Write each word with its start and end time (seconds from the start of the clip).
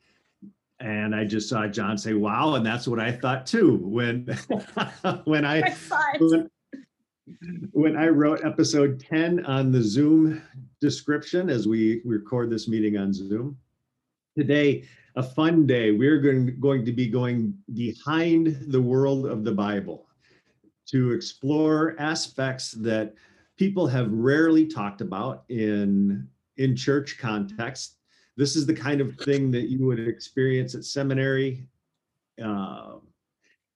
And 0.79 1.15
I 1.15 1.25
just 1.25 1.47
saw 1.47 1.67
John 1.67 1.95
say, 1.95 2.13
wow, 2.13 2.55
and 2.55 2.65
that's 2.65 2.87
what 2.87 2.99
I 2.99 3.11
thought 3.11 3.45
too 3.45 3.77
when 3.83 4.25
when 5.25 5.45
I 5.45 5.75
when, 6.17 6.49
when 7.71 7.95
I 7.95 8.07
wrote 8.07 8.43
episode 8.43 8.99
10 8.99 9.45
on 9.45 9.71
the 9.71 9.83
Zoom 9.83 10.41
description 10.81 11.51
as 11.51 11.67
we 11.67 12.01
record 12.03 12.49
this 12.49 12.67
meeting 12.67 12.97
on 12.97 13.13
Zoom. 13.13 13.55
Today, 14.35 14.85
a 15.15 15.21
fun 15.21 15.67
day. 15.67 15.91
We're 15.91 16.19
going, 16.19 16.59
going 16.59 16.83
to 16.85 16.93
be 16.93 17.05
going 17.05 17.55
behind 17.75 18.57
the 18.69 18.81
world 18.81 19.27
of 19.27 19.43
the 19.43 19.51
Bible 19.51 20.07
to 20.87 21.11
explore 21.11 21.95
aspects 21.99 22.71
that 22.71 23.13
people 23.57 23.87
have 23.87 24.11
rarely 24.11 24.65
talked 24.65 25.01
about 25.01 25.43
in 25.49 26.27
in 26.57 26.75
church 26.75 27.17
context. 27.19 27.95
This 28.37 28.55
is 28.55 28.65
the 28.65 28.73
kind 28.73 29.01
of 29.01 29.15
thing 29.19 29.51
that 29.51 29.69
you 29.69 29.85
would 29.85 29.99
experience 29.99 30.75
at 30.75 30.85
seminary, 30.85 31.67
uh, 32.43 32.95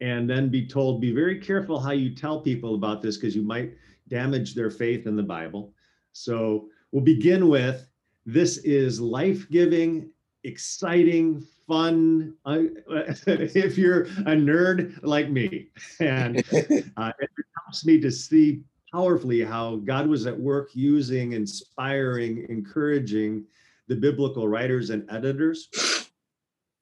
and 0.01 0.29
then 0.29 0.49
be 0.49 0.65
told, 0.67 1.01
be 1.01 1.11
very 1.11 1.39
careful 1.39 1.79
how 1.79 1.91
you 1.91 2.13
tell 2.13 2.41
people 2.41 2.75
about 2.75 3.01
this 3.01 3.17
because 3.17 3.35
you 3.35 3.43
might 3.43 3.73
damage 4.07 4.55
their 4.55 4.69
faith 4.69 5.07
in 5.07 5.15
the 5.15 5.23
Bible. 5.23 5.73
So 6.13 6.69
we'll 6.91 7.03
begin 7.03 7.47
with 7.47 7.87
this 8.25 8.57
is 8.59 8.99
life 8.99 9.49
giving, 9.49 10.09
exciting, 10.43 11.45
fun. 11.67 12.33
Uh, 12.45 12.63
if 13.27 13.77
you're 13.77 14.03
a 14.03 14.35
nerd 14.35 14.99
like 15.03 15.29
me, 15.29 15.67
and 15.99 16.37
uh, 16.37 17.11
it 17.19 17.29
helps 17.63 17.85
me 17.85 17.99
to 17.99 18.11
see 18.11 18.61
powerfully 18.91 19.41
how 19.41 19.77
God 19.77 20.07
was 20.07 20.25
at 20.25 20.39
work 20.39 20.69
using, 20.73 21.33
inspiring, 21.33 22.45
encouraging 22.49 23.45
the 23.87 23.95
biblical 23.95 24.47
writers 24.47 24.89
and 24.89 25.09
editors. 25.09 25.69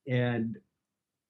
And, 0.07 0.57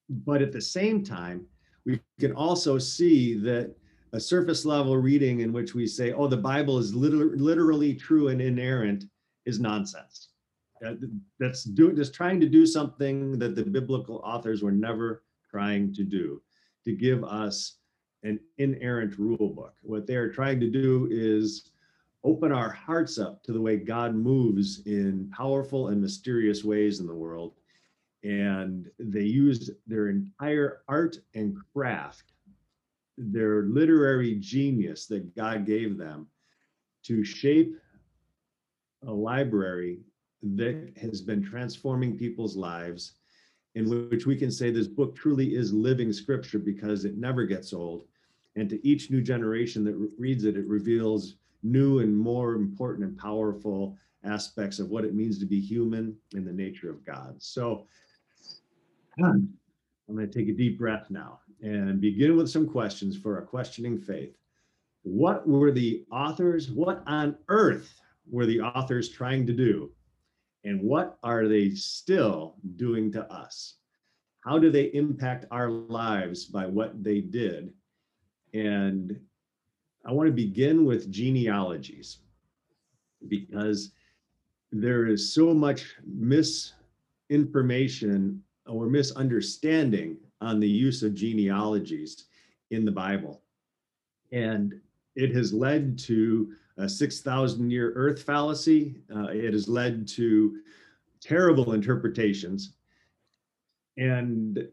but 0.10 0.42
at 0.42 0.52
the 0.52 0.62
same 0.62 1.04
time, 1.04 1.46
we 1.86 2.00
can 2.20 2.34
also 2.34 2.78
see 2.78 3.36
that 3.36 3.76
a 4.14 4.20
surface 4.20 4.66
level 4.66 4.98
reading 4.98 5.42
in 5.42 5.52
which 5.54 5.74
we 5.74 5.88
say, 5.88 6.14
oh, 6.14 6.28
the 6.28 6.38
Bible 6.38 6.78
is 6.78 6.94
literally, 6.94 7.38
literally 7.38 7.94
true 7.94 8.30
and 8.30 8.42
inerrant 8.42 9.06
is 9.46 9.60
nonsense. 9.60 10.30
Uh, 10.86 10.94
that's 11.40 11.64
doing 11.64 11.96
just 11.96 12.14
trying 12.14 12.40
to 12.40 12.48
do 12.48 12.66
something 12.66 13.40
that 13.40 13.56
the 13.56 13.64
biblical 13.64 14.18
authors 14.24 14.62
were 14.62 14.72
never 14.72 15.24
trying 15.50 15.94
to 15.94 16.04
do, 16.04 16.42
to 16.86 16.92
give 16.94 17.24
us 17.24 17.78
an 18.28 18.40
inerrant 18.58 19.18
rule 19.18 19.50
book. 19.50 19.74
What 19.82 20.06
they 20.06 20.16
are 20.16 20.32
trying 20.32 20.60
to 20.60 20.70
do 20.70 21.08
is 21.10 21.72
open 22.24 22.52
our 22.52 22.70
hearts 22.70 23.18
up 23.18 23.42
to 23.44 23.54
the 23.54 23.62
way 23.62 23.78
God 23.78 24.14
moves 24.14 24.86
in 24.86 25.32
powerful 25.36 25.88
and 25.88 26.02
mysterious 26.02 26.64
ways 26.64 27.00
in 27.00 27.08
the 27.08 27.14
world. 27.14 27.54
And 28.24 28.90
they 29.00 29.24
used 29.24 29.72
their 29.86 30.10
entire 30.10 30.82
art 30.90 31.18
and 31.36 31.56
craft, 31.74 32.34
their 33.18 33.64
literary 33.64 34.36
genius 34.36 35.06
that 35.08 35.36
God 35.36 35.66
gave 35.66 35.98
them 35.98 36.28
to 37.04 37.24
shape 37.24 37.78
a 39.06 39.12
library 39.12 40.00
that 40.42 40.92
has 41.00 41.22
been 41.22 41.44
transforming 41.44 42.18
people's 42.18 42.58
lives 42.58 43.14
in 43.76 44.10
which 44.10 44.26
we 44.26 44.36
can 44.36 44.52
say 44.52 44.72
this 44.72 44.88
book 44.88 45.16
truly 45.16 45.56
is 45.56 45.72
living 45.72 46.12
scripture 46.12 46.58
because 46.58 47.06
it 47.06 47.16
never 47.16 47.46
gets 47.46 47.74
old. 47.74 48.06
And 48.58 48.70
to 48.70 48.86
each 48.86 49.12
new 49.12 49.22
generation 49.22 49.84
that 49.86 49.96
re- 49.96 50.10
reads 50.18 50.44
it, 50.44 50.58
it 50.58 50.68
reveals 50.68 51.36
new 51.64 52.00
and 52.00 52.18
more 52.18 52.56
important 52.56 53.08
and 53.08 53.18
powerful 53.18 53.96
aspects 54.24 54.80
of 54.80 54.90
what 54.90 55.06
it 55.06 55.16
means 55.16 55.38
to 55.40 55.46
be 55.46 55.62
human 55.62 56.18
in 56.34 56.44
the 56.44 56.52
nature 56.52 56.90
of 56.90 57.06
God. 57.06 57.36
So 57.38 57.88
I'm 59.24 60.16
going 60.16 60.30
to 60.30 60.40
take 60.40 60.50
a 60.50 60.58
deep 60.58 60.80
breath 60.80 61.10
now 61.10 61.40
and 61.62 62.02
begin 62.02 62.36
with 62.36 62.50
some 62.50 62.68
questions 62.68 63.16
for 63.16 63.38
a 63.38 63.46
questioning 63.46 64.00
faith. 64.00 64.36
What 65.04 65.48
were 65.48 65.72
the 65.72 66.04
authors, 66.12 66.72
what 66.72 67.04
on 67.08 67.38
earth 67.50 68.00
were 68.30 68.46
the 68.46 68.62
authors 68.62 69.10
trying 69.10 69.46
to 69.48 69.54
do 69.54 69.92
and 70.64 70.82
what 70.82 71.18
are 71.24 71.48
they 71.48 71.70
still 71.70 72.56
doing 72.76 73.12
to 73.14 73.32
us? 73.32 73.76
How 74.44 74.58
do 74.58 74.72
they 74.72 74.86
impact 74.94 75.46
our 75.52 75.70
lives 75.70 76.46
by 76.46 76.66
what 76.66 77.04
they 77.04 77.22
did? 77.22 77.74
And 78.54 79.20
I 80.06 80.12
want 80.12 80.28
to 80.28 80.34
begin 80.34 80.86
with 80.86 81.12
genealogies 81.12 82.20
because 83.28 83.92
there 84.72 85.08
is 85.08 85.34
so 85.34 85.54
much 85.54 85.96
misinformation 86.06 88.44
or 88.66 88.88
misunderstanding 88.88 90.18
on 90.42 90.60
the 90.60 90.70
use 90.70 91.04
of 91.04 91.16
genealogies 91.16 92.26
in 92.72 92.84
the 92.86 92.92
Bible. 92.92 93.42
And 94.32 94.80
it 95.16 95.34
has 95.34 95.54
led 95.54 95.98
to 96.00 96.54
a 96.78 96.88
6,000 96.88 97.72
year 97.72 97.94
earth 97.96 98.22
fallacy. 98.22 98.98
Uh, 99.14 99.30
it 99.30 99.54
has 99.54 99.68
led 99.68 100.08
to 100.10 100.58
terrible 101.22 101.74
interpretations. 101.74 102.74
And 103.98 104.68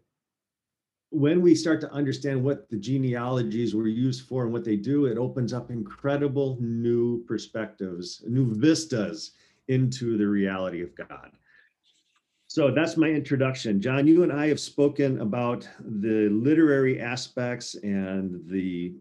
when 1.14 1.40
we 1.40 1.54
start 1.54 1.80
to 1.80 1.92
understand 1.92 2.42
what 2.42 2.68
the 2.68 2.76
genealogies 2.76 3.74
were 3.74 3.86
used 3.86 4.26
for 4.26 4.42
and 4.42 4.52
what 4.52 4.64
they 4.64 4.76
do, 4.76 5.06
it 5.06 5.16
opens 5.16 5.52
up 5.52 5.70
incredible 5.70 6.58
new 6.60 7.24
perspectives, 7.24 8.22
new 8.26 8.52
vistas 8.54 9.32
into 9.68 10.18
the 10.18 10.26
reality 10.26 10.82
of 10.82 10.94
God. 10.96 11.30
So 12.48 12.72
that's 12.72 12.96
my 12.96 13.08
introduction. 13.08 13.80
John, 13.80 14.06
you 14.06 14.24
and 14.24 14.32
I 14.32 14.48
have 14.48 14.58
spoken 14.58 15.20
about 15.20 15.68
the 15.80 16.28
literary 16.30 17.00
aspects 17.00 17.74
and 17.76 18.40
the 18.48 18.94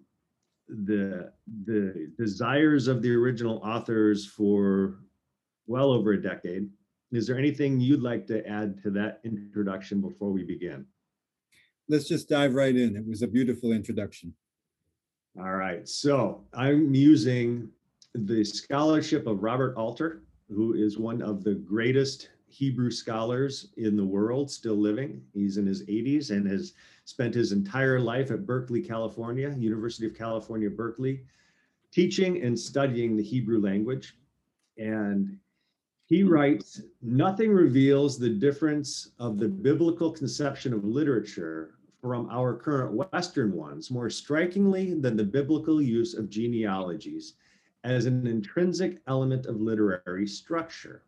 the 0.69 1.31
the 1.65 2.11
desires 2.17 2.87
of 2.87 3.01
the 3.01 3.13
original 3.13 3.57
authors 3.57 4.25
for 4.25 4.99
well 5.67 5.91
over 5.91 6.13
a 6.13 6.21
decade. 6.21 6.69
Is 7.11 7.27
there 7.27 7.37
anything 7.37 7.79
you'd 7.79 8.01
like 8.01 8.25
to 8.27 8.47
add 8.47 8.81
to 8.83 8.91
that 8.91 9.19
introduction 9.23 9.99
before 9.99 10.31
we 10.31 10.43
begin? 10.43 10.85
Let's 11.89 12.07
just 12.07 12.29
dive 12.29 12.55
right 12.55 12.75
in. 12.75 12.95
It 12.95 13.07
was 13.07 13.21
a 13.21 13.27
beautiful 13.27 13.71
introduction. 13.71 14.33
All 15.37 15.55
right. 15.55 15.87
So 15.87 16.43
I'm 16.53 16.93
using 16.93 17.69
the 18.13 18.43
scholarship 18.43 19.27
of 19.27 19.43
Robert 19.43 19.75
Alter, 19.75 20.23
who 20.49 20.73
is 20.73 20.97
one 20.97 21.21
of 21.21 21.43
the 21.43 21.55
greatest 21.55 22.29
Hebrew 22.47 22.91
scholars 22.91 23.69
in 23.77 23.97
the 23.97 24.05
world 24.05 24.51
still 24.51 24.75
living. 24.75 25.23
He's 25.33 25.57
in 25.57 25.65
his 25.65 25.83
80s 25.87 26.29
and 26.29 26.47
has 26.47 26.73
spent 27.05 27.33
his 27.33 27.51
entire 27.51 27.99
life 27.99 28.29
at 28.29 28.45
Berkeley, 28.45 28.81
California, 28.81 29.55
University 29.57 30.05
of 30.05 30.15
California, 30.15 30.69
Berkeley, 30.69 31.23
teaching 31.91 32.43
and 32.43 32.57
studying 32.57 33.17
the 33.17 33.23
Hebrew 33.23 33.59
language. 33.59 34.15
And 34.77 35.39
he 36.13 36.21
writes, 36.21 36.79
nothing 37.01 37.51
reveals 37.51 38.19
the 38.19 38.29
difference 38.29 39.13
of 39.17 39.39
the 39.39 39.47
biblical 39.47 40.11
conception 40.11 40.71
of 40.71 40.85
literature 40.85 41.73
from 42.01 42.29
our 42.29 42.55
current 42.55 42.93
Western 42.93 43.51
ones 43.53 43.89
more 43.89 44.11
strikingly 44.11 44.93
than 44.93 45.17
the 45.17 45.23
biblical 45.23 45.81
use 45.81 46.13
of 46.13 46.29
genealogies 46.29 47.33
as 47.83 48.05
an 48.05 48.27
intrinsic 48.27 49.01
element 49.07 49.47
of 49.47 49.59
literary 49.59 50.27
structure. 50.27 51.01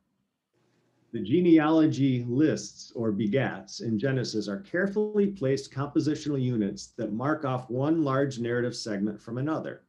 The 1.11 1.19
genealogy 1.19 2.25
lists 2.27 2.91
or 2.95 3.13
begats 3.13 3.83
in 3.83 3.99
Genesis 3.99 4.47
are 4.47 4.61
carefully 4.61 5.27
placed 5.27 5.71
compositional 5.71 6.41
units 6.41 6.87
that 6.97 7.13
mark 7.13 7.45
off 7.45 7.69
one 7.69 8.03
large 8.03 8.39
narrative 8.39 8.75
segment 8.75 9.21
from 9.21 9.37
another. 9.37 9.83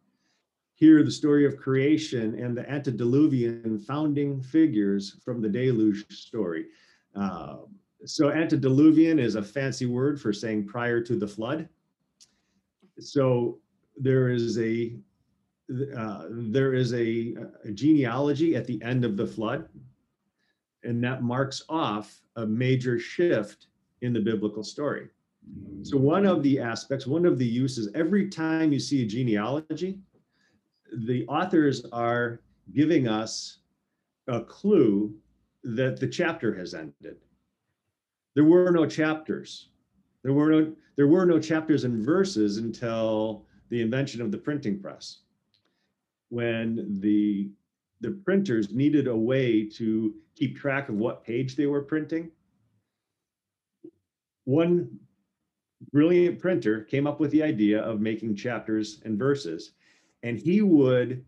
Here, 0.77 1.03
the 1.03 1.11
story 1.11 1.47
of 1.47 1.57
creation 1.57 2.39
and 2.39 2.57
the 2.57 2.69
antediluvian 2.71 3.79
founding 3.79 4.43
figures 4.43 5.17
from 5.25 5.41
the 5.41 5.49
deluge 5.49 6.07
story. 6.11 6.67
Uh, 7.15 7.57
so, 8.05 8.31
antediluvian 8.31 9.19
is 9.19 9.37
a 9.37 9.43
fancy 9.43 9.87
word 9.87 10.21
for 10.21 10.35
saying 10.35 10.67
prior 10.67 11.01
to 11.01 11.17
the 11.17 11.27
flood. 11.27 11.67
So, 13.01 13.59
there 13.97 14.29
is 14.29 14.59
a 14.59 14.95
uh, 15.97 16.27
there 16.31 16.75
is 16.75 16.93
a, 16.93 17.35
a 17.65 17.73
genealogy 17.73 18.55
at 18.55 18.67
the 18.67 18.81
end 18.83 19.05
of 19.05 19.17
the 19.17 19.27
flood, 19.27 19.69
and 20.85 21.03
that 21.03 21.23
marks 21.23 21.65
off 21.69 22.21
a 22.37 22.47
major 22.47 22.99
shift 22.99 23.67
in 24.03 24.13
the 24.13 24.21
biblical 24.21 24.63
story. 24.63 25.09
So 25.83 25.97
one 25.97 26.27
of 26.27 26.43
the 26.43 26.59
aspects, 26.59 27.07
one 27.07 27.25
of 27.25 27.39
the 27.39 27.47
uses, 27.47 27.89
every 27.95 28.29
time 28.29 28.73
you 28.73 28.81
see 28.81 29.03
a 29.03 29.07
genealogy, 29.07 29.99
the 30.93 31.27
authors 31.27 31.85
are 31.93 32.41
giving 32.75 33.09
us 33.09 33.59
a 34.29 34.41
clue 34.41 35.15
that 35.63 35.99
the 35.99 36.07
chapter 36.07 36.55
has 36.55 36.75
ended. 36.75 37.17
There 38.35 38.45
were 38.45 38.71
no 38.71 38.87
chapters. 38.87 39.69
There 40.23 40.33
were 40.33 40.51
no 40.51 40.73
there 40.97 41.09
were 41.09 41.27
no 41.27 41.39
chapters 41.39 41.85
and 41.85 42.05
verses 42.05 42.57
until 42.57 43.45
the 43.69 43.83
invention 43.83 44.23
of 44.23 44.31
the 44.31 44.39
printing 44.39 44.81
press. 44.81 45.19
When 46.29 47.01
the 47.01 47.51
the 48.01 48.11
printers 48.11 48.73
needed 48.73 49.07
a 49.07 49.17
way 49.17 49.65
to 49.65 50.15
keep 50.35 50.57
track 50.57 50.89
of 50.89 50.97
what 50.97 51.25
page 51.25 51.57
they 51.57 51.67
were 51.67 51.83
printing. 51.83 52.31
One 54.45 54.99
brilliant 55.93 56.39
printer 56.39 56.83
came 56.83 57.07
up 57.07 57.21
with 57.21 57.31
the 57.31 57.43
idea 57.43 57.81
of 57.81 58.01
making 58.01 58.37
chapters 58.37 59.01
and 59.05 59.19
verses, 59.19 59.73
and 60.23 60.39
he 60.39 60.63
would 60.63 61.25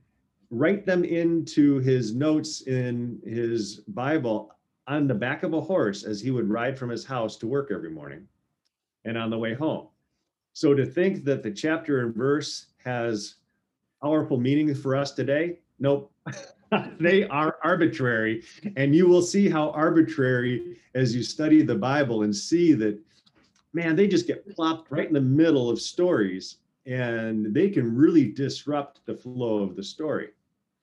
write 0.50 0.86
them 0.86 1.04
into 1.04 1.78
his 1.78 2.14
notes 2.14 2.62
in 2.62 3.20
his 3.24 3.80
Bible 3.88 4.54
on 4.86 5.06
the 5.06 5.14
back 5.14 5.42
of 5.42 5.52
a 5.52 5.60
horse 5.60 6.04
as 6.04 6.20
he 6.20 6.30
would 6.30 6.48
ride 6.48 6.78
from 6.78 6.88
his 6.88 7.04
house 7.04 7.36
to 7.36 7.46
work 7.46 7.70
every 7.70 7.90
morning 7.90 8.26
and 9.04 9.18
on 9.18 9.30
the 9.30 9.38
way 9.38 9.54
home. 9.54 9.88
So 10.54 10.74
to 10.74 10.86
think 10.86 11.24
that 11.24 11.42
the 11.42 11.50
chapter 11.50 12.00
and 12.00 12.14
verse 12.14 12.66
has 12.84 13.34
powerful 14.02 14.38
meaning 14.38 14.74
for 14.74 14.96
us 14.96 15.12
today, 15.12 15.58
nope. 15.78 16.10
they 17.00 17.24
are 17.24 17.58
arbitrary. 17.62 18.42
And 18.76 18.94
you 18.94 19.06
will 19.06 19.22
see 19.22 19.48
how 19.48 19.70
arbitrary 19.70 20.78
as 20.94 21.14
you 21.14 21.22
study 21.22 21.62
the 21.62 21.74
Bible 21.74 22.22
and 22.22 22.34
see 22.34 22.72
that, 22.74 22.98
man, 23.72 23.94
they 23.94 24.08
just 24.08 24.26
get 24.26 24.48
plopped 24.54 24.90
right 24.90 25.06
in 25.06 25.14
the 25.14 25.20
middle 25.20 25.68
of 25.68 25.80
stories 25.80 26.56
and 26.88 27.54
they 27.54 27.68
can 27.68 27.94
really 27.94 28.28
disrupt 28.32 29.04
the 29.04 29.14
flow 29.14 29.58
of 29.62 29.76
the 29.76 29.82
story. 29.82 30.30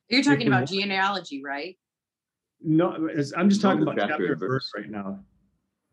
You're 0.08 0.22
talking 0.22 0.48
about 0.48 0.70
genealogy, 0.70 1.44
right? 1.44 1.78
No, 2.62 3.10
I'm 3.36 3.50
just 3.50 3.62
talking 3.62 3.82
about 3.82 3.98
chapter 3.98 4.34
and 4.34 4.40
verse 4.40 4.72
right 4.76 4.90
now. 4.90 5.20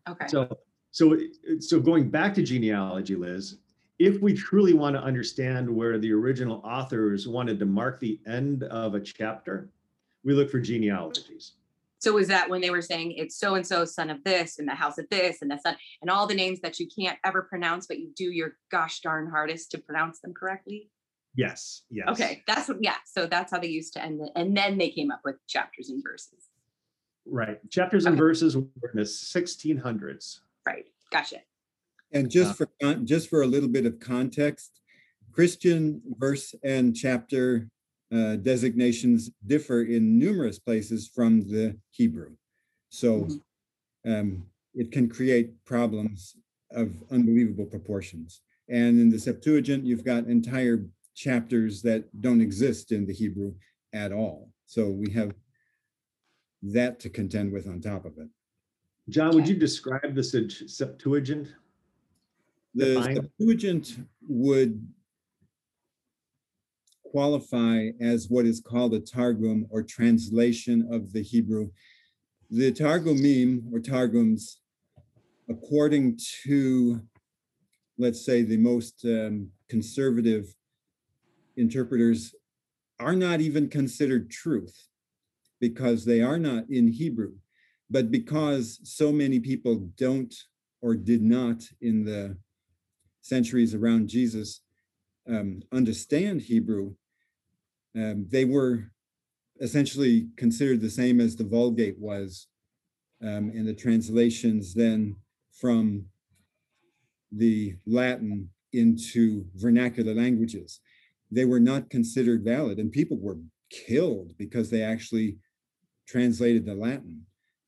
Okay. 0.07 0.27
So, 0.27 0.57
so, 0.91 1.17
so 1.59 1.79
going 1.79 2.09
back 2.09 2.35
to 2.35 2.43
genealogy, 2.43 3.15
Liz, 3.15 3.57
if 3.97 4.21
we 4.21 4.33
truly 4.33 4.73
want 4.73 4.95
to 4.95 5.01
understand 5.01 5.67
where 5.67 5.97
the 5.97 6.13
original 6.13 6.61
authors 6.63 7.27
wanted 7.27 7.57
to 7.59 7.65
mark 7.65 7.99
the 7.99 8.19
end 8.27 8.63
of 8.63 8.93
a 8.93 8.99
chapter, 8.99 9.69
we 10.23 10.33
look 10.33 10.51
for 10.51 10.59
genealogies. 10.59 11.53
So 12.03 12.17
is 12.17 12.27
that 12.27 12.49
when 12.49 12.59
they 12.59 12.69
were 12.69 12.81
saying 12.81 13.13
it's 13.13 13.37
so 13.37 13.55
and 13.55 13.65
so 13.65 13.85
son 13.85 14.09
of 14.09 14.21
this 14.25 14.59
and 14.59 14.67
the 14.67 14.75
house 14.75 14.97
of 14.97 15.05
this 15.09 15.41
and 15.41 15.49
the 15.49 15.57
son 15.57 15.77
and 16.01 16.11
all 16.11 16.27
the 16.27 16.35
names 16.35 16.59
that 16.59 16.77
you 16.77 16.85
can't 16.85 17.17
ever 17.23 17.43
pronounce, 17.43 17.87
but 17.87 17.97
you 17.97 18.11
do 18.13 18.25
your 18.25 18.57
gosh 18.69 18.99
darn 18.99 19.29
hardest 19.29 19.71
to 19.71 19.77
pronounce 19.77 20.19
them 20.19 20.33
correctly? 20.33 20.89
Yes. 21.33 21.83
Yes. 21.89 22.09
Okay, 22.09 22.43
that's 22.45 22.67
what. 22.67 22.77
Yeah, 22.81 22.97
so 23.05 23.25
that's 23.25 23.53
how 23.53 23.59
they 23.59 23.69
used 23.69 23.93
to 23.93 24.03
end 24.03 24.19
it, 24.21 24.31
and 24.35 24.55
then 24.55 24.77
they 24.77 24.89
came 24.89 25.11
up 25.11 25.21
with 25.23 25.35
chapters 25.47 25.89
and 25.89 26.03
verses. 26.03 26.49
Right, 27.25 27.57
chapters 27.69 28.05
and 28.05 28.17
verses 28.17 28.57
were 28.57 28.63
in 28.63 28.95
the 28.95 29.03
1600s. 29.03 30.39
Right, 30.67 30.85
gotcha. 31.09 31.37
And 32.11 32.29
just 32.29 32.61
uh. 32.61 32.65
for 32.81 32.95
just 33.05 33.29
for 33.29 33.43
a 33.43 33.47
little 33.47 33.69
bit 33.69 33.85
of 33.85 34.01
context, 34.01 34.81
Christian 35.31 36.01
verse 36.19 36.53
and 36.65 36.93
chapter 36.93 37.69
uh, 38.13 38.35
designations 38.37 39.31
differ 39.47 39.83
in 39.83 40.19
numerous 40.19 40.59
places 40.59 41.09
from 41.13 41.41
the 41.49 41.77
Hebrew. 41.91 42.35
So 42.89 43.21
mm-hmm. 43.21 44.13
um, 44.13 44.45
it 44.73 44.91
can 44.91 45.09
create 45.09 45.51
problems 45.65 46.35
of 46.71 46.91
unbelievable 47.11 47.65
proportions. 47.65 48.41
And 48.69 48.99
in 48.99 49.09
the 49.09 49.19
Septuagint, 49.19 49.85
you've 49.85 50.05
got 50.05 50.25
entire 50.25 50.85
chapters 51.15 51.81
that 51.83 52.05
don't 52.21 52.41
exist 52.41 52.91
in 52.91 53.05
the 53.05 53.13
Hebrew 53.13 53.53
at 53.93 54.11
all. 54.11 54.49
So 54.65 54.89
we 54.89 55.11
have 55.11 55.33
that 56.63 56.99
to 57.01 57.09
contend 57.09 57.51
with 57.51 57.67
on 57.67 57.81
top 57.81 58.05
of 58.05 58.17
it. 58.17 58.29
John, 59.09 59.35
would 59.35 59.47
you 59.47 59.55
describe 59.55 60.15
the 60.15 60.23
Septuagint? 60.23 61.53
The 62.73 62.85
Define. 62.85 63.15
Septuagint 63.15 63.97
would 64.27 64.87
qualify 67.13 67.89
as 68.01 68.27
what 68.27 68.43
is 68.43 68.59
called 68.59 68.95
a 68.95 68.99
Targum 68.99 69.67
or 69.69 69.83
translation 69.83 70.87
of 70.91 71.13
the 71.13 71.21
Hebrew. 71.21 71.69
The 72.49 72.71
Targumim 72.71 73.71
or 73.71 73.79
Targums, 73.79 74.57
according 75.47 76.17
to, 76.43 76.99
let's 77.99 78.25
say, 78.25 78.41
the 78.41 78.57
most 78.57 79.05
um, 79.05 79.49
conservative 79.69 80.55
interpreters, 81.55 82.33
are 82.99 83.15
not 83.15 83.41
even 83.41 83.69
considered 83.69 84.31
truth 84.31 84.87
because 85.61 86.05
they 86.05 86.21
are 86.21 86.39
not 86.39 86.63
in 86.67 86.87
Hebrew. 86.87 87.33
But 87.91 88.09
because 88.09 88.79
so 88.83 89.11
many 89.11 89.39
people 89.39 89.87
don't 89.97 90.33
or 90.81 90.95
did 90.95 91.21
not 91.21 91.61
in 91.79 92.05
the 92.05 92.37
centuries 93.21 93.75
around 93.75 94.07
Jesus 94.07 94.61
um, 95.29 95.61
understand 95.71 96.41
Hebrew, 96.41 96.95
um, 97.95 98.27
they 98.29 98.45
were 98.45 98.91
essentially 99.61 100.27
considered 100.37 100.81
the 100.81 100.89
same 100.89 101.19
as 101.21 101.35
the 101.35 101.43
Vulgate 101.43 101.99
was 101.99 102.47
um, 103.21 103.51
in 103.51 103.65
the 103.65 103.73
translations 103.73 104.73
then 104.73 105.15
from 105.51 106.05
the 107.31 107.75
Latin 107.85 108.49
into 108.73 109.45
vernacular 109.55 110.13
languages. 110.13 110.79
They 111.31 111.45
were 111.45 111.59
not 111.59 111.89
considered 111.89 112.43
valid, 112.43 112.79
and 112.79 112.91
people 112.91 113.17
were 113.19 113.37
killed 113.69 114.37
because 114.37 114.69
they 114.69 114.81
actually 114.81 115.37
translated 116.07 116.65
the 116.65 116.75
Latin. 116.75 117.25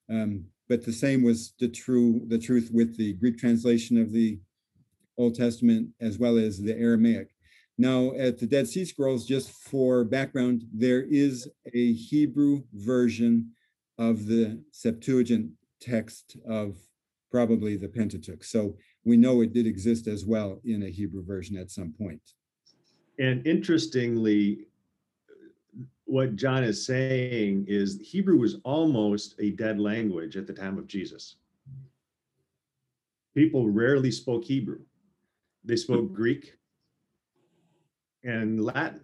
Um, 0.10 0.45
but 0.68 0.86
the 0.86 0.94
same 0.94 1.24
was 1.24 1.54
the 1.60 1.68
true 1.68 2.21
the 2.28 2.39
truth 2.39 2.69
with 2.74 2.98
the 2.98 3.13
Greek 3.13 3.38
translation 3.38 4.00
of 4.00 4.12
the 4.12 4.39
Old 5.18 5.36
Testament 5.36 5.89
as 6.01 6.18
well 6.18 6.38
as 6.38 6.60
the 6.60 6.75
Aramaic. 6.75 7.30
Now, 7.77 8.13
at 8.13 8.39
the 8.39 8.48
Dead 8.48 8.68
Sea 8.68 8.86
Scrolls, 8.86 9.25
just 9.25 9.51
for 9.51 10.06
background, 10.06 10.64
there 10.73 11.02
is 11.02 11.50
a 11.73 11.94
Hebrew 11.94 12.64
version 12.73 13.52
of 13.97 14.28
the 14.28 14.61
Septuagint 14.71 15.52
text 15.81 16.38
of 16.47 16.78
probably 17.31 17.76
the 17.76 17.90
Pentateuch. 17.90 18.44
So 18.44 18.78
we 19.04 19.18
know 19.18 19.42
it 19.42 19.52
did 19.52 19.68
exist 19.68 20.07
as 20.07 20.26
well 20.26 20.61
in 20.64 20.83
a 20.83 20.90
Hebrew 20.90 21.23
version 21.23 21.57
at 21.57 21.69
some 21.69 21.94
point. 21.97 22.21
And 23.19 23.45
interestingly, 23.45 24.68
what 26.06 26.35
John 26.35 26.64
is 26.64 26.85
saying 26.85 27.66
is 27.68 28.00
Hebrew 28.02 28.38
was 28.38 28.57
almost 28.64 29.35
a 29.40 29.52
dead 29.52 29.80
language 29.80 30.38
at 30.38 30.47
the 30.47 30.54
time 30.54 30.78
of 30.78 30.88
Jesus. 30.88 31.35
People 33.33 33.69
rarely 33.69 34.11
spoke 34.11 34.45
Hebrew. 34.45 34.80
They 35.66 35.76
spoke 35.76 36.06
mm-hmm. 36.06 36.14
Greek, 36.14 36.54
and 38.26 38.64
Latin. 38.64 39.02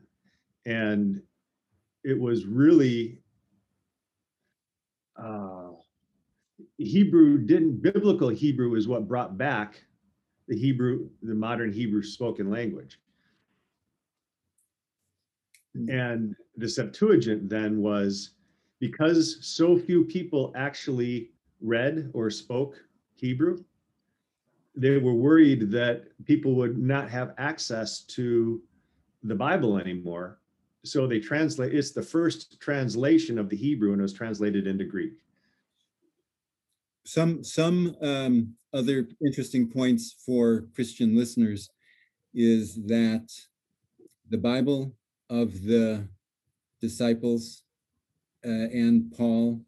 And 0.65 1.21
it 2.03 2.19
was 2.19 2.45
really 2.45 3.19
uh, 5.15 5.69
Hebrew 6.77 7.37
didn't 7.37 7.81
biblical 7.81 8.29
Hebrew 8.29 8.75
is 8.75 8.87
what 8.87 9.07
brought 9.07 9.37
back 9.37 9.83
the 10.47 10.57
Hebrew, 10.57 11.09
the 11.21 11.35
modern 11.35 11.71
Hebrew 11.71 12.03
spoken 12.03 12.49
language. 12.49 12.99
Hmm. 15.75 15.89
And 15.89 16.35
the 16.57 16.67
Septuagint 16.67 17.49
then 17.49 17.81
was 17.81 18.31
because 18.79 19.37
so 19.41 19.77
few 19.77 20.03
people 20.03 20.51
actually 20.55 21.29
read 21.61 22.09
or 22.13 22.29
spoke 22.29 22.75
Hebrew, 23.13 23.63
they 24.75 24.97
were 24.97 25.13
worried 25.13 25.69
that 25.71 26.05
people 26.25 26.55
would 26.55 26.77
not 26.77 27.09
have 27.09 27.35
access 27.37 28.01
to 28.01 28.61
the 29.23 29.35
Bible 29.35 29.77
anymore. 29.77 30.39
So 30.83 31.05
they 31.05 31.19
translate, 31.19 31.73
it's 31.73 31.91
the 31.91 32.01
first 32.01 32.59
translation 32.59 33.37
of 33.37 33.49
the 33.49 33.57
Hebrew 33.57 33.91
and 33.91 34.01
it 34.01 34.03
was 34.03 34.13
translated 34.13 34.67
into 34.67 34.83
Greek. 34.83 35.13
Some, 37.03 37.43
some 37.43 37.95
um, 38.01 38.55
other 38.73 39.07
interesting 39.23 39.69
points 39.69 40.15
for 40.25 40.65
Christian 40.73 41.15
listeners 41.15 41.69
is 42.33 42.75
that 42.85 43.29
the 44.29 44.37
Bible 44.37 44.93
of 45.29 45.63
the 45.63 46.07
disciples 46.79 47.63
uh, 48.45 48.49
and 48.49 49.11
Paul 49.15 49.61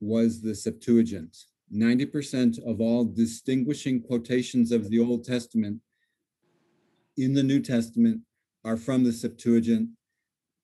was 0.00 0.40
the 0.40 0.54
Septuagint. 0.54 1.36
90% 1.72 2.58
of 2.66 2.80
all 2.80 3.04
distinguishing 3.04 4.02
quotations 4.02 4.70
of 4.72 4.90
the 4.90 4.98
Old 4.98 5.24
Testament 5.24 5.80
in 7.16 7.34
the 7.34 7.42
New 7.42 7.60
Testament 7.60 8.20
are 8.64 8.76
from 8.76 9.04
the 9.04 9.12
Septuagint. 9.12 9.90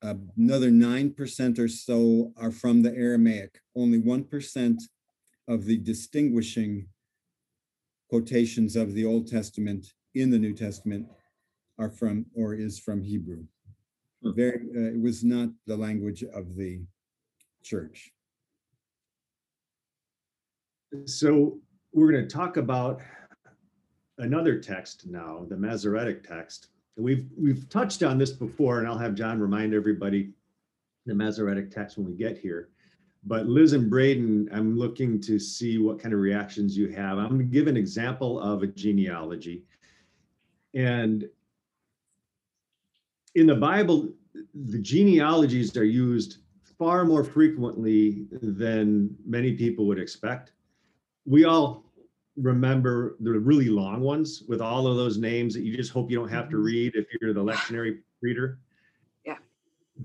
Another 0.03 0.71
9% 0.71 1.59
or 1.59 1.69
so 1.69 2.33
are 2.37 2.51
from 2.51 2.83
the 2.83 2.95
Aramaic. 2.95 3.61
Only 3.77 3.99
1% 4.01 4.77
of 5.49 5.67
the 5.67 5.79
distinguishing 5.79 6.87
quotations 8.09 8.77
of 8.77 8.95
the 8.95 9.05
Old 9.05 9.29
Testament 9.29 9.87
in 10.15 10.31
the 10.31 10.39
New 10.39 10.55
Testament 10.55 11.07
are 11.79 11.91
from 11.91 12.27
or 12.35 12.55
is 12.55 12.79
from 12.79 13.03
Hebrew. 13.03 13.45
Hmm. 14.23 14.33
Very, 14.35 14.61
uh, 14.77 14.95
it 14.95 15.01
was 15.01 15.23
not 15.23 15.51
the 15.67 15.77
language 15.77 16.23
of 16.23 16.57
the 16.57 16.81
church. 17.63 18.11
So 21.05 21.59
we're 21.93 22.11
going 22.11 22.27
to 22.27 22.35
talk 22.35 22.57
about 22.57 23.01
another 24.21 24.59
text 24.59 25.07
now, 25.07 25.45
the 25.49 25.57
Masoretic 25.57 26.27
text. 26.27 26.69
We've 26.97 27.27
we've 27.37 27.69
touched 27.69 28.03
on 28.03 28.19
this 28.19 28.31
before, 28.31 28.79
and 28.79 28.87
I'll 28.87 28.99
have 28.99 29.15
John 29.15 29.41
remind 29.41 29.75
everybody 29.75 30.33
the 31.07 31.15
Masoretic 31.15 31.71
text 31.71 31.97
when 31.97 32.07
we 32.07 32.15
get 32.15 32.39
here. 32.39 32.69
But 33.25 33.47
Liz 33.47 33.73
and 33.73 33.91
Braden, 33.91 34.49
I'm 34.53 34.79
looking 34.79 35.21
to 35.23 35.39
see 35.39 35.79
what 35.79 35.99
kind 35.99 36.15
of 36.15 36.21
reactions 36.21 36.77
you 36.77 36.89
have. 36.89 37.19
I'm 37.19 37.29
going 37.29 37.39
to 37.39 37.45
give 37.45 37.67
an 37.67 37.77
example 37.77 38.41
of 38.41 38.63
a 38.63 38.67
genealogy. 38.67 39.65
And 40.75 41.29
in 43.35 43.47
the 43.47 43.55
Bible, 43.55 44.11
the 44.55 44.79
genealogies 44.79 45.77
are 45.77 45.85
used 45.85 46.39
far 46.79 47.05
more 47.05 47.25
frequently 47.25 48.27
than 48.31 49.15
many 49.27 49.53
people 49.53 49.87
would 49.87 49.99
expect. 49.99 50.53
We 51.27 51.45
all 51.45 51.85
remember 52.41 53.17
the 53.21 53.33
really 53.39 53.69
long 53.69 54.01
ones 54.01 54.43
with 54.49 54.61
all 54.61 54.87
of 54.87 54.97
those 54.97 55.19
names 55.19 55.55
that 55.55 55.63
you 55.63 55.77
just 55.77 55.93
hope 55.93 56.11
you 56.11 56.19
don't 56.19 56.29
have 56.29 56.49
to 56.51 56.57
mm-hmm. 56.57 56.65
read 56.65 56.95
if 56.95 57.07
you're 57.21 57.33
the 57.33 57.43
lectionary 57.43 57.99
reader. 58.23 58.59
Yeah. 59.25 59.37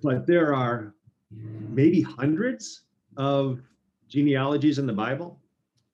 But 0.03 0.27
there 0.27 0.53
are 0.53 0.93
maybe 1.31 2.01
hundreds 2.01 2.83
of 3.17 3.61
genealogies 4.07 4.79
in 4.79 4.85
the 4.85 4.93
Bible. 4.93 5.39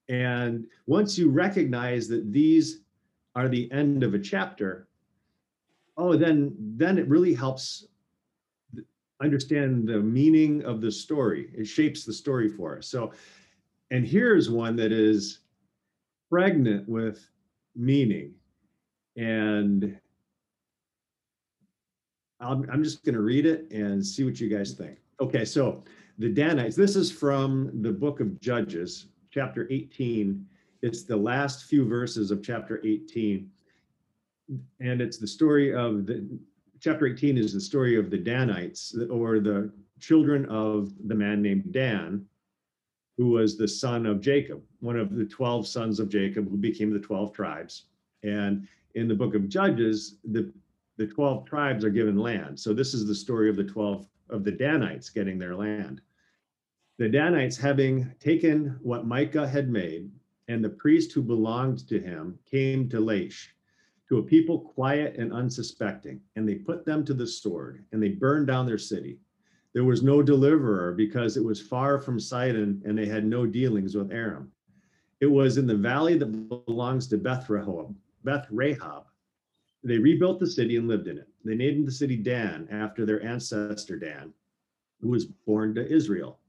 And 0.08 0.66
once 0.86 1.16
you 1.18 1.30
recognize 1.30 2.08
that 2.08 2.32
these 2.32 2.80
are 3.34 3.48
the 3.48 3.70
end 3.72 4.02
of 4.02 4.14
a 4.14 4.18
chapter, 4.18 4.88
oh, 5.96 6.16
then 6.16 6.54
then 6.58 6.98
it 6.98 7.08
really 7.08 7.34
helps 7.34 7.86
understand 9.22 9.88
the 9.88 10.00
meaning 10.00 10.64
of 10.64 10.80
the 10.80 10.90
story. 10.90 11.50
It 11.56 11.66
shapes 11.66 12.04
the 12.04 12.12
story 12.12 12.48
for 12.48 12.78
us. 12.78 12.88
So, 12.88 13.12
and 13.90 14.06
here's 14.06 14.50
one 14.50 14.74
that 14.76 14.90
is 14.90 15.41
pregnant 16.32 16.88
with 16.88 17.28
meaning. 17.76 18.32
And 19.18 19.98
I'm, 22.40 22.66
I'm 22.72 22.82
just 22.82 23.04
going 23.04 23.16
to 23.16 23.20
read 23.20 23.44
it 23.44 23.70
and 23.70 24.04
see 24.04 24.24
what 24.24 24.40
you 24.40 24.48
guys 24.48 24.72
think. 24.72 24.96
Okay, 25.20 25.44
so 25.44 25.84
the 26.16 26.30
Danites, 26.30 26.74
this 26.74 26.96
is 26.96 27.12
from 27.12 27.82
the 27.82 27.92
book 27.92 28.20
of 28.20 28.40
Judges, 28.40 29.08
chapter 29.30 29.68
18. 29.70 30.46
It's 30.80 31.04
the 31.04 31.16
last 31.16 31.64
few 31.64 31.86
verses 31.86 32.30
of 32.30 32.42
chapter 32.42 32.80
18. 32.82 33.50
And 34.80 35.02
it's 35.02 35.18
the 35.18 35.26
story 35.26 35.74
of 35.74 36.06
the 36.06 36.26
chapter 36.80 37.06
18 37.06 37.36
is 37.36 37.52
the 37.52 37.60
story 37.60 37.98
of 37.98 38.08
the 38.08 38.16
Danites 38.16 38.96
or 39.10 39.38
the 39.38 39.70
children 40.00 40.46
of 40.46 40.92
the 41.08 41.14
man 41.14 41.42
named 41.42 41.72
Dan 41.72 42.24
who 43.18 43.28
was 43.28 43.58
the 43.58 43.68
son 43.68 44.06
of 44.06 44.22
Jacob, 44.22 44.62
one 44.82 44.96
of 44.96 45.14
the 45.14 45.24
12 45.24 45.66
sons 45.66 46.00
of 46.00 46.08
Jacob 46.08 46.50
who 46.50 46.56
became 46.56 46.92
the 46.92 46.98
12 46.98 47.32
tribes. 47.32 47.84
And 48.24 48.66
in 48.94 49.06
the 49.06 49.14
book 49.14 49.34
of 49.34 49.48
Judges, 49.48 50.16
the, 50.24 50.52
the 50.96 51.06
12 51.06 51.46
tribes 51.46 51.84
are 51.84 51.90
given 51.90 52.16
land. 52.16 52.58
So 52.58 52.74
this 52.74 52.92
is 52.92 53.06
the 53.06 53.14
story 53.14 53.48
of 53.48 53.56
the 53.56 53.64
12 53.64 54.06
of 54.28 54.44
the 54.44 54.50
Danites 54.50 55.08
getting 55.08 55.38
their 55.38 55.54
land. 55.54 56.00
The 56.98 57.08
Danites, 57.08 57.56
having 57.56 58.12
taken 58.20 58.78
what 58.82 59.06
Micah 59.06 59.48
had 59.48 59.68
made, 59.68 60.10
and 60.48 60.62
the 60.62 60.70
priest 60.70 61.12
who 61.12 61.22
belonged 61.22 61.86
to 61.88 62.00
him 62.00 62.38
came 62.50 62.88
to 62.88 62.98
Laish, 62.98 63.48
to 64.08 64.18
a 64.18 64.22
people 64.22 64.60
quiet 64.60 65.16
and 65.16 65.32
unsuspecting, 65.32 66.20
and 66.36 66.46
they 66.46 66.56
put 66.56 66.84
them 66.84 67.04
to 67.04 67.14
the 67.14 67.26
sword, 67.26 67.84
and 67.92 68.02
they 68.02 68.10
burned 68.10 68.48
down 68.48 68.66
their 68.66 68.78
city. 68.78 69.18
There 69.74 69.84
was 69.84 70.02
no 70.02 70.22
deliverer 70.22 70.92
because 70.92 71.36
it 71.36 71.44
was 71.44 71.60
far 71.60 71.98
from 71.98 72.20
Sidon 72.20 72.82
and 72.84 72.98
they 72.98 73.06
had 73.06 73.24
no 73.24 73.46
dealings 73.46 73.96
with 73.96 74.12
Aram. 74.12 74.52
It 75.22 75.30
was 75.30 75.56
in 75.56 75.68
the 75.68 75.76
valley 75.76 76.18
that 76.18 76.66
belongs 76.66 77.06
to 77.06 77.16
Beth 77.16 77.46
Rehob, 77.46 77.94
Beth 78.24 78.48
Rahab. 78.50 79.04
They 79.84 79.96
rebuilt 79.96 80.40
the 80.40 80.48
city 80.48 80.76
and 80.76 80.88
lived 80.88 81.06
in 81.06 81.16
it. 81.16 81.28
They 81.44 81.54
named 81.54 81.86
the 81.86 81.92
city 81.92 82.16
Dan 82.16 82.66
after 82.72 83.06
their 83.06 83.22
ancestor 83.22 83.96
Dan, 83.96 84.34
who 85.00 85.10
was 85.10 85.26
born 85.26 85.76
to 85.76 85.86
Israel, 85.86 86.40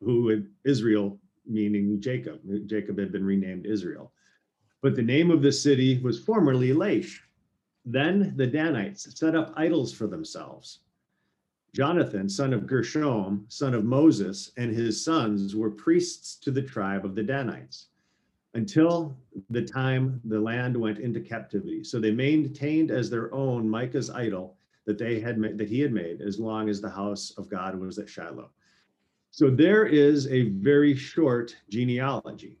who 0.00 0.42
Israel 0.64 1.20
meaning 1.44 2.00
Jacob. 2.00 2.40
Jacob 2.64 2.98
had 2.98 3.12
been 3.12 3.26
renamed 3.26 3.66
Israel. 3.66 4.10
But 4.80 4.96
the 4.96 5.02
name 5.02 5.30
of 5.30 5.42
the 5.42 5.52
city 5.52 5.98
was 5.98 6.18
formerly 6.18 6.70
Laish. 6.72 7.18
Then 7.84 8.32
the 8.36 8.46
Danites 8.46 9.18
set 9.20 9.34
up 9.34 9.52
idols 9.54 9.92
for 9.92 10.06
themselves 10.06 10.78
Jonathan, 11.74 12.30
son 12.30 12.54
of 12.54 12.66
Gershom, 12.66 13.44
son 13.48 13.74
of 13.74 13.84
Moses, 13.84 14.50
and 14.56 14.74
his 14.74 15.04
sons 15.04 15.54
were 15.54 15.70
priests 15.70 16.36
to 16.36 16.50
the 16.50 16.62
tribe 16.62 17.04
of 17.04 17.14
the 17.14 17.22
Danites 17.22 17.88
until 18.54 19.16
the 19.50 19.62
time 19.62 20.20
the 20.24 20.38
land 20.38 20.76
went 20.76 20.98
into 20.98 21.20
captivity. 21.20 21.84
So 21.84 21.98
they 21.98 22.12
maintained 22.12 22.90
as 22.90 23.10
their 23.10 23.32
own 23.34 23.68
Micah's 23.68 24.10
idol 24.10 24.56
that 24.86 24.98
they 24.98 25.20
had 25.20 25.38
made, 25.38 25.58
that 25.58 25.68
he 25.68 25.80
had 25.80 25.92
made 25.92 26.20
as 26.20 26.38
long 26.38 26.68
as 26.68 26.80
the 26.80 26.90
house 26.90 27.32
of 27.36 27.48
God 27.48 27.78
was 27.78 27.98
at 27.98 28.08
Shiloh. 28.08 28.50
So 29.30 29.50
there 29.50 29.86
is 29.86 30.28
a 30.28 30.50
very 30.50 30.94
short 30.94 31.56
genealogy. 31.68 32.58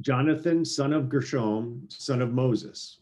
Jonathan, 0.00 0.64
son 0.64 0.92
of 0.92 1.08
Gershom, 1.08 1.86
son 1.88 2.20
of 2.20 2.32
Moses 2.32 3.00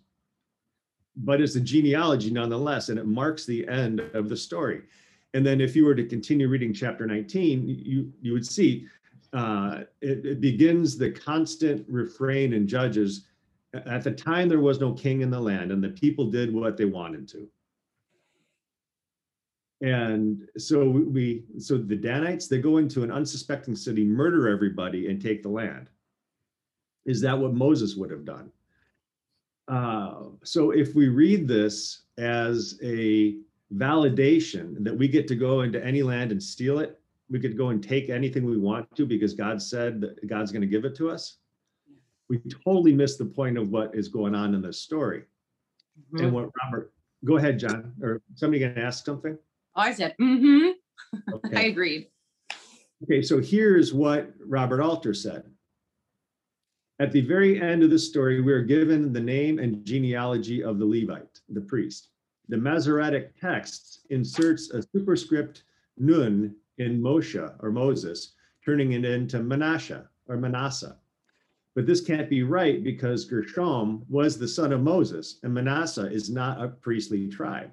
but 1.24 1.40
it's 1.40 1.56
a 1.56 1.60
genealogy 1.60 2.30
nonetheless, 2.30 2.88
and 2.88 2.98
it 2.98 3.06
marks 3.06 3.44
the 3.44 3.66
end 3.68 4.00
of 4.14 4.28
the 4.28 4.36
story. 4.36 4.82
And 5.34 5.44
then 5.44 5.60
if 5.60 5.76
you 5.76 5.84
were 5.84 5.94
to 5.94 6.04
continue 6.04 6.48
reading 6.48 6.72
chapter 6.72 7.06
19, 7.06 7.68
you, 7.68 8.12
you 8.22 8.32
would 8.32 8.46
see 8.46 8.86
uh, 9.32 9.80
it, 10.00 10.24
it 10.24 10.40
begins 10.40 10.96
the 10.96 11.10
constant 11.10 11.84
refrain 11.88 12.52
in 12.52 12.66
Judges. 12.66 13.26
At 13.74 14.02
the 14.02 14.10
time, 14.10 14.48
there 14.48 14.60
was 14.60 14.80
no 14.80 14.92
king 14.92 15.20
in 15.20 15.30
the 15.30 15.40
land, 15.40 15.70
and 15.72 15.82
the 15.82 15.90
people 15.90 16.30
did 16.30 16.52
what 16.52 16.76
they 16.76 16.86
wanted 16.86 17.28
to. 17.28 17.48
And 19.80 20.48
so 20.56 20.88
we, 20.88 21.44
so 21.58 21.78
the 21.78 21.94
Danites, 21.94 22.48
they 22.48 22.60
go 22.60 22.78
into 22.78 23.04
an 23.04 23.12
unsuspecting 23.12 23.76
city, 23.76 24.04
murder 24.04 24.48
everybody, 24.48 25.08
and 25.08 25.22
take 25.22 25.42
the 25.42 25.48
land. 25.48 25.90
Is 27.06 27.20
that 27.20 27.38
what 27.38 27.54
Moses 27.54 27.94
would 27.94 28.10
have 28.10 28.24
done? 28.24 28.50
Uh, 29.68 30.24
so 30.42 30.70
if 30.70 30.94
we 30.94 31.08
read 31.08 31.46
this 31.46 32.02
as 32.16 32.78
a 32.82 33.36
validation 33.76 34.82
that 34.82 34.96
we 34.96 35.06
get 35.06 35.28
to 35.28 35.36
go 35.36 35.60
into 35.60 35.84
any 35.84 36.02
land 36.02 36.32
and 36.32 36.42
steal 36.42 36.80
it, 36.80 36.97
we 37.30 37.40
could 37.40 37.56
go 37.56 37.68
and 37.68 37.82
take 37.82 38.08
anything 38.08 38.44
we 38.44 38.56
want 38.56 38.94
to 38.96 39.06
because 39.06 39.34
God 39.34 39.60
said 39.60 40.00
that 40.00 40.26
God's 40.26 40.52
going 40.52 40.62
to 40.62 40.68
give 40.68 40.84
it 40.84 40.96
to 40.96 41.10
us. 41.10 41.36
We 42.28 42.40
totally 42.64 42.92
miss 42.92 43.16
the 43.16 43.24
point 43.24 43.58
of 43.58 43.70
what 43.70 43.94
is 43.94 44.08
going 44.08 44.34
on 44.34 44.54
in 44.54 44.62
this 44.62 44.80
story. 44.80 45.24
Mm-hmm. 46.12 46.24
And 46.24 46.32
what 46.32 46.50
Robert, 46.64 46.92
go 47.24 47.36
ahead, 47.36 47.58
John, 47.58 47.94
or 48.02 48.22
somebody 48.34 48.60
going 48.60 48.74
to 48.74 48.82
ask 48.82 49.04
something? 49.04 49.36
Oh, 49.76 49.80
I 49.80 49.92
said, 49.92 50.14
mm-hmm. 50.20 50.70
Okay. 51.32 51.56
I 51.56 51.60
agreed. 51.64 52.08
Okay, 53.04 53.22
so 53.22 53.40
here's 53.40 53.94
what 53.94 54.32
Robert 54.44 54.82
Alter 54.82 55.14
said. 55.14 55.44
At 56.98 57.12
the 57.12 57.20
very 57.20 57.60
end 57.60 57.84
of 57.84 57.90
the 57.90 57.98
story, 57.98 58.40
we 58.40 58.52
are 58.52 58.62
given 58.62 59.12
the 59.12 59.20
name 59.20 59.60
and 59.60 59.84
genealogy 59.84 60.64
of 60.64 60.78
the 60.78 60.84
Levite, 60.84 61.40
the 61.48 61.60
priest. 61.60 62.08
The 62.48 62.56
Masoretic 62.56 63.38
text 63.40 64.00
inserts 64.10 64.70
a 64.70 64.82
superscript 64.82 65.62
nun 65.96 66.56
in 66.78 67.00
Moshe 67.00 67.54
or 67.60 67.70
Moses, 67.70 68.34
turning 68.64 68.92
it 68.92 69.04
into 69.04 69.42
Manasseh 69.42 70.08
or 70.26 70.36
Manasseh. 70.36 70.96
But 71.74 71.86
this 71.86 72.00
can't 72.00 72.28
be 72.28 72.42
right 72.42 72.82
because 72.82 73.24
Gershom 73.24 74.04
was 74.08 74.38
the 74.38 74.48
son 74.48 74.72
of 74.72 74.80
Moses, 74.80 75.38
and 75.42 75.54
Manasseh 75.54 76.10
is 76.10 76.28
not 76.28 76.62
a 76.62 76.68
priestly 76.68 77.28
tribe. 77.28 77.70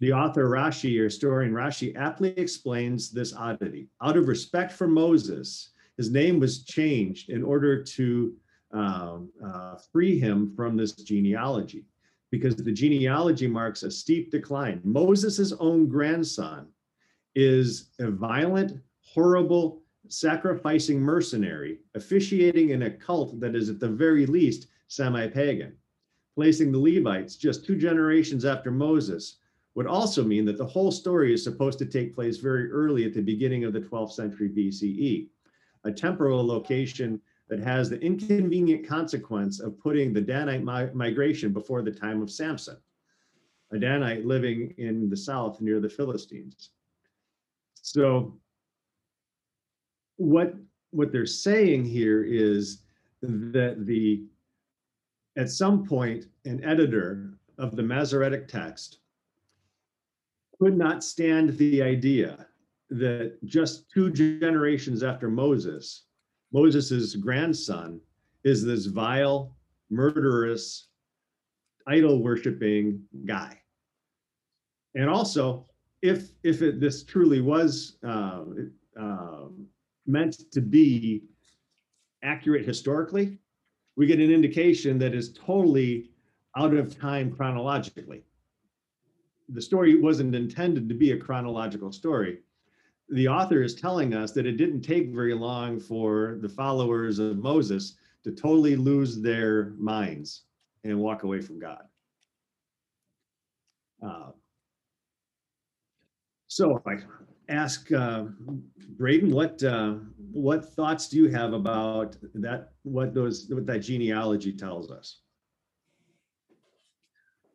The 0.00 0.14
author 0.14 0.46
Rashi, 0.46 0.98
or 0.98 1.04
historian 1.04 1.52
Rashi, 1.52 1.94
aptly 1.94 2.30
explains 2.38 3.10
this 3.10 3.34
oddity. 3.34 3.88
Out 4.02 4.16
of 4.16 4.28
respect 4.28 4.72
for 4.72 4.88
Moses, 4.88 5.70
his 5.98 6.10
name 6.10 6.40
was 6.40 6.64
changed 6.64 7.28
in 7.28 7.44
order 7.44 7.82
to 7.82 8.34
um, 8.72 9.30
uh, 9.44 9.76
free 9.92 10.18
him 10.18 10.54
from 10.56 10.76
this 10.76 10.92
genealogy 10.92 11.84
because 12.30 12.56
the 12.56 12.72
genealogy 12.72 13.46
marks 13.46 13.82
a 13.82 13.90
steep 13.90 14.30
decline. 14.30 14.80
Moses' 14.84 15.52
own 15.60 15.88
grandson 15.88 16.68
is 17.34 17.90
a 17.98 18.10
violent, 18.10 18.80
horrible, 19.02 19.82
sacrificing 20.08 21.00
mercenary 21.00 21.78
officiating 21.94 22.70
in 22.70 22.82
a 22.82 22.90
cult 22.90 23.38
that 23.38 23.54
is 23.54 23.68
at 23.68 23.78
the 23.78 23.88
very 23.88 24.26
least 24.26 24.66
semi-pagan. 24.88 25.72
placing 26.34 26.72
the 26.72 26.78
Levites 26.78 27.36
just 27.36 27.64
two 27.64 27.76
generations 27.76 28.44
after 28.44 28.70
Moses 28.70 29.36
would 29.74 29.86
also 29.86 30.24
mean 30.24 30.44
that 30.44 30.58
the 30.58 30.66
whole 30.66 30.90
story 30.90 31.32
is 31.32 31.44
supposed 31.44 31.78
to 31.78 31.86
take 31.86 32.14
place 32.14 32.38
very 32.38 32.70
early 32.70 33.04
at 33.04 33.14
the 33.14 33.20
beginning 33.20 33.64
of 33.64 33.72
the 33.72 33.80
12th 33.80 34.12
century 34.12 34.48
BCE, 34.48 35.28
a 35.84 35.92
temporal 35.92 36.44
location 36.44 37.20
that 37.48 37.60
has 37.60 37.88
the 37.88 38.00
inconvenient 38.00 38.86
consequence 38.86 39.60
of 39.60 39.78
putting 39.78 40.12
the 40.12 40.20
Danite 40.20 40.64
mi- 40.64 40.92
migration 40.94 41.52
before 41.52 41.82
the 41.82 41.90
time 41.90 42.20
of 42.22 42.30
Samson, 42.30 42.76
a 43.70 43.78
Danite 43.78 44.24
living 44.24 44.74
in 44.78 45.08
the 45.08 45.16
south 45.16 45.60
near 45.60 45.78
the 45.78 45.88
Philistines. 45.88 46.70
So 47.82 48.38
what 50.16 50.54
what 50.90 51.12
they're 51.12 51.26
saying 51.26 51.84
here 51.84 52.24
is 52.24 52.82
that 53.22 53.86
the 53.86 54.24
at 55.36 55.50
some 55.50 55.84
point 55.86 56.26
an 56.44 56.62
editor 56.64 57.34
of 57.58 57.76
the 57.76 57.82
Masoretic 57.82 58.48
text 58.48 58.98
could 60.60 60.76
not 60.76 61.04
stand 61.04 61.56
the 61.56 61.82
idea 61.82 62.46
that 62.90 63.38
just 63.44 63.88
two 63.90 64.10
generations 64.10 65.02
after 65.02 65.30
Moses, 65.30 66.04
Moses's 66.52 67.16
grandson 67.16 68.00
is 68.44 68.64
this 68.64 68.86
vile, 68.86 69.56
murderous, 69.90 70.88
idol 71.86 72.22
worshiping 72.22 73.00
guy. 73.24 73.58
And 74.94 75.08
also, 75.08 75.66
if 76.02 76.30
if 76.42 76.62
it, 76.62 76.80
this 76.80 77.04
truly 77.04 77.40
was 77.40 77.96
uh, 78.06 78.44
uh, 78.98 79.44
meant 80.06 80.50
to 80.52 80.60
be 80.60 81.24
accurate 82.22 82.64
historically, 82.64 83.38
we 83.96 84.06
get 84.06 84.20
an 84.20 84.30
indication 84.30 84.98
that 84.98 85.14
is 85.14 85.32
totally 85.32 86.10
out 86.56 86.74
of 86.74 86.98
time 86.98 87.30
chronologically. 87.30 88.22
The 89.48 89.62
story 89.62 89.98
wasn't 90.00 90.34
intended 90.34 90.88
to 90.88 90.94
be 90.94 91.12
a 91.12 91.18
chronological 91.18 91.92
story. 91.92 92.38
The 93.08 93.26
author 93.26 93.62
is 93.62 93.74
telling 93.74 94.14
us 94.14 94.32
that 94.32 94.46
it 94.46 94.56
didn't 94.56 94.82
take 94.82 95.12
very 95.12 95.34
long 95.34 95.80
for 95.80 96.38
the 96.40 96.48
followers 96.48 97.18
of 97.18 97.38
Moses 97.38 97.96
to 98.22 98.30
totally 98.30 98.76
lose 98.76 99.20
their 99.20 99.70
minds 99.78 100.42
and 100.84 100.98
walk 100.98 101.24
away 101.24 101.40
from 101.40 101.58
God. 101.58 101.82
Uh, 104.02 104.30
so 106.50 106.82
I 106.84 106.96
ask 107.48 107.92
uh, 107.92 108.24
Braden, 108.98 109.30
what 109.30 109.62
uh, 109.62 109.94
what 110.32 110.64
thoughts 110.74 111.08
do 111.08 111.16
you 111.16 111.28
have 111.28 111.52
about 111.52 112.16
that? 112.34 112.72
What 112.82 113.14
those 113.14 113.46
what 113.48 113.66
that 113.66 113.78
genealogy 113.78 114.52
tells 114.52 114.90
us? 114.90 115.20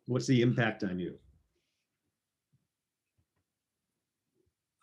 What's 0.06 0.26
the 0.26 0.40
impact 0.40 0.82
on 0.82 0.98
you? 0.98 1.18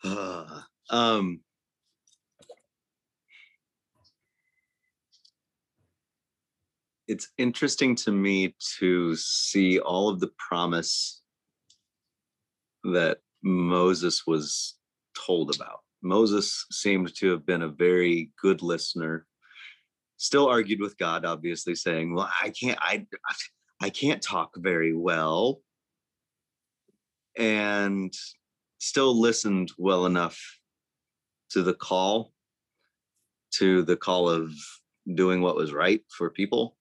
Uh, 0.04 0.62
um, 0.92 1.40
it's 7.08 7.30
interesting 7.40 7.96
to 7.96 8.12
me 8.12 8.54
to 8.78 9.16
see 9.16 9.80
all 9.80 10.08
of 10.10 10.20
the 10.20 10.32
promise 10.38 11.24
that 12.84 13.18
Moses 13.44 14.26
was 14.26 14.76
told 15.16 15.56
about. 15.56 15.82
Moses 16.02 16.66
seemed 16.72 17.14
to 17.16 17.32
have 17.32 17.46
been 17.46 17.62
a 17.62 17.68
very 17.68 18.32
good 18.42 18.62
listener. 18.62 19.26
Still 20.18 20.48
argued 20.48 20.80
with 20.80 20.98
God, 20.98 21.26
obviously, 21.26 21.76
saying, 21.76 22.14
"Well, 22.14 22.30
I 22.42 22.50
can't, 22.50 22.80
I, 22.82 23.06
I 23.82 23.90
can't 23.90 24.22
talk 24.22 24.52
very 24.56 24.94
well," 24.94 25.62
and 27.38 28.14
still 28.80 29.20
listened 29.20 29.72
well 29.78 30.06
enough 30.06 30.40
to 31.52 31.64
the 31.64 31.74
call, 31.74 32.34
to 33.56 33.84
the 33.84 33.98
call 33.98 34.30
of 34.30 34.52
doing 35.16 35.42
what 35.42 35.56
was 35.56 35.74
right 35.74 36.02
for 36.10 36.30
people, 36.30 36.78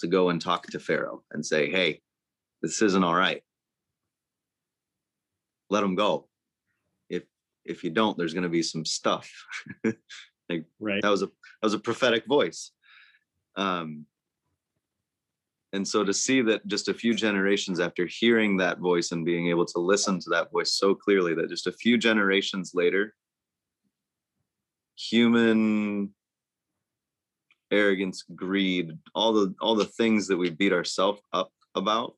to 0.00 0.06
go 0.06 0.30
and 0.30 0.40
talk 0.40 0.66
to 0.68 0.80
Pharaoh 0.80 1.22
and 1.32 1.44
say, 1.44 1.70
"Hey, 1.70 2.00
this 2.62 2.80
isn't 2.82 3.04
all 3.04 3.14
right. 3.14 3.42
Let 5.70 5.80
them 5.80 5.94
go." 5.94 6.28
if 7.08 7.24
if 7.64 7.84
you 7.84 7.90
don't, 7.90 8.16
there's 8.16 8.32
going 8.32 8.44
to 8.44 8.48
be 8.48 8.62
some 8.62 8.84
stuff. 8.84 9.30
like 10.48 10.64
right. 10.78 11.02
that 11.02 11.10
was 11.10 11.22
a 11.22 11.26
that 11.26 11.62
was 11.62 11.74
a 11.74 11.78
prophetic 11.78 12.26
voice. 12.26 12.72
Um, 13.56 14.06
and 15.72 15.86
so 15.86 16.02
to 16.02 16.12
see 16.12 16.42
that 16.42 16.66
just 16.66 16.88
a 16.88 16.94
few 16.94 17.14
generations 17.14 17.78
after 17.78 18.06
hearing 18.06 18.56
that 18.56 18.78
voice 18.78 19.12
and 19.12 19.24
being 19.24 19.48
able 19.48 19.66
to 19.66 19.78
listen 19.78 20.18
to 20.20 20.30
that 20.30 20.50
voice 20.50 20.72
so 20.72 20.94
clearly 20.94 21.34
that 21.34 21.48
just 21.48 21.68
a 21.68 21.72
few 21.72 21.96
generations 21.96 22.72
later, 22.74 23.14
human 24.96 26.12
arrogance, 27.70 28.24
greed, 28.34 28.98
all 29.14 29.32
the 29.32 29.54
all 29.60 29.74
the 29.74 29.84
things 29.84 30.26
that 30.28 30.36
we 30.36 30.50
beat 30.50 30.72
ourselves 30.72 31.20
up 31.32 31.52
about, 31.74 32.16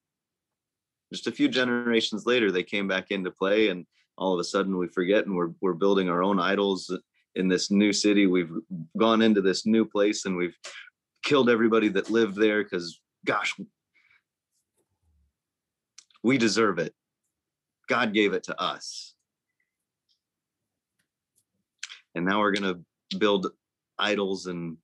just 1.12 1.27
a 1.27 1.33
few 1.33 1.48
generations 1.48 2.27
later, 2.27 2.51
they 2.51 2.62
came 2.62 2.88
back 2.88 3.11
into 3.11 3.31
play 3.31 3.68
and 3.68 3.87
all 4.16 4.35
of 4.35 4.40
a 4.40 4.44
sudden 4.44 4.77
we 4.77 4.88
forget 4.88 5.27
and 5.27 5.35
we're 5.35 5.51
we're 5.61 5.75
building 5.75 6.09
our 6.09 6.22
own 6.22 6.40
idols 6.40 6.94
in 7.35 7.48
this 7.48 7.70
new 7.70 7.92
city. 7.92 8.27
We've 8.27 8.53
gone 8.96 9.22
into 9.22 9.40
this 9.40 9.66
new 9.66 9.85
place 9.85 10.25
and 10.25 10.37
we've 10.37 10.57
killed 11.22 11.48
everybody 11.48 11.88
that 11.88 12.11
lived 12.11 12.37
there 12.37 12.62
because 12.62 13.01
gosh, 13.25 13.55
we 16.22 16.38
deserve 16.38 16.79
it. 16.79 16.94
God 17.88 18.12
gave 18.12 18.33
it 18.33 18.44
to 18.44 18.61
us. 18.61 19.14
And 22.14 22.25
now 22.25 22.40
we're 22.40 22.53
going 22.53 22.75
to 22.75 23.18
build 23.18 23.51
idols 23.98 24.46
and 24.46 24.77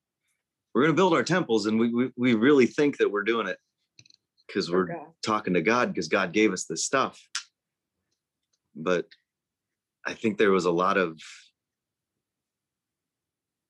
we're 0.74 0.82
going 0.82 0.94
to 0.94 0.96
build 0.96 1.14
our 1.14 1.22
temples 1.22 1.66
and 1.66 1.78
we, 1.78 1.92
we, 1.92 2.10
we 2.16 2.34
really 2.34 2.66
think 2.66 2.96
that 2.98 3.10
we're 3.10 3.22
doing 3.22 3.46
it 3.46 3.58
because 4.48 4.70
we're 4.70 4.90
okay. 4.90 5.04
talking 5.22 5.54
to 5.54 5.62
God 5.62 5.92
because 5.92 6.08
God 6.08 6.32
gave 6.32 6.52
us 6.52 6.64
this 6.64 6.84
stuff 6.84 7.20
but 8.78 9.06
I 10.06 10.14
think 10.14 10.38
there 10.38 10.52
was 10.52 10.64
a 10.64 10.70
lot 10.70 10.96
of 10.96 11.20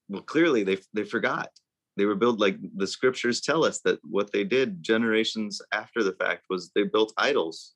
well, 0.08 0.22
clearly 0.22 0.62
they 0.62 0.78
they 0.92 1.04
forgot. 1.04 1.48
They 1.96 2.04
were 2.04 2.14
built 2.14 2.38
like 2.38 2.58
the 2.76 2.86
scriptures 2.86 3.40
tell 3.40 3.64
us 3.64 3.80
that 3.80 3.98
what 4.04 4.32
they 4.32 4.44
did 4.44 4.82
generations 4.82 5.60
after 5.72 6.04
the 6.04 6.12
fact 6.12 6.44
was 6.48 6.70
they 6.74 6.84
built 6.84 7.12
idols. 7.16 7.74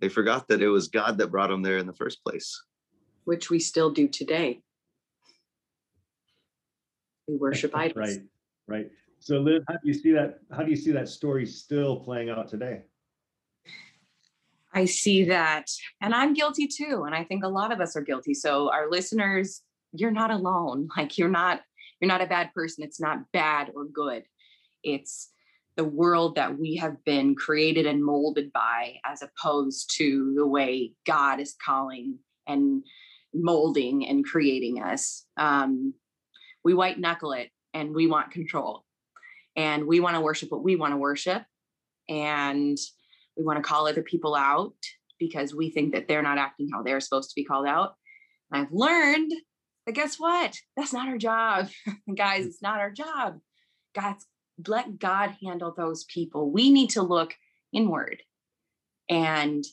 They 0.00 0.08
forgot 0.08 0.48
that 0.48 0.62
it 0.62 0.68
was 0.68 0.88
God 0.88 1.18
that 1.18 1.30
brought 1.30 1.50
them 1.50 1.62
there 1.62 1.78
in 1.78 1.86
the 1.86 1.92
first 1.92 2.22
place. 2.24 2.62
Which 3.24 3.50
we 3.50 3.58
still 3.58 3.90
do 3.90 4.08
today. 4.08 4.62
We 7.28 7.36
worship 7.36 7.76
idols. 7.76 7.96
Right, 7.96 8.20
right. 8.66 8.90
So 9.26 9.38
Liz, 9.40 9.64
how 9.66 9.74
do 9.74 9.80
you 9.82 9.92
see 9.92 10.12
that? 10.12 10.38
How 10.52 10.62
do 10.62 10.70
you 10.70 10.76
see 10.76 10.92
that 10.92 11.08
story 11.08 11.46
still 11.46 11.96
playing 11.96 12.30
out 12.30 12.46
today? 12.46 12.82
I 14.72 14.84
see 14.84 15.24
that, 15.24 15.68
and 16.00 16.14
I'm 16.14 16.32
guilty 16.32 16.68
too. 16.68 17.02
And 17.06 17.12
I 17.12 17.24
think 17.24 17.42
a 17.42 17.48
lot 17.48 17.72
of 17.72 17.80
us 17.80 17.96
are 17.96 18.02
guilty. 18.02 18.34
So, 18.34 18.70
our 18.70 18.88
listeners, 18.88 19.62
you're 19.90 20.12
not 20.12 20.30
alone. 20.30 20.86
Like, 20.96 21.18
you're 21.18 21.28
not, 21.28 21.62
you're 22.00 22.06
not 22.06 22.20
a 22.20 22.28
bad 22.28 22.54
person. 22.54 22.84
It's 22.84 23.00
not 23.00 23.32
bad 23.32 23.72
or 23.74 23.86
good. 23.86 24.22
It's 24.84 25.32
the 25.74 25.82
world 25.82 26.36
that 26.36 26.56
we 26.56 26.76
have 26.76 27.04
been 27.04 27.34
created 27.34 27.84
and 27.84 28.04
molded 28.04 28.52
by, 28.52 29.00
as 29.04 29.22
opposed 29.22 29.92
to 29.96 30.34
the 30.36 30.46
way 30.46 30.92
God 31.04 31.40
is 31.40 31.56
calling 31.66 32.20
and 32.46 32.84
molding 33.34 34.06
and 34.06 34.24
creating 34.24 34.80
us. 34.84 35.24
Um, 35.36 35.94
we 36.62 36.74
white 36.74 37.00
knuckle 37.00 37.32
it 37.32 37.50
and 37.74 37.92
we 37.92 38.06
want 38.06 38.30
control 38.30 38.85
and 39.56 39.86
we 39.86 40.00
want 40.00 40.14
to 40.14 40.20
worship 40.20 40.50
what 40.50 40.62
we 40.62 40.76
want 40.76 40.92
to 40.92 40.98
worship. 40.98 41.42
And 42.08 42.78
we 43.36 43.44
want 43.44 43.56
to 43.56 43.68
call 43.68 43.88
other 43.88 44.02
people 44.02 44.34
out 44.34 44.74
because 45.18 45.54
we 45.54 45.70
think 45.70 45.94
that 45.94 46.06
they're 46.06 46.22
not 46.22 46.38
acting 46.38 46.68
how 46.72 46.82
they're 46.82 47.00
supposed 47.00 47.30
to 47.30 47.34
be 47.34 47.44
called 47.44 47.66
out. 47.66 47.94
And 48.50 48.62
I've 48.62 48.72
learned 48.72 49.32
that 49.86 49.94
guess 49.94 50.18
what? 50.18 50.54
That's 50.76 50.92
not 50.92 51.08
our 51.08 51.18
job. 51.18 51.68
Guys, 52.16 52.46
it's 52.46 52.62
not 52.62 52.80
our 52.80 52.90
job. 52.90 53.38
God's 53.94 54.26
let 54.66 54.98
God 54.98 55.34
handle 55.42 55.74
those 55.76 56.04
people. 56.04 56.50
We 56.50 56.70
need 56.70 56.90
to 56.90 57.02
look 57.02 57.34
inward. 57.72 58.22
And 59.08 59.64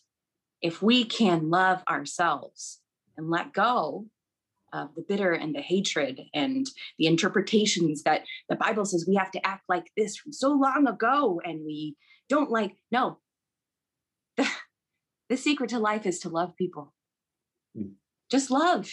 if 0.61 0.81
we 0.81 1.05
can 1.05 1.49
love 1.49 1.81
ourselves 1.87 2.79
and 3.17 3.29
let 3.29 3.53
go 3.53 4.05
of 4.73 4.93
the 4.95 5.05
bitter 5.07 5.31
and 5.31 5.55
the 5.55 5.61
hatred 5.61 6.19
and 6.33 6.67
the 6.97 7.05
interpretations 7.05 8.03
that 8.03 8.23
the 8.49 8.55
Bible 8.55 8.85
says 8.85 9.05
we 9.07 9.15
have 9.15 9.31
to 9.31 9.45
act 9.45 9.63
like 9.69 9.91
this 9.95 10.17
from 10.17 10.33
so 10.33 10.51
long 10.51 10.87
ago 10.87 11.39
and 11.45 11.61
we 11.65 11.95
don't 12.27 12.49
like, 12.49 12.75
no, 12.91 13.19
the 14.37 15.37
secret 15.37 15.69
to 15.69 15.79
life 15.79 16.05
is 16.05 16.19
to 16.19 16.29
love 16.29 16.55
people. 16.57 16.93
Mm. 17.77 17.93
Just 18.31 18.49
love. 18.49 18.91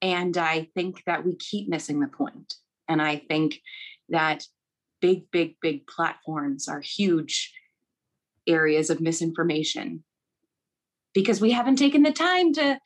And 0.00 0.36
I 0.36 0.68
think 0.74 1.02
that 1.06 1.24
we 1.24 1.34
keep 1.36 1.68
missing 1.68 2.00
the 2.00 2.08
point. 2.08 2.54
And 2.88 3.02
I 3.02 3.16
think 3.16 3.60
that 4.10 4.44
big, 5.00 5.30
big, 5.30 5.56
big 5.60 5.86
platforms 5.86 6.68
are 6.68 6.80
huge 6.80 7.52
areas 8.46 8.90
of 8.90 9.00
misinformation 9.00 10.04
because 11.14 11.40
we 11.40 11.50
haven't 11.50 11.76
taken 11.76 12.02
the 12.02 12.12
time 12.12 12.52
to 12.54 12.78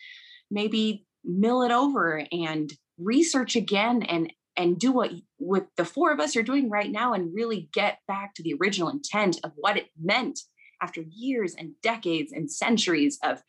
maybe 0.52 1.06
mill 1.24 1.62
it 1.62 1.72
over 1.72 2.24
and 2.30 2.72
research 2.98 3.56
again 3.56 4.02
and 4.02 4.32
and 4.56 4.78
do 4.78 4.92
what 4.92 5.10
what 5.38 5.66
the 5.76 5.84
four 5.84 6.12
of 6.12 6.20
us 6.20 6.36
are 6.36 6.42
doing 6.42 6.68
right 6.68 6.90
now 6.90 7.14
and 7.14 7.34
really 7.34 7.68
get 7.72 7.98
back 8.06 8.34
to 8.34 8.42
the 8.42 8.54
original 8.60 8.88
intent 8.88 9.38
of 9.44 9.52
what 9.56 9.76
it 9.76 9.86
meant 10.00 10.40
after 10.82 11.02
years 11.10 11.54
and 11.54 11.72
decades 11.82 12.32
and 12.32 12.50
centuries 12.50 13.18
of 13.24 13.42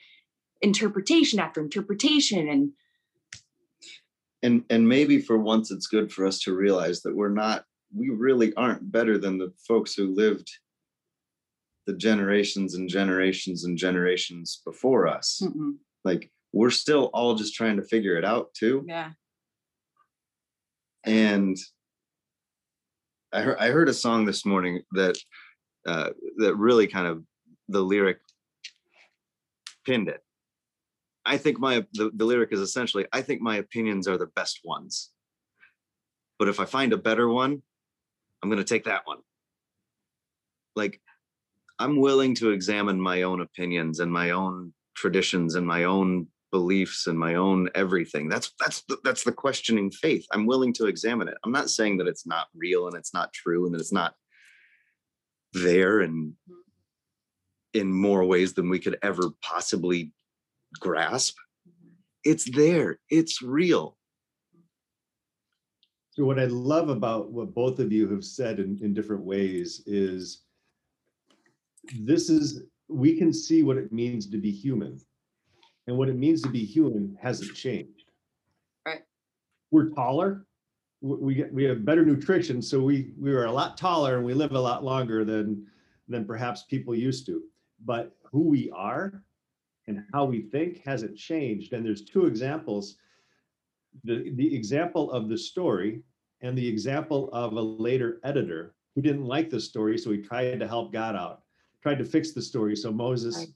interpretation 0.61 1.39
after 1.39 1.61
interpretation 1.61 2.47
and 2.47 2.71
and 4.41 4.63
and 4.69 4.87
maybe 4.87 5.19
for 5.19 5.37
once 5.37 5.71
it's 5.71 5.87
good 5.87 6.11
for 6.11 6.25
us 6.25 6.39
to 6.39 6.55
realize 6.55 7.01
that 7.01 7.15
we're 7.15 7.29
not 7.29 7.65
we 7.95 8.09
really 8.09 8.53
aren't 8.55 8.91
better 8.91 9.17
than 9.17 9.37
the 9.37 9.51
folks 9.67 9.93
who 9.93 10.15
lived 10.15 10.49
the 11.85 11.93
generations 11.93 12.75
and 12.75 12.87
generations 12.87 13.65
and 13.65 13.77
generations 13.77 14.61
before 14.65 15.07
us 15.07 15.41
Mm-mm. 15.43 15.73
like 16.05 16.31
we're 16.53 16.69
still 16.69 17.09
all 17.13 17.35
just 17.35 17.55
trying 17.55 17.77
to 17.77 17.83
figure 17.83 18.15
it 18.15 18.23
out 18.23 18.53
too 18.53 18.83
yeah 18.87 19.11
and 21.05 21.57
I 23.33 23.41
heard, 23.41 23.57
I 23.57 23.69
heard 23.69 23.89
a 23.89 23.93
song 23.93 24.25
this 24.25 24.45
morning 24.45 24.83
that 24.91 25.17
uh, 25.87 26.11
that 26.37 26.55
really 26.55 26.87
kind 26.87 27.07
of 27.07 27.23
the 27.67 27.81
lyric 27.81 28.19
pinned 29.85 30.07
it. 30.07 30.21
I 31.25 31.37
think 31.37 31.59
my 31.59 31.85
the, 31.93 32.11
the 32.13 32.25
lyric 32.25 32.53
is 32.53 32.59
essentially 32.59 33.07
I 33.11 33.21
think 33.21 33.41
my 33.41 33.57
opinions 33.57 34.07
are 34.07 34.17
the 34.17 34.27
best 34.27 34.59
ones. 34.63 35.09
But 36.37 36.47
if 36.47 36.59
I 36.59 36.65
find 36.65 36.93
a 36.93 36.97
better 36.97 37.27
one, 37.27 37.61
I'm 38.41 38.49
going 38.49 38.57
to 38.57 38.63
take 38.63 38.85
that 38.85 39.03
one. 39.05 39.19
Like 40.75 41.01
I'm 41.79 41.99
willing 41.99 42.35
to 42.35 42.51
examine 42.51 43.01
my 43.01 43.23
own 43.23 43.41
opinions 43.41 43.99
and 43.99 44.11
my 44.11 44.29
own 44.29 44.73
traditions 44.95 45.55
and 45.55 45.65
my 45.65 45.85
own 45.85 46.27
beliefs 46.53 47.07
and 47.07 47.17
my 47.17 47.33
own 47.33 47.67
everything. 47.73 48.29
That's 48.29 48.53
that's 48.59 48.83
the, 48.83 48.97
that's 49.03 49.23
the 49.23 49.31
questioning 49.31 49.89
faith. 49.89 50.25
I'm 50.31 50.45
willing 50.45 50.71
to 50.73 50.85
examine 50.85 51.27
it. 51.27 51.37
I'm 51.43 51.51
not 51.51 51.71
saying 51.71 51.97
that 51.97 52.07
it's 52.07 52.27
not 52.27 52.47
real 52.55 52.87
and 52.87 52.95
it's 52.95 53.13
not 53.13 53.33
true 53.33 53.65
and 53.65 53.73
that 53.73 53.81
it's 53.81 53.91
not 53.91 54.13
there 55.53 56.01
and 56.01 56.33
in 57.73 57.91
more 57.91 58.23
ways 58.23 58.53
than 58.53 58.69
we 58.69 58.77
could 58.77 58.97
ever 59.01 59.31
possibly 59.41 60.13
grasp. 60.79 61.35
Mm-hmm. 61.67 61.95
It's 62.23 62.49
there. 62.55 62.99
It's 63.09 63.41
real. 63.41 63.97
So 66.11 66.23
what 66.25 66.39
i 66.39 66.45
love 66.45 66.89
about 66.89 67.31
what 67.31 67.55
both 67.55 67.79
of 67.79 67.91
you 67.91 68.07
have 68.09 68.23
said 68.23 68.59
in, 68.59 68.77
in 68.83 68.93
different 68.93 69.23
ways 69.23 69.81
is 69.87 70.43
this 71.99 72.29
is 72.29 72.61
we 72.87 73.17
can 73.17 73.33
see 73.33 73.63
what 73.63 73.77
it 73.77 73.91
means 73.91 74.29
to 74.29 74.37
be 74.37 74.51
human 74.51 74.99
and 75.87 75.97
what 75.97 76.09
it 76.09 76.15
means 76.15 76.41
to 76.41 76.49
be 76.49 76.63
human 76.63 77.17
hasn't 77.21 77.53
changed. 77.55 78.11
Right. 78.85 79.01
We're 79.71 79.89
taller. 79.89 80.45
We 81.01 81.35
get 81.35 81.53
we 81.53 81.65
have 81.65 81.83
better 81.83 82.05
nutrition, 82.05 82.61
so 82.61 82.79
we 82.79 83.11
we 83.19 83.33
are 83.33 83.45
a 83.45 83.51
lot 83.51 83.77
taller 83.77 84.17
and 84.17 84.25
we 84.25 84.33
live 84.33 84.53
a 84.53 84.59
lot 84.59 84.83
longer 84.83 85.25
than 85.25 85.67
than 86.07 86.25
perhaps 86.25 86.63
people 86.63 86.95
used 86.95 87.25
to. 87.25 87.43
But 87.83 88.15
who 88.31 88.47
we 88.47 88.71
are 88.71 89.23
and 89.87 90.03
how 90.13 90.25
we 90.25 90.41
think 90.41 90.81
hasn't 90.85 91.17
changed. 91.17 91.73
And 91.73 91.85
there's 91.85 92.03
two 92.03 92.25
examples. 92.25 92.97
The, 94.05 94.31
the 94.35 94.55
example 94.55 95.11
of 95.11 95.29
the 95.29 95.37
story 95.37 96.01
and 96.41 96.57
the 96.57 96.67
example 96.67 97.29
of 97.31 97.53
a 97.53 97.61
later 97.61 98.19
editor 98.23 98.75
who 98.95 99.01
didn't 99.01 99.25
like 99.25 99.49
the 99.49 99.59
story, 99.59 99.97
so 99.97 100.11
he 100.11 100.17
tried 100.19 100.59
to 100.59 100.67
help 100.67 100.93
God 100.93 101.15
out, 101.15 101.41
tried 101.81 101.97
to 101.97 102.05
fix 102.05 102.31
the 102.31 102.41
story. 102.41 102.75
So 102.75 102.91
Moses 102.91 103.37
right. 103.37 103.47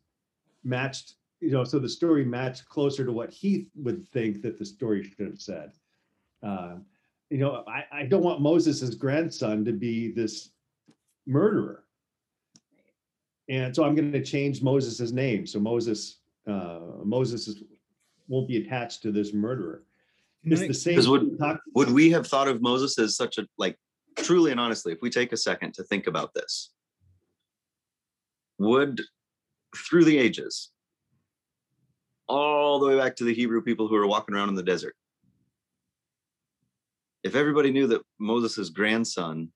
matched 0.63 1.15
you 1.39 1.51
know, 1.51 1.63
so 1.63 1.79
the 1.79 1.89
story 1.89 2.25
matched 2.25 2.67
closer 2.67 3.05
to 3.05 3.11
what 3.11 3.31
he 3.31 3.67
would 3.75 4.07
think 4.09 4.41
that 4.41 4.57
the 4.57 4.65
story 4.65 5.03
should 5.03 5.27
have 5.27 5.39
said. 5.39 5.71
Uh, 6.43 6.75
you 7.29 7.37
know, 7.37 7.63
I, 7.67 7.85
I 7.91 8.03
don't 8.03 8.23
want 8.23 8.41
Moses' 8.41 8.95
grandson 8.95 9.65
to 9.65 9.71
be 9.71 10.11
this 10.11 10.49
murderer. 11.25 11.83
And 13.49 13.75
so 13.75 13.83
I'm 13.83 13.95
going 13.95 14.11
to 14.11 14.23
change 14.23 14.61
Moses' 14.61 15.11
name. 15.11 15.45
So 15.45 15.59
Moses, 15.59 16.19
uh, 16.47 16.79
Moses 17.03 17.47
is, 17.47 17.63
won't 18.27 18.47
be 18.47 18.57
attached 18.57 19.01
to 19.03 19.11
this 19.11 19.33
murderer. 19.33 19.83
It's 20.43 20.61
the 20.61 20.73
same. 20.73 21.09
Would, 21.09 21.37
would 21.75 21.91
we 21.91 22.11
have 22.11 22.27
thought 22.27 22.47
of 22.47 22.61
Moses 22.61 22.97
as 22.99 23.15
such 23.15 23.37
a, 23.37 23.47
like, 23.57 23.77
truly 24.15 24.51
and 24.51 24.59
honestly, 24.59 24.93
if 24.93 24.99
we 25.01 25.09
take 25.09 25.33
a 25.33 25.37
second 25.37 25.73
to 25.75 25.83
think 25.83 26.07
about 26.07 26.33
this, 26.33 26.71
would 28.57 29.01
through 29.75 30.05
the 30.05 30.17
ages, 30.17 30.71
all 32.27 32.79
the 32.79 32.87
way 32.87 32.97
back 32.97 33.15
to 33.17 33.23
the 33.23 33.33
Hebrew 33.33 33.61
people 33.61 33.87
who 33.87 33.95
were 33.95 34.07
walking 34.07 34.35
around 34.35 34.49
in 34.49 34.55
the 34.55 34.63
desert. 34.63 34.95
If 37.23 37.35
everybody 37.35 37.71
knew 37.71 37.87
that 37.87 38.01
Moses' 38.19 38.69
grandson 38.69 39.51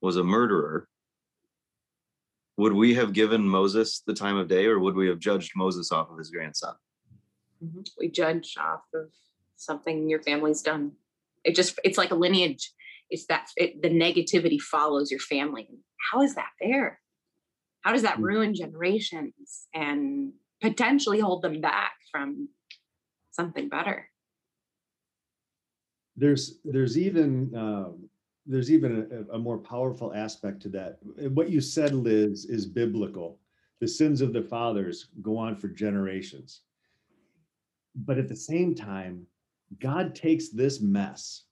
was 0.00 0.16
a 0.16 0.24
murderer, 0.24 0.88
would 2.56 2.72
we 2.72 2.94
have 2.94 3.12
given 3.12 3.46
Moses 3.46 4.02
the 4.06 4.14
time 4.14 4.36
of 4.36 4.48
day 4.48 4.66
or 4.66 4.78
would 4.78 4.94
we 4.94 5.08
have 5.08 5.18
judged 5.18 5.52
Moses 5.56 5.90
off 5.90 6.10
of 6.10 6.18
his 6.18 6.30
grandson? 6.30 6.74
Mm-hmm. 7.64 7.80
We 7.98 8.10
judge 8.10 8.54
off 8.58 8.82
of 8.94 9.10
something 9.56 10.08
your 10.08 10.22
family's 10.22 10.62
done. 10.62 10.92
It 11.44 11.54
just, 11.54 11.78
it's 11.84 11.98
like 11.98 12.10
a 12.10 12.16
lineage. 12.16 12.72
It's 13.10 13.26
that 13.26 13.48
it, 13.56 13.82
the 13.82 13.90
negativity 13.90 14.60
follows 14.60 15.10
your 15.10 15.20
family. 15.20 15.68
How 16.10 16.22
is 16.22 16.34
that 16.34 16.50
fair? 16.60 17.00
How 17.82 17.92
does 17.92 18.02
that 18.02 18.16
hmm. 18.16 18.24
ruin 18.24 18.54
generations 18.54 19.66
and 19.74 20.32
potentially 20.60 21.20
hold 21.20 21.42
them 21.42 21.60
back 21.60 21.92
from 22.12 22.48
something 23.32 23.68
better. 23.68 24.08
There's 26.16 26.58
there's 26.64 26.98
even 26.98 27.52
um, 27.56 28.08
there's 28.46 28.70
even 28.70 29.26
a, 29.30 29.34
a, 29.34 29.38
more 29.38 29.58
powerful 29.58 30.12
aspect 30.14 30.60
to 30.62 30.68
that. 30.70 30.98
What 31.32 31.48
you 31.48 31.60
said 31.60 31.94
liz 31.94 32.44
is 32.44 32.66
biblical. 32.66 33.38
The 33.80 33.88
sins 33.88 34.20
of 34.20 34.32
the 34.32 34.42
fathers 34.42 35.08
go 35.22 35.36
on 35.38 35.56
for 35.56 35.68
generations. 35.68 36.60
But 37.94 38.18
at 38.18 38.28
the 38.28 38.36
same 38.36 38.74
time 38.74 39.26
god 39.80 40.14
takes 40.14 40.50
this 40.50 40.80
mess 40.80 41.44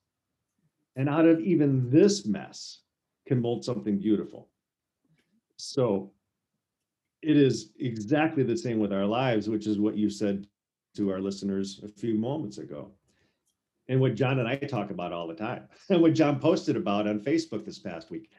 and 0.97 1.09
out 1.09 1.27
of 1.27 1.41
even 1.41 1.89
this 1.91 2.27
mess 2.27 2.81
can 3.27 3.41
mold 3.41 3.65
something 3.65 3.99
beautiful. 3.99 4.49
So 5.57 6.13
it 7.23 7.37
is 7.37 7.73
exactly 7.79 8.43
the 8.43 8.57
same 8.57 8.79
with 8.79 8.93
our 8.93 9.07
lives, 9.07 9.49
which 9.49 9.67
is 9.67 9.79
what 9.79 9.97
you 9.97 10.11
said 10.11 10.47
to 10.97 11.11
our 11.11 11.21
listeners 11.21 11.81
a 11.85 11.89
few 11.89 12.15
moments 12.15 12.59
ago. 12.59 12.91
And 13.89 14.01
what 14.01 14.15
John 14.15 14.39
and 14.39 14.49
I 14.49 14.57
talk 14.57 14.91
about 14.91 15.13
all 15.13 15.27
the 15.27 15.35
time, 15.35 15.65
and 15.91 16.01
what 16.01 16.15
John 16.15 16.39
posted 16.39 16.77
about 16.77 17.09
on 17.09 17.21
Facebook 17.21 17.65
this 17.65 17.79
past 17.79 18.11
week. 18.11 18.31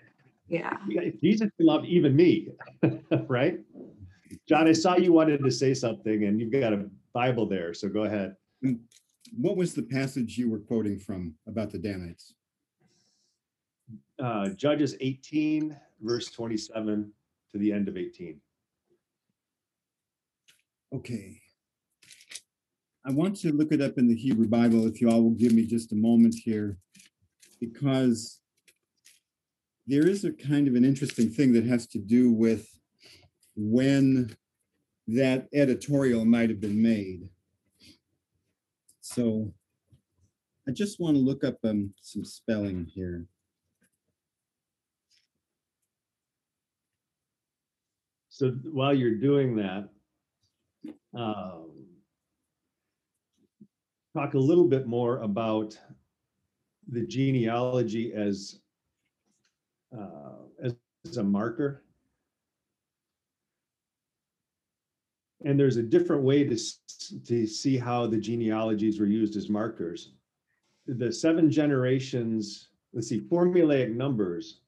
Yeah. 0.47 0.77
Jesus 1.21 1.49
can 1.57 1.65
love 1.65 1.85
even 1.85 2.15
me, 2.15 2.49
right? 3.27 3.59
John, 4.47 4.67
I 4.67 4.73
saw 4.73 4.97
you 4.97 5.13
wanted 5.13 5.43
to 5.43 5.51
say 5.51 5.73
something, 5.73 6.25
and 6.25 6.39
you've 6.39 6.51
got 6.51 6.73
a 6.73 6.89
Bible 7.13 7.45
there, 7.45 7.73
so 7.73 7.89
go 7.89 8.03
ahead. 8.03 8.35
What 9.37 9.57
was 9.57 9.73
the 9.73 9.83
passage 9.83 10.37
you 10.37 10.49
were 10.49 10.59
quoting 10.59 10.99
from 10.99 11.35
about 11.47 11.71
the 11.71 11.77
Danites? 11.77 12.33
Uh, 14.21 14.49
Judges 14.49 14.95
18, 14.99 15.75
verse 16.01 16.29
27 16.31 17.11
to 17.51 17.57
the 17.57 17.71
end 17.71 17.87
of 17.87 17.97
18. 17.97 18.39
Okay. 20.93 21.41
I 23.03 23.11
want 23.11 23.35
to 23.37 23.51
look 23.51 23.71
it 23.71 23.81
up 23.81 23.97
in 23.97 24.07
the 24.07 24.15
Hebrew 24.15 24.47
Bible 24.47 24.85
if 24.85 25.01
you 25.01 25.09
all 25.09 25.23
will 25.23 25.31
give 25.31 25.53
me 25.53 25.65
just 25.65 25.91
a 25.91 25.95
moment 25.95 26.35
here, 26.35 26.77
because 27.59 28.39
there 29.87 30.07
is 30.07 30.23
a 30.23 30.31
kind 30.31 30.67
of 30.67 30.75
an 30.75 30.85
interesting 30.85 31.29
thing 31.29 31.51
that 31.53 31.65
has 31.65 31.87
to 31.87 31.97
do 31.97 32.31
with 32.31 32.67
when 33.55 34.35
that 35.07 35.47
editorial 35.53 36.25
might 36.25 36.49
have 36.49 36.61
been 36.61 36.79
made. 36.79 37.27
So 39.01 39.51
I 40.67 40.71
just 40.71 40.99
want 40.99 41.15
to 41.17 41.21
look 41.21 41.43
up 41.43 41.57
um, 41.63 41.93
some 42.01 42.23
spelling 42.23 42.85
here. 42.85 43.25
So 48.29 48.51
while 48.71 48.93
you're 48.93 49.15
doing 49.15 49.55
that, 49.55 49.89
um, 51.15 51.71
talk 54.15 54.33
a 54.33 54.39
little 54.39 54.67
bit 54.67 54.87
more 54.87 55.19
about 55.19 55.77
the 56.87 57.05
genealogy 57.05 58.13
as 58.13 58.59
uh, 59.97 60.35
as, 60.63 60.75
as 61.05 61.17
a 61.17 61.23
marker. 61.23 61.83
And 65.43 65.59
there's 65.59 65.77
a 65.77 65.83
different 65.83 66.23
way 66.23 66.43
to, 66.43 66.57
to 67.25 67.47
see 67.47 67.77
how 67.77 68.07
the 68.07 68.17
genealogies 68.17 68.99
were 68.99 69.07
used 69.07 69.35
as 69.35 69.49
markers. 69.49 70.13
The 70.87 71.11
seven 71.11 71.49
generations, 71.49 72.69
let's 72.93 73.09
see, 73.09 73.21
formulaic 73.21 73.93
numbers 73.93 74.61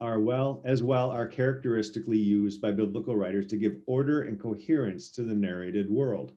are 0.00 0.20
well, 0.20 0.62
as 0.64 0.82
well 0.82 1.10
are 1.10 1.26
characteristically 1.26 2.18
used 2.18 2.60
by 2.60 2.70
biblical 2.70 3.16
writers 3.16 3.46
to 3.48 3.56
give 3.56 3.76
order 3.86 4.22
and 4.22 4.40
coherence 4.40 5.10
to 5.12 5.22
the 5.22 5.34
narrated 5.34 5.90
world. 5.90 6.32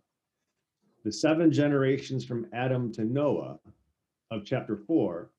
The 1.04 1.12
seven 1.12 1.52
generations 1.52 2.24
from 2.24 2.48
Adam 2.54 2.92
to 2.94 3.04
Noah 3.04 3.60
of 4.32 4.46
chapter 4.46 4.78
four 4.78 5.32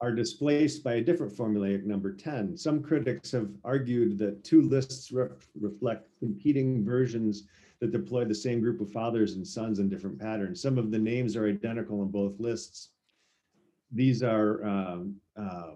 are 0.00 0.12
displaced 0.12 0.82
by 0.82 0.94
a 0.94 1.00
different 1.00 1.32
formulaic 1.32 1.84
number 1.84 2.12
10. 2.12 2.56
Some 2.56 2.82
critics 2.82 3.30
have 3.32 3.50
argued 3.62 4.18
that 4.18 4.42
two 4.42 4.62
lists 4.62 5.12
re 5.12 5.28
reflect 5.60 6.08
competing 6.18 6.84
versions 6.84 7.44
that 7.78 7.92
deploy 7.92 8.24
the 8.24 8.34
same 8.34 8.60
group 8.60 8.80
of 8.80 8.90
fathers 8.90 9.34
and 9.34 9.46
sons 9.46 9.78
in 9.80 9.88
different 9.88 10.18
patterns. 10.18 10.62
Some 10.62 10.78
of 10.78 10.90
the 10.90 10.98
names 10.98 11.36
are 11.36 11.46
identical 11.46 12.02
in 12.02 12.08
both 12.08 12.40
lists. 12.40 12.88
These 13.92 14.22
are 14.22 14.64
um, 14.64 15.16
uh, 15.36 15.72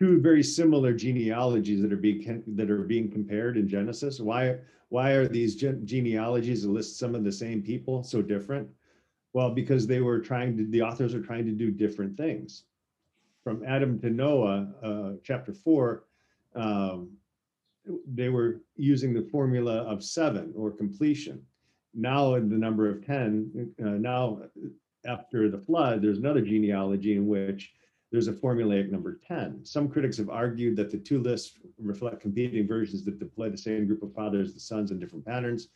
two 0.00 0.20
very 0.20 0.42
similar 0.42 0.92
genealogies 0.92 1.82
that 1.82 1.92
are 1.92 1.96
being 1.96 2.42
that 2.46 2.70
are 2.70 2.82
being 2.82 3.10
compared 3.10 3.56
in 3.56 3.68
Genesis. 3.68 4.20
Why 4.20 4.56
why 4.88 5.12
are 5.12 5.28
these 5.28 5.56
genealogies 5.56 6.62
that 6.62 6.70
list 6.70 6.98
some 6.98 7.14
of 7.14 7.24
the 7.24 7.32
same 7.32 7.62
people 7.62 8.02
so 8.02 8.22
different? 8.22 8.68
Well, 9.34 9.50
because 9.50 9.86
they 9.86 10.00
were 10.00 10.18
trying 10.18 10.56
to, 10.56 10.66
the 10.66 10.82
authors 10.82 11.14
are 11.14 11.22
trying 11.22 11.44
to 11.44 11.52
do 11.52 11.70
different 11.70 12.16
things. 12.16 12.64
From 13.44 13.62
Adam 13.66 13.98
to 14.00 14.10
Noah, 14.10 14.68
uh, 14.82 15.12
chapter 15.22 15.52
four, 15.52 16.04
um, 16.54 17.10
they 18.06 18.30
were 18.30 18.62
using 18.76 19.12
the 19.12 19.28
formula 19.30 19.82
of 19.82 20.02
seven 20.02 20.52
or 20.56 20.70
completion. 20.70 21.42
Now, 21.94 22.34
in 22.34 22.48
the 22.48 22.56
number 22.56 22.88
of 22.88 23.04
10, 23.04 23.74
uh, 23.80 23.84
now 23.84 24.42
after 25.06 25.50
the 25.50 25.58
flood, 25.58 26.02
there's 26.02 26.18
another 26.18 26.42
genealogy 26.42 27.14
in 27.14 27.26
which 27.26 27.72
there's 28.10 28.28
a 28.28 28.32
formulaic 28.32 28.90
number 28.90 29.20
10. 29.26 29.64
Some 29.64 29.88
critics 29.88 30.16
have 30.16 30.30
argued 30.30 30.76
that 30.76 30.90
the 30.90 30.98
two 30.98 31.20
lists 31.20 31.58
reflect 31.78 32.20
competing 32.20 32.66
versions 32.66 33.04
that 33.04 33.18
deploy 33.18 33.50
the 33.50 33.58
same 33.58 33.86
group 33.86 34.02
of 34.02 34.14
fathers, 34.14 34.54
the 34.54 34.60
sons, 34.60 34.90
in 34.90 34.98
different 34.98 35.26
patterns. 35.26 35.68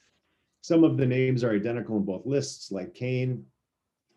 Some 0.63 0.85
of 0.85 0.97
the 0.97 1.07
names 1.07 1.45
are 1.45 1.55
identical 1.55 1.97
in 1.97 2.05
both 2.05 2.25
lists, 2.25 2.73
like 2.73 2.95
Cain, 2.95 3.45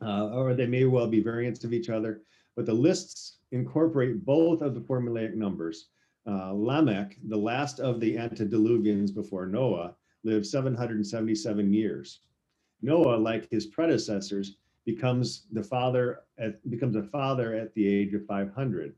uh, 0.02 0.30
or 0.30 0.54
they 0.54 0.68
may 0.68 0.86
well 0.86 1.08
be 1.08 1.22
variants 1.22 1.64
of 1.64 1.74
each 1.74 1.90
other, 1.90 2.22
but 2.56 2.66
the 2.66 2.74
lists 2.74 3.40
incorporate 3.52 4.24
both 4.24 4.62
of 4.62 4.76
the 4.76 4.82
formulaic 4.82 5.34
numbers. 5.34 5.90
Uh, 6.28 6.54
Lamech, 6.54 7.18
the 7.28 7.38
last 7.38 7.80
of 7.80 8.00
the 8.00 8.16
antediluvians 8.16 9.14
before 9.14 9.46
Noah, 9.46 9.94
lived 10.24 10.46
777 10.46 11.74
years. 11.74 12.22
Noah, 12.82 13.18
like 13.18 13.50
his 13.50 13.66
predecessors, 13.68 14.58
becomes 14.86 15.48
the 15.52 15.64
father 15.64 16.22
at, 16.38 16.68
becomes 16.70 16.96
a 16.96 17.04
father 17.04 17.54
at 17.54 17.74
the 17.74 17.88
age 17.88 18.14
of 18.14 18.26
500, 18.26 18.96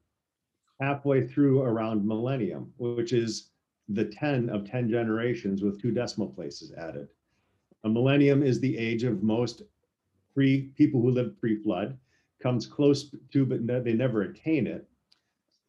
halfway 0.82 1.26
through 1.26 1.62
around 1.62 2.06
millennium, 2.06 2.74
which 2.78 3.14
is 3.14 3.50
the 3.90 4.06
10 4.06 4.50
of 4.50 4.70
10 4.70 4.90
generations 4.90 5.62
with 5.62 5.82
two 5.82 5.92
decimal 5.92 6.28
places 6.28 6.74
added. 6.74 7.08
A 7.84 7.90
millennium 7.90 8.44
is 8.44 8.60
the 8.60 8.78
age 8.78 9.04
of 9.04 9.24
most 9.24 9.64
pre 10.34 10.64
people 10.76 11.02
who 11.02 11.10
lived 11.10 11.40
pre-flood, 11.40 11.98
comes 12.42 12.68
close 12.68 13.16
to, 13.32 13.46
but 13.46 13.84
they 13.84 13.94
never 13.94 14.24
attain 14.24 14.68
it. 14.68 14.88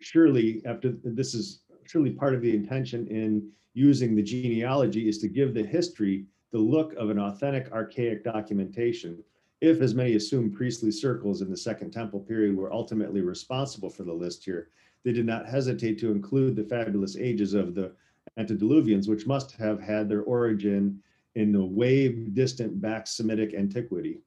Surely, 0.01 0.63
after 0.67 0.93
this 1.03 1.35
is 1.35 1.63
surely 1.87 2.11
part 2.11 2.35
of 2.35 2.43
the 2.43 2.55
intention 2.55 3.07
in 3.07 3.51
using 3.73 4.15
the 4.15 4.23
genealogy 4.23 5.09
is 5.09 5.19
to 5.19 5.29
give 5.29 5.55
the 5.55 5.63
history 5.63 6.27
the 6.53 6.59
look 6.59 6.93
of 6.95 7.11
an 7.11 7.19
authentic 7.19 7.71
archaic 7.73 8.25
documentation. 8.25 9.23
If, 9.61 9.81
as 9.81 9.95
many 9.95 10.15
assume, 10.15 10.53
priestly 10.53 10.91
circles 10.91 11.43
in 11.43 11.51
the 11.51 11.57
Second 11.57 11.91
Temple 11.91 12.21
period 12.21 12.57
were 12.57 12.73
ultimately 12.73 13.21
responsible 13.21 13.91
for 13.91 14.05
the 14.05 14.13
list 14.13 14.45
here, 14.45 14.71
they 15.05 15.13
did 15.13 15.27
not 15.27 15.49
hesitate 15.49 15.99
to 16.01 16.13
include 16.13 16.55
the 16.55 16.65
fabulous 16.65 17.17
ages 17.17 17.55
of 17.55 17.75
the 17.75 17.93
antediluvians, 18.39 19.09
which 19.09 19.27
must 19.27 19.53
have 19.53 19.81
had 19.81 20.09
their 20.09 20.23
origin 20.23 21.03
in 21.35 21.53
the 21.53 21.65
way 21.65 22.09
distant 22.09 22.81
back 22.81 23.07
Semitic 23.07 23.55
antiquity, 23.55 24.21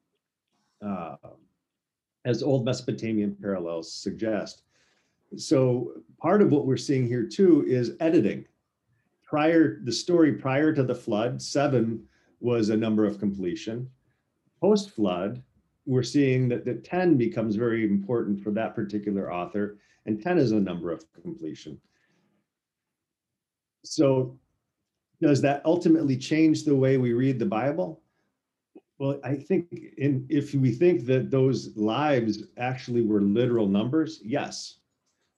uh, 0.86 1.16
as 2.26 2.44
old 2.44 2.66
Mesopotamian 2.66 3.36
parallels 3.42 3.92
suggest. 3.92 4.64
So 5.38 5.94
part 6.18 6.42
of 6.42 6.52
what 6.52 6.66
we're 6.66 6.78
seeing 6.78 7.08
here 7.08 7.26
too 7.26 7.66
is 7.68 7.96
editing. 8.00 8.46
Prior, 9.24 9.80
the 9.84 9.92
story 9.92 10.34
prior 10.34 10.74
to 10.74 10.84
the 10.84 10.96
flood, 10.96 11.42
seven 11.42 12.04
was 12.42 12.70
a 12.70 12.78
number 12.78 13.06
of 13.06 13.20
completion. 13.20 13.90
Post 14.62 14.92
flood, 14.92 15.42
we're 15.86 16.04
seeing 16.04 16.48
that 16.50 16.64
the 16.64 16.76
10 16.76 17.18
becomes 17.18 17.56
very 17.56 17.84
important 17.84 18.40
for 18.40 18.52
that 18.52 18.76
particular 18.76 19.34
author, 19.34 19.80
and 20.06 20.22
10 20.22 20.38
is 20.38 20.52
a 20.52 20.60
number 20.60 20.92
of 20.92 21.04
completion. 21.22 21.80
So 23.84 24.38
does 25.20 25.42
that 25.42 25.62
ultimately 25.66 26.16
change 26.16 26.64
the 26.64 26.76
way 26.76 26.98
we 26.98 27.14
read 27.14 27.40
the 27.40 27.46
Bible? 27.46 28.02
Well, 29.00 29.20
I 29.24 29.36
think 29.36 29.68
in, 29.98 30.28
if 30.30 30.54
we 30.54 30.72
think 30.72 31.08
that 31.08 31.32
those 31.32 31.76
lives 31.76 32.44
actually 32.58 33.02
were 33.02 33.22
literal 33.22 33.68
numbers, 33.68 34.22
yes. 34.24 34.76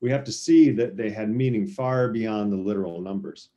We 0.01 0.11
have 0.11 0.25
to 0.25 0.33
see 0.33 0.69
that 0.71 0.97
they 0.97 1.09
had 1.09 1.29
meaning 1.29 1.65
far 1.65 2.09
beyond 2.09 2.51
the 2.51 2.57
literal 2.57 2.99
numbers. 2.99 3.51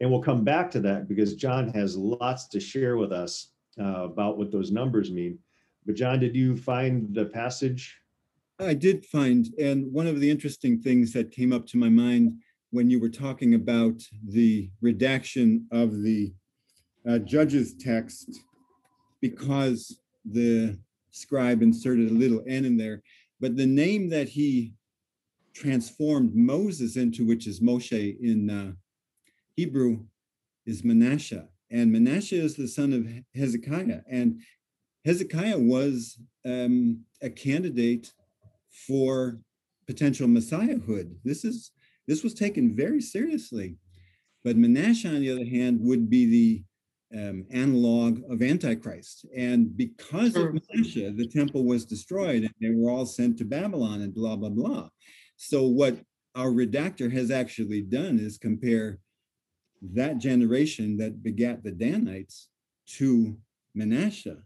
And 0.00 0.10
we'll 0.10 0.20
come 0.20 0.42
back 0.42 0.68
to 0.72 0.80
that 0.80 1.06
because 1.06 1.36
John 1.36 1.68
has 1.68 1.96
lots 1.96 2.48
to 2.48 2.58
share 2.58 2.96
with 2.96 3.12
us 3.12 3.51
uh, 3.80 4.04
about 4.04 4.38
what 4.38 4.52
those 4.52 4.70
numbers 4.70 5.10
mean. 5.10 5.38
But 5.86 5.96
John, 5.96 6.20
did 6.20 6.36
you 6.36 6.56
find 6.56 7.14
the 7.14 7.26
passage? 7.26 7.96
I 8.58 8.74
did 8.74 9.04
find, 9.06 9.48
and 9.58 9.92
one 9.92 10.06
of 10.06 10.20
the 10.20 10.30
interesting 10.30 10.80
things 10.80 11.12
that 11.12 11.32
came 11.32 11.52
up 11.52 11.66
to 11.68 11.78
my 11.78 11.88
mind 11.88 12.38
when 12.70 12.88
you 12.88 13.00
were 13.00 13.08
talking 13.08 13.54
about 13.54 14.00
the 14.28 14.70
redaction 14.80 15.66
of 15.72 16.02
the 16.02 16.32
uh, 17.08 17.18
judge's 17.18 17.74
text, 17.74 18.40
because 19.20 19.98
the 20.24 20.78
scribe 21.10 21.62
inserted 21.62 22.10
a 22.10 22.14
little 22.14 22.42
n 22.46 22.64
in 22.64 22.76
there, 22.76 23.02
but 23.40 23.56
the 23.56 23.66
name 23.66 24.08
that 24.10 24.28
he 24.28 24.72
transformed 25.52 26.34
Moses 26.34 26.96
into, 26.96 27.26
which 27.26 27.46
is 27.46 27.60
Moshe 27.60 28.20
in 28.20 28.48
uh, 28.48 28.72
Hebrew, 29.56 30.04
is 30.64 30.84
Manasseh. 30.84 31.48
And 31.72 31.90
Manasseh 31.90 32.36
is 32.36 32.54
the 32.54 32.68
son 32.68 32.92
of 32.92 33.08
Hezekiah. 33.34 34.02
And 34.08 34.42
Hezekiah 35.04 35.58
was 35.58 36.18
um, 36.46 37.00
a 37.22 37.30
candidate 37.30 38.12
for 38.86 39.38
potential 39.86 40.28
messiahhood. 40.28 41.16
This 41.24 41.44
is 41.44 41.72
this 42.06 42.22
was 42.22 42.34
taken 42.34 42.76
very 42.76 43.00
seriously. 43.00 43.76
But 44.44 44.56
Manasseh, 44.56 45.08
on 45.08 45.20
the 45.20 45.30
other 45.30 45.44
hand, 45.44 45.78
would 45.80 46.10
be 46.10 46.26
the 46.26 46.64
um, 47.18 47.46
analog 47.50 48.20
of 48.28 48.42
Antichrist. 48.42 49.26
And 49.36 49.76
because 49.76 50.34
of 50.36 50.54
Manasseh, 50.54 51.12
the 51.12 51.28
temple 51.28 51.64
was 51.64 51.84
destroyed 51.84 52.42
and 52.42 52.54
they 52.60 52.70
were 52.70 52.90
all 52.90 53.06
sent 53.06 53.38
to 53.38 53.44
Babylon 53.44 54.02
and 54.02 54.14
blah, 54.14 54.36
blah, 54.36 54.48
blah. 54.48 54.88
So, 55.36 55.62
what 55.66 55.96
our 56.34 56.48
redactor 56.48 57.10
has 57.12 57.30
actually 57.30 57.82
done 57.82 58.18
is 58.18 58.38
compare 58.38 58.98
that 59.92 60.18
generation 60.18 60.96
that 60.98 61.22
begat 61.22 61.62
the 61.62 61.72
Danites 61.72 62.48
to 62.86 63.36
Manasseh. 63.74 64.38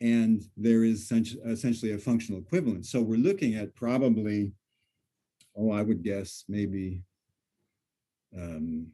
And 0.00 0.42
there 0.56 0.84
is 0.84 1.10
essentially 1.12 1.92
a 1.92 1.98
functional 1.98 2.40
equivalent. 2.40 2.86
So, 2.86 3.00
we're 3.00 3.18
looking 3.18 3.54
at 3.54 3.74
probably 3.74 4.52
oh, 5.56 5.70
I 5.70 5.82
would 5.82 6.02
guess 6.02 6.44
maybe 6.48 7.02
um, 8.36 8.88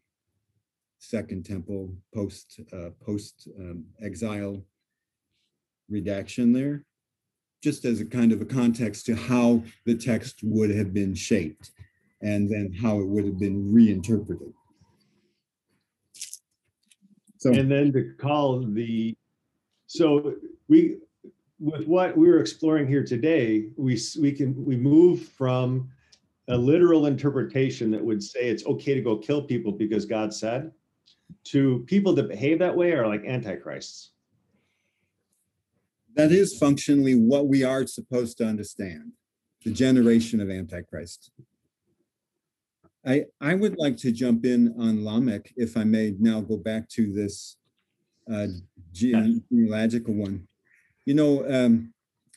Second 0.99 1.47
Temple 1.47 1.95
post 2.15 2.61
uh, 2.73 2.91
post 3.05 3.49
um, 3.59 3.85
exile 4.03 4.65
redaction 5.89 6.53
there, 6.53 6.85
just 7.63 7.85
as 7.85 8.01
a 8.01 8.05
kind 8.05 8.33
of 8.33 8.41
a 8.41 8.45
context 8.45 9.07
to 9.07 9.15
how 9.15 9.63
the 9.87 9.95
text 9.95 10.41
would 10.43 10.71
have 10.71 10.93
been 10.93 11.15
shaped, 11.15 11.71
and 12.21 12.51
then 12.51 12.73
how 12.73 12.99
it 12.99 13.07
would 13.07 13.25
have 13.25 13.39
been 13.39 13.73
reinterpreted. 13.73 14.53
So, 17.39 17.53
and 17.53 17.71
then 17.71 17.93
to 17.93 18.15
call 18.19 18.61
the 18.61 19.17
so 19.87 20.35
we 20.69 20.99
with 21.61 21.87
what 21.87 22.17
we 22.17 22.29
were 22.29 22.41
exploring 22.41 22.87
here 22.87 23.05
today, 23.05 23.69
we 23.77 24.01
we 24.21 24.33
can 24.33 24.65
we 24.65 24.77
move 24.77 25.23
from 25.29 25.91
a 26.49 26.57
literal 26.57 27.07
interpretation 27.07 27.91
that 27.91 28.05
would 28.05 28.23
say 28.23 28.49
it's 28.49 28.65
okay 28.67 28.95
to 28.95 29.01
go 29.01 29.17
kill 29.17 29.43
people 29.43 29.73
because 29.73 30.05
God 30.05 30.33
said, 30.33 30.73
to 31.45 31.85
people 31.87 32.15
that 32.15 32.29
behave 32.29 32.59
that 32.59 32.75
way 32.75 32.93
are 32.93 33.07
like 33.07 33.25
antichrists. 33.25 34.11
That 36.15 36.33
is 36.33 36.57
functionally 36.59 37.15
what 37.15 37.47
we 37.47 37.63
are 37.63 37.87
supposed 37.87 38.39
to 38.39 38.47
understand 38.47 39.13
the 39.65 39.71
generation 39.71 40.41
of 40.41 40.51
antichrist. 40.51 41.31
I, 43.09 43.25
I 43.41 43.55
would 43.55 43.79
like 43.79 43.97
to 43.99 44.13
jump 44.13 44.45
in 44.45 44.75
on 44.79 45.03
Lamech, 45.03 45.51
if 45.57 45.79
I 45.79 45.85
may 45.85 46.15
now 46.19 46.43
go 46.43 46.59
back 46.59 46.91
to 46.91 47.11
this 47.11 47.57
uh, 48.31 48.49
genealogical 48.93 50.13
one. 50.13 50.47
You 51.07 51.15
know, 51.15 51.49
um, 51.49 51.95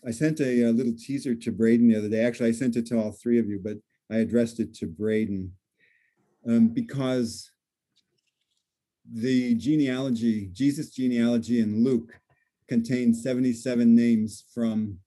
I 0.08 0.12
sent 0.12 0.40
a, 0.40 0.64
a, 0.64 0.72
little 0.72 0.94
teaser 0.98 1.36
to 1.36 1.52
Braden 1.52 1.90
the 1.90 1.98
other 1.98 2.08
day. 2.08 2.24
Actually, 2.24 2.50
I 2.50 2.54
sent 2.54 2.78
it 2.78 2.86
to 2.86 2.98
all 2.98 3.12
three 3.12 3.38
of 3.38 3.50
you, 3.50 3.60
but 3.62 3.78
I 4.10 4.20
addressed 4.20 4.62
it 4.62 4.74
to 4.76 4.88
Braden 4.88 5.52
um, 6.48 6.70
because 6.70 7.52
the 9.12 9.56
genealogy, 9.56 10.50
Jesus' 10.54 10.92
genealogy 10.92 11.60
in 11.60 11.84
Luke 11.84 12.18
contains 12.70 13.22
77 13.22 13.94
names 13.94 14.46
from 14.54 15.00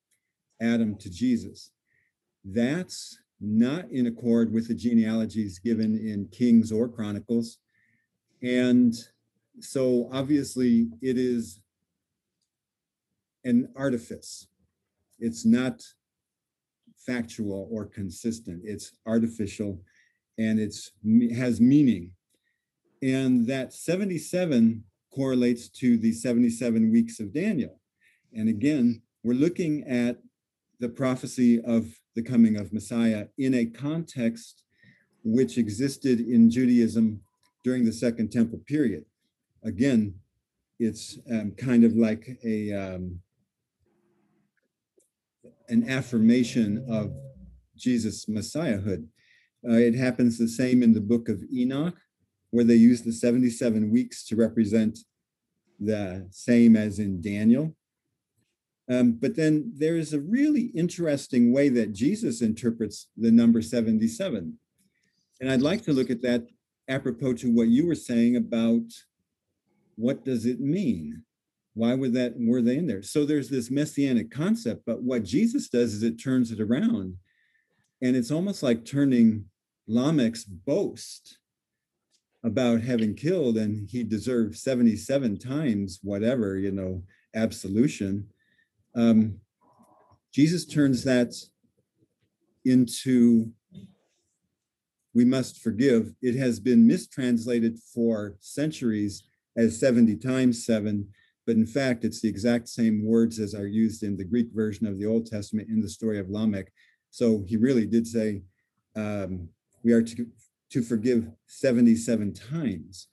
Adam 0.60 0.94
to 0.96 1.10
Jesus. 1.10 1.70
That's 2.44 3.18
not 3.40 3.90
in 3.90 4.06
accord 4.06 4.52
with 4.52 4.68
the 4.68 4.74
genealogies 4.74 5.58
given 5.58 5.96
in 5.96 6.28
Kings 6.32 6.72
or 6.72 6.88
Chronicles. 6.88 7.58
And 8.42 8.94
so 9.60 10.08
obviously 10.12 10.88
it 11.02 11.18
is 11.18 11.60
an 13.44 13.68
artifice. 13.76 14.48
It's 15.18 15.44
not 15.44 15.82
factual 17.06 17.68
or 17.70 17.84
consistent. 17.84 18.62
It's 18.64 18.92
artificial 19.06 19.80
and 20.38 20.58
it's 20.58 20.92
has 21.36 21.60
meaning. 21.60 22.12
And 23.02 23.46
that 23.46 23.72
77 23.72 24.82
correlates 25.14 25.68
to 25.68 25.96
the 25.96 26.12
77 26.12 26.90
weeks 26.90 27.20
of 27.20 27.32
Daniel. 27.32 27.78
And 28.32 28.48
again, 28.48 29.02
we're 29.22 29.34
looking 29.34 29.84
at 29.84 30.18
the 30.80 30.88
prophecy 30.88 31.60
of 31.62 31.86
the 32.14 32.22
coming 32.22 32.56
of 32.56 32.72
Messiah 32.72 33.26
in 33.38 33.54
a 33.54 33.66
context 33.66 34.62
which 35.24 35.58
existed 35.58 36.20
in 36.20 36.50
Judaism 36.50 37.20
during 37.62 37.84
the 37.84 37.92
Second 37.92 38.30
Temple 38.30 38.60
period. 38.66 39.04
Again, 39.64 40.14
it's 40.78 41.18
um, 41.30 41.52
kind 41.52 41.84
of 41.84 41.94
like 41.96 42.38
a 42.44 42.72
um, 42.72 43.20
an 45.68 45.88
affirmation 45.88 46.84
of 46.90 47.12
Jesus' 47.76 48.28
Messiahhood. 48.28 49.08
Uh, 49.66 49.76
it 49.76 49.94
happens 49.94 50.36
the 50.36 50.48
same 50.48 50.82
in 50.82 50.92
the 50.92 51.00
book 51.00 51.28
of 51.28 51.42
Enoch, 51.52 51.96
where 52.50 52.64
they 52.64 52.74
use 52.74 53.02
the 53.02 53.12
77 53.12 53.90
weeks 53.90 54.24
to 54.26 54.36
represent 54.36 54.98
the 55.80 56.26
same 56.30 56.76
as 56.76 56.98
in 56.98 57.20
Daniel. 57.20 57.74
Um, 58.90 59.12
but 59.12 59.34
then 59.34 59.72
there 59.74 59.96
is 59.96 60.12
a 60.12 60.20
really 60.20 60.70
interesting 60.74 61.52
way 61.52 61.68
that 61.70 61.92
Jesus 61.92 62.42
interprets 62.42 63.08
the 63.16 63.30
number 63.30 63.62
77. 63.62 64.58
And 65.40 65.50
I'd 65.50 65.62
like 65.62 65.82
to 65.84 65.92
look 65.92 66.10
at 66.10 66.22
that 66.22 66.46
apropos 66.88 67.34
to 67.34 67.50
what 67.50 67.68
you 67.68 67.86
were 67.86 67.94
saying 67.94 68.36
about 68.36 68.82
what 69.96 70.24
does 70.24 70.44
it 70.44 70.60
mean? 70.60 71.22
Why 71.74 71.96
that 71.96 72.34
were 72.36 72.62
they 72.62 72.76
in 72.76 72.86
there? 72.86 73.02
So 73.02 73.24
there's 73.24 73.48
this 73.48 73.70
messianic 73.70 74.30
concept, 74.30 74.82
but 74.86 75.02
what 75.02 75.24
Jesus 75.24 75.68
does 75.68 75.94
is 75.94 76.02
it 76.02 76.22
turns 76.22 76.52
it 76.52 76.60
around. 76.60 77.16
And 78.02 78.14
it's 78.14 78.30
almost 78.30 78.62
like 78.62 78.84
turning 78.84 79.46
Lamech's 79.88 80.44
boast 80.44 81.38
about 82.44 82.82
having 82.82 83.14
killed 83.14 83.56
and 83.56 83.88
he 83.88 84.04
deserved 84.04 84.56
77 84.56 85.38
times 85.38 86.00
whatever, 86.02 86.58
you 86.58 86.70
know, 86.70 87.02
absolution 87.34 88.28
um, 88.94 89.40
Jesus 90.32 90.66
turns 90.66 91.04
that 91.04 91.34
into 92.64 93.52
we 95.14 95.24
must 95.24 95.62
forgive. 95.62 96.12
It 96.22 96.34
has 96.36 96.58
been 96.58 96.86
mistranslated 96.86 97.78
for 97.78 98.36
centuries 98.40 99.22
as 99.56 99.78
70 99.78 100.16
times 100.16 100.66
seven, 100.66 101.08
but 101.46 101.54
in 101.54 101.66
fact, 101.66 102.04
it's 102.04 102.20
the 102.20 102.28
exact 102.28 102.68
same 102.68 103.04
words 103.06 103.38
as 103.38 103.54
are 103.54 103.66
used 103.66 104.02
in 104.02 104.16
the 104.16 104.24
Greek 104.24 104.48
version 104.52 104.86
of 104.86 104.98
the 104.98 105.06
Old 105.06 105.26
Testament 105.26 105.68
in 105.68 105.80
the 105.80 105.88
story 105.88 106.18
of 106.18 106.30
Lamech. 106.30 106.72
So 107.10 107.44
he 107.46 107.56
really 107.56 107.86
did 107.86 108.08
say, 108.08 108.42
um, 108.96 109.48
we 109.84 109.92
are 109.92 110.02
to, 110.02 110.26
to 110.70 110.82
forgive 110.82 111.30
77 111.46 112.34
times. 112.34 113.06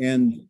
And 0.00 0.46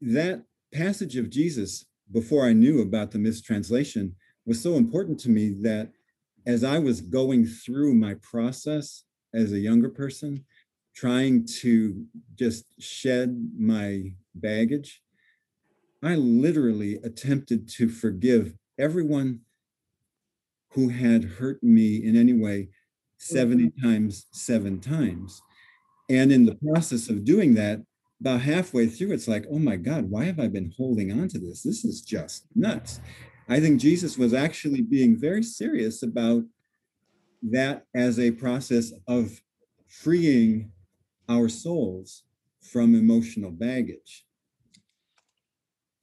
that 0.00 0.44
passage 0.72 1.16
of 1.16 1.28
Jesus 1.28 1.84
before 2.12 2.46
I 2.46 2.52
knew 2.52 2.80
about 2.80 3.10
the 3.10 3.18
mistranslation 3.18 4.14
was 4.46 4.62
so 4.62 4.74
important 4.74 5.18
to 5.20 5.30
me 5.30 5.50
that 5.62 5.92
as 6.46 6.64
I 6.64 6.78
was 6.78 7.00
going 7.00 7.46
through 7.46 7.94
my 7.94 8.14
process 8.14 9.04
as 9.34 9.52
a 9.52 9.58
younger 9.58 9.88
person, 9.88 10.44
trying 10.94 11.46
to 11.60 12.04
just 12.34 12.64
shed 12.78 13.50
my 13.56 14.12
baggage, 14.34 15.02
I 16.02 16.14
literally 16.14 16.96
attempted 17.04 17.68
to 17.70 17.88
forgive 17.88 18.54
everyone 18.78 19.40
who 20.72 20.88
had 20.88 21.24
hurt 21.24 21.62
me 21.62 21.96
in 21.96 22.16
any 22.16 22.32
way 22.32 22.68
70 23.18 23.64
mm-hmm. 23.64 23.86
times, 23.86 24.26
seven 24.32 24.80
times. 24.80 25.42
And 26.08 26.32
in 26.32 26.46
the 26.46 26.56
process 26.56 27.08
of 27.08 27.24
doing 27.24 27.54
that, 27.54 27.80
about 28.20 28.42
halfway 28.42 28.86
through, 28.86 29.12
it's 29.12 29.28
like, 29.28 29.46
oh 29.50 29.58
my 29.58 29.76
God, 29.76 30.10
why 30.10 30.24
have 30.24 30.38
I 30.38 30.48
been 30.48 30.72
holding 30.76 31.10
on 31.12 31.28
to 31.28 31.38
this? 31.38 31.62
This 31.62 31.84
is 31.84 32.02
just 32.02 32.44
nuts. 32.54 33.00
I 33.48 33.60
think 33.60 33.80
Jesus 33.80 34.18
was 34.18 34.34
actually 34.34 34.82
being 34.82 35.18
very 35.18 35.42
serious 35.42 36.02
about 36.02 36.44
that 37.42 37.86
as 37.94 38.18
a 38.20 38.30
process 38.30 38.92
of 39.08 39.40
freeing 39.88 40.70
our 41.28 41.48
souls 41.48 42.24
from 42.60 42.94
emotional 42.94 43.50
baggage. 43.50 44.26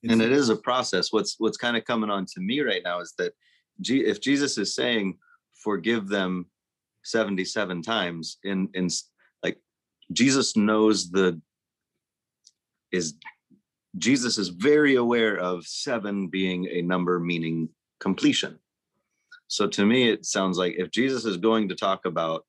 It's 0.03 0.11
and 0.11 0.21
it 0.21 0.31
is 0.31 0.49
a 0.49 0.55
process. 0.55 1.11
What's 1.11 1.35
what's 1.37 1.57
kind 1.57 1.77
of 1.77 1.85
coming 1.85 2.09
on 2.09 2.25
to 2.25 2.39
me 2.39 2.61
right 2.61 2.81
now 2.83 2.99
is 2.99 3.13
that 3.17 3.33
G, 3.81 4.05
if 4.05 4.21
Jesus 4.21 4.57
is 4.57 4.75
saying 4.75 5.17
forgive 5.53 6.07
them 6.07 6.47
77 7.03 7.81
times 7.81 8.37
in 8.43 8.69
in 8.73 8.89
like 9.43 9.59
Jesus 10.11 10.55
knows 10.55 11.09
the 11.09 11.41
is 12.91 13.15
Jesus 13.97 14.37
is 14.37 14.49
very 14.49 14.95
aware 14.95 15.37
of 15.37 15.65
seven 15.65 16.27
being 16.27 16.67
a 16.67 16.81
number 16.81 17.19
meaning 17.19 17.69
completion. 17.99 18.59
So 19.47 19.67
to 19.67 19.85
me, 19.85 20.09
it 20.09 20.25
sounds 20.25 20.57
like 20.57 20.75
if 20.77 20.91
Jesus 20.91 21.25
is 21.25 21.37
going 21.37 21.69
to 21.69 21.75
talk 21.75 22.05
about 22.05 22.45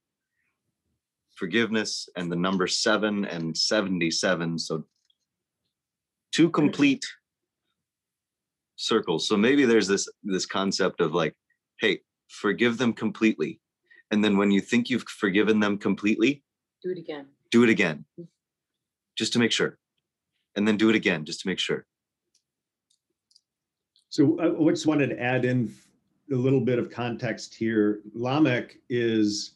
forgiveness 1.36 2.08
and 2.16 2.30
the 2.30 2.36
number 2.36 2.66
seven 2.66 3.24
and 3.24 3.56
77, 3.56 4.58
so 4.58 4.84
two 6.32 6.50
complete 6.50 7.06
circles. 8.76 9.28
So 9.28 9.36
maybe 9.36 9.64
there's 9.64 9.86
this 9.86 10.08
this 10.22 10.46
concept 10.46 11.00
of 11.00 11.14
like, 11.14 11.34
hey, 11.80 12.00
forgive 12.28 12.78
them 12.78 12.92
completely. 12.92 13.60
And 14.10 14.24
then 14.24 14.36
when 14.36 14.50
you 14.50 14.60
think 14.60 14.90
you've 14.90 15.04
forgiven 15.04 15.60
them 15.60 15.78
completely, 15.78 16.42
do 16.82 16.90
it 16.90 16.98
again. 16.98 17.26
Do 17.50 17.62
it 17.62 17.70
again. 17.70 18.04
Mm. 18.18 18.26
Just 19.16 19.32
to 19.34 19.38
make 19.38 19.52
sure 19.52 19.78
and 20.58 20.66
then 20.66 20.76
do 20.76 20.90
it 20.90 20.96
again 20.96 21.24
just 21.24 21.40
to 21.40 21.48
make 21.48 21.58
sure. 21.58 21.86
So 24.10 24.38
I 24.40 24.70
just 24.70 24.86
wanted 24.86 25.10
to 25.10 25.20
add 25.20 25.44
in 25.44 25.72
a 26.32 26.34
little 26.34 26.60
bit 26.60 26.78
of 26.78 26.90
context 26.90 27.54
here. 27.54 28.00
Lamech 28.12 28.76
is 28.90 29.52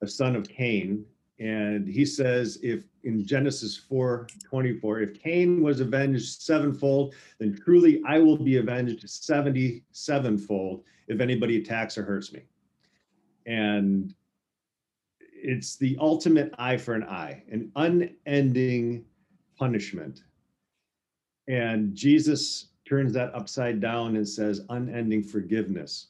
a 0.00 0.06
son 0.06 0.36
of 0.36 0.48
Cain, 0.48 1.04
and 1.40 1.88
he 1.88 2.06
says 2.06 2.58
if 2.62 2.84
in 3.02 3.26
Genesis 3.26 3.76
4 3.76 4.28
24, 4.48 5.00
if 5.00 5.20
Cain 5.20 5.60
was 5.60 5.80
avenged 5.80 6.42
sevenfold, 6.42 7.14
then 7.40 7.58
truly 7.64 8.00
I 8.06 8.20
will 8.20 8.36
be 8.36 8.58
avenged 8.58 9.04
77fold 9.04 10.82
if 11.08 11.20
anybody 11.20 11.60
attacks 11.60 11.98
or 11.98 12.04
hurts 12.04 12.32
me. 12.32 12.42
And 13.46 14.14
it's 15.32 15.76
the 15.76 15.96
ultimate 16.00 16.54
eye 16.58 16.76
for 16.76 16.94
an 16.94 17.02
eye, 17.04 17.42
an 17.50 17.72
unending 17.74 19.04
punishment 19.58 20.22
and 21.48 21.94
Jesus 21.94 22.68
turns 22.88 23.12
that 23.14 23.34
upside 23.34 23.80
down 23.80 24.16
and 24.16 24.28
says, 24.28 24.62
unending 24.68 25.22
forgiveness. 25.22 26.08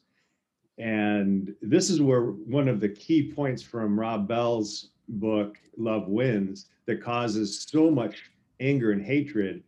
And 0.78 1.54
this 1.62 1.90
is 1.90 2.02
where 2.02 2.22
one 2.22 2.68
of 2.68 2.80
the 2.80 2.88
key 2.88 3.32
points 3.32 3.62
from 3.62 3.98
Rob 3.98 4.26
Bell's 4.26 4.90
book, 5.08 5.56
Love 5.76 6.08
Wins, 6.08 6.68
that 6.86 7.02
causes 7.02 7.66
so 7.68 7.90
much 7.90 8.30
anger 8.60 8.92
and 8.92 9.02
hatred. 9.02 9.62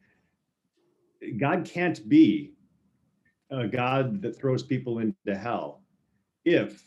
God 1.39 1.65
can't 1.65 2.09
be 2.09 2.53
a 3.51 3.69
God 3.69 4.21
that 4.23 4.37
throws 4.39 4.63
people 4.63 4.99
into 4.99 5.37
hell 5.37 5.83
if 6.45 6.85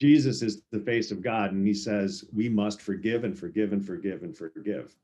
Jesus 0.00 0.42
is 0.42 0.62
the 0.70 0.78
face 0.80 1.10
of 1.10 1.22
God 1.22 1.52
and 1.52 1.66
he 1.66 1.74
says, 1.74 2.24
we 2.32 2.48
must 2.48 2.80
forgive 2.80 3.24
and 3.24 3.38
forgive 3.38 3.72
and 3.72 3.84
forgive 3.84 4.22
and 4.22 4.36
forgive. 4.36 4.94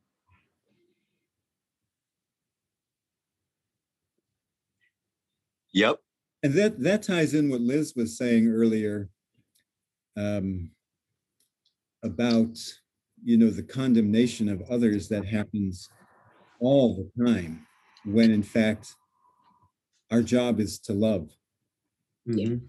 Yep. 5.75 5.99
And 6.43 6.55
that 6.55 6.81
that 6.83 7.03
ties 7.03 7.35
in 7.35 7.51
what 7.51 7.61
Liz 7.61 7.95
was 7.97 8.17
saying 8.17 8.49
earlier 8.49 9.11
um, 10.17 10.71
about 12.03 12.57
you 13.23 13.37
know 13.37 13.51
the 13.51 13.63
condemnation 13.63 14.49
of 14.49 14.63
others 14.71 15.09
that 15.09 15.27
happens 15.27 15.89
all 16.61 16.95
the 16.97 17.25
time 17.25 17.67
when 18.05 18.31
in 18.31 18.43
fact 18.43 18.95
our 20.11 20.23
job 20.23 20.61
is 20.61 20.79
to 20.81 20.93
love. 20.93 21.29
Mm-hmm. 22.29 22.67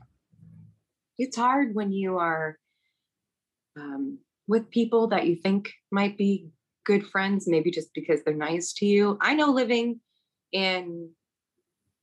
It's 1.17 1.37
hard 1.37 1.75
when 1.75 1.91
you 1.91 2.17
are 2.17 2.57
um, 3.77 4.19
with 4.47 4.69
people 4.71 5.07
that 5.09 5.27
you 5.27 5.35
think 5.35 5.71
might 5.91 6.17
be 6.17 6.49
good 6.85 7.05
friends, 7.05 7.47
maybe 7.47 7.71
just 7.71 7.93
because 7.93 8.23
they're 8.23 8.33
nice 8.33 8.73
to 8.73 8.85
you. 8.85 9.17
I 9.21 9.35
know 9.35 9.51
living 9.51 9.99
in 10.51 11.11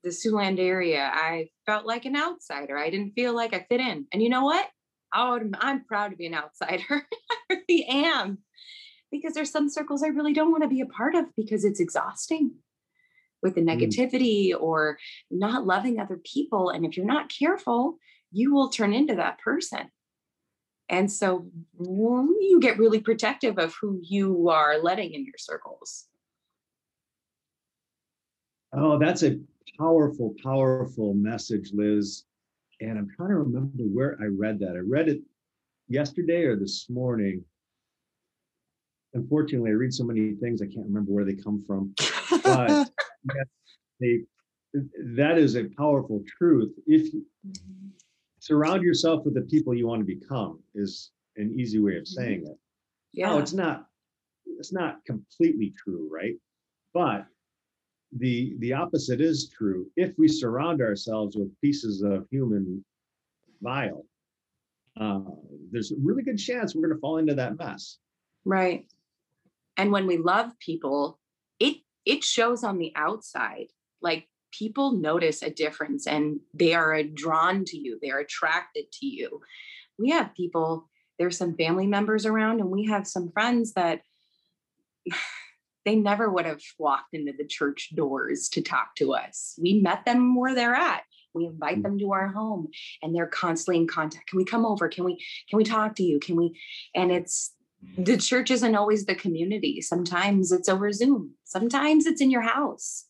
the 0.02 0.10
Siouxland 0.10 0.58
area, 0.58 1.10
I 1.12 1.48
felt 1.66 1.86
like 1.86 2.04
an 2.04 2.16
outsider. 2.16 2.76
I 2.76 2.90
didn't 2.90 3.12
feel 3.12 3.34
like 3.34 3.54
I 3.54 3.66
fit 3.68 3.80
in. 3.80 4.06
And 4.12 4.22
you 4.22 4.28
know 4.28 4.44
what? 4.44 4.68
I'm 5.12 5.84
proud 5.84 6.10
to 6.10 6.16
be 6.16 6.26
an 6.26 6.34
outsider. 6.34 6.84
I 7.50 7.60
really 7.68 7.86
am. 7.88 8.38
Because 9.10 9.34
there's 9.34 9.50
some 9.50 9.68
circles 9.68 10.02
I 10.02 10.08
really 10.08 10.32
don't 10.32 10.50
want 10.50 10.62
to 10.62 10.68
be 10.68 10.80
a 10.80 10.86
part 10.86 11.14
of 11.14 11.26
because 11.36 11.64
it's 11.64 11.80
exhausting 11.80 12.52
with 13.42 13.54
the 13.54 13.60
mm. 13.60 13.68
negativity 13.68 14.52
mm. 14.52 14.60
or 14.60 14.98
not 15.30 15.66
loving 15.66 16.00
other 16.00 16.18
people. 16.24 16.70
And 16.70 16.86
if 16.86 16.96
you're 16.96 17.04
not 17.04 17.30
careful, 17.30 17.98
you 18.30 18.54
will 18.54 18.70
turn 18.70 18.94
into 18.94 19.14
that 19.16 19.38
person. 19.38 19.90
And 20.88 21.10
so 21.10 21.46
you 21.78 22.58
get 22.60 22.78
really 22.78 23.00
protective 23.00 23.58
of 23.58 23.74
who 23.80 24.00
you 24.02 24.48
are 24.48 24.78
letting 24.78 25.12
in 25.12 25.24
your 25.24 25.38
circles. 25.38 26.06
Oh, 28.74 28.98
that's 28.98 29.22
a 29.22 29.38
powerful, 29.78 30.34
powerful 30.42 31.14
message, 31.14 31.70
Liz. 31.72 32.24
And 32.80 32.98
I'm 32.98 33.08
trying 33.16 33.30
to 33.30 33.36
remember 33.36 33.84
where 33.84 34.16
I 34.20 34.26
read 34.26 34.58
that. 34.60 34.74
I 34.74 34.80
read 34.80 35.08
it 35.08 35.20
yesterday 35.88 36.44
or 36.44 36.56
this 36.56 36.88
morning. 36.88 37.44
Unfortunately, 39.14 39.70
I 39.70 39.74
read 39.74 39.92
so 39.92 40.04
many 40.04 40.34
things 40.34 40.62
I 40.62 40.66
can't 40.66 40.86
remember 40.86 41.12
where 41.12 41.24
they 41.24 41.34
come 41.34 41.62
from. 41.66 41.94
But 42.44 42.88
they, 44.00 44.20
that 45.14 45.38
is 45.38 45.56
a 45.56 45.64
powerful 45.76 46.24
truth. 46.38 46.72
If 46.86 47.12
you 47.12 47.24
surround 48.40 48.82
yourself 48.82 49.24
with 49.24 49.34
the 49.34 49.42
people 49.42 49.74
you 49.74 49.86
want 49.86 50.00
to 50.00 50.06
become, 50.06 50.60
is 50.74 51.10
an 51.36 51.54
easy 51.56 51.78
way 51.78 51.96
of 51.96 52.08
saying 52.08 52.44
it. 52.46 52.58
Yeah. 53.12 53.28
No, 53.28 53.38
it's 53.38 53.52
not. 53.52 53.86
It's 54.58 54.72
not 54.72 55.04
completely 55.04 55.72
true, 55.76 56.08
right? 56.12 56.34
But 56.92 57.26
the 58.18 58.54
the 58.58 58.72
opposite 58.72 59.20
is 59.20 59.48
true. 59.48 59.86
If 59.96 60.12
we 60.18 60.28
surround 60.28 60.80
ourselves 60.82 61.36
with 61.36 61.58
pieces 61.60 62.02
of 62.02 62.26
human 62.30 62.84
vile 63.62 64.04
uh, 65.00 65.20
there's 65.70 65.92
a 65.92 65.96
really 66.02 66.22
good 66.22 66.38
chance 66.38 66.74
we're 66.74 66.86
going 66.86 66.94
to 66.94 67.00
fall 67.00 67.18
into 67.18 67.34
that 67.34 67.58
mess. 67.58 67.98
Right. 68.44 68.86
And 69.76 69.90
when 69.90 70.06
we 70.06 70.18
love 70.18 70.52
people 70.58 71.18
it 71.58 71.78
it 72.04 72.24
shows 72.24 72.64
on 72.64 72.78
the 72.78 72.92
outside. 72.96 73.68
Like 74.00 74.28
people 74.50 74.92
notice 74.92 75.42
a 75.42 75.50
difference 75.50 76.06
and 76.06 76.40
they 76.52 76.74
are 76.74 77.02
drawn 77.02 77.64
to 77.64 77.78
you 77.78 77.98
they're 78.02 78.20
attracted 78.20 78.90
to 79.00 79.06
you. 79.06 79.40
We 79.98 80.10
have 80.10 80.34
people 80.34 80.88
there's 81.18 81.38
some 81.38 81.56
family 81.56 81.86
members 81.86 82.26
around 82.26 82.60
and 82.60 82.70
we 82.70 82.86
have 82.86 83.06
some 83.06 83.30
friends 83.30 83.72
that 83.74 84.02
they 85.84 85.96
never 85.96 86.30
would 86.30 86.46
have 86.46 86.60
walked 86.78 87.14
into 87.14 87.32
the 87.36 87.46
church 87.46 87.90
doors 87.94 88.48
to 88.50 88.62
talk 88.62 88.94
to 88.96 89.14
us. 89.14 89.58
We 89.60 89.80
met 89.80 90.04
them 90.04 90.36
where 90.36 90.54
they're 90.54 90.74
at. 90.74 91.02
We 91.34 91.46
invite 91.46 91.78
mm. 91.78 91.82
them 91.82 91.98
to 91.98 92.12
our 92.12 92.28
home 92.28 92.68
and 93.02 93.14
they're 93.14 93.26
constantly 93.26 93.80
in 93.80 93.88
contact. 93.88 94.28
Can 94.28 94.36
we 94.36 94.44
come 94.44 94.66
over? 94.66 94.88
Can 94.88 95.04
we 95.04 95.24
can 95.48 95.56
we 95.56 95.64
talk 95.64 95.96
to 95.96 96.02
you? 96.02 96.20
Can 96.20 96.36
we 96.36 96.58
and 96.94 97.10
it's 97.10 97.54
the 97.98 98.16
church 98.16 98.50
isn't 98.50 98.76
always 98.76 99.06
the 99.06 99.14
community. 99.14 99.80
Sometimes 99.80 100.52
it's 100.52 100.68
over 100.68 100.92
Zoom. 100.92 101.34
Sometimes 101.44 102.06
it's 102.06 102.20
in 102.20 102.30
your 102.30 102.42
house. 102.42 103.06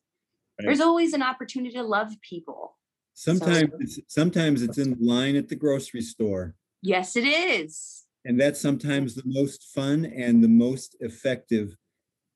Right. 0.59 0.67
There's 0.67 0.81
always 0.81 1.13
an 1.13 1.23
opportunity 1.23 1.75
to 1.75 1.83
love 1.83 2.13
people. 2.23 2.79
Sometimes 3.15 3.71
so, 3.71 3.79
it's, 3.81 4.01
sometimes 4.09 4.63
it's 4.63 4.79
in 4.79 4.97
line 4.99 5.37
at 5.37 5.49
the 5.49 5.57
grocery 5.57 6.01
store. 6.01 6.55
Yes, 6.81 7.17
it 7.17 7.27
is. 7.27 8.05
And 8.25 8.41
that's 8.41 8.61
sometimes 8.61 9.15
the 9.15 9.23
most 9.27 9.65
fun 9.75 10.07
and 10.07 10.43
the 10.43 10.49
most 10.49 10.97
effective 11.01 11.77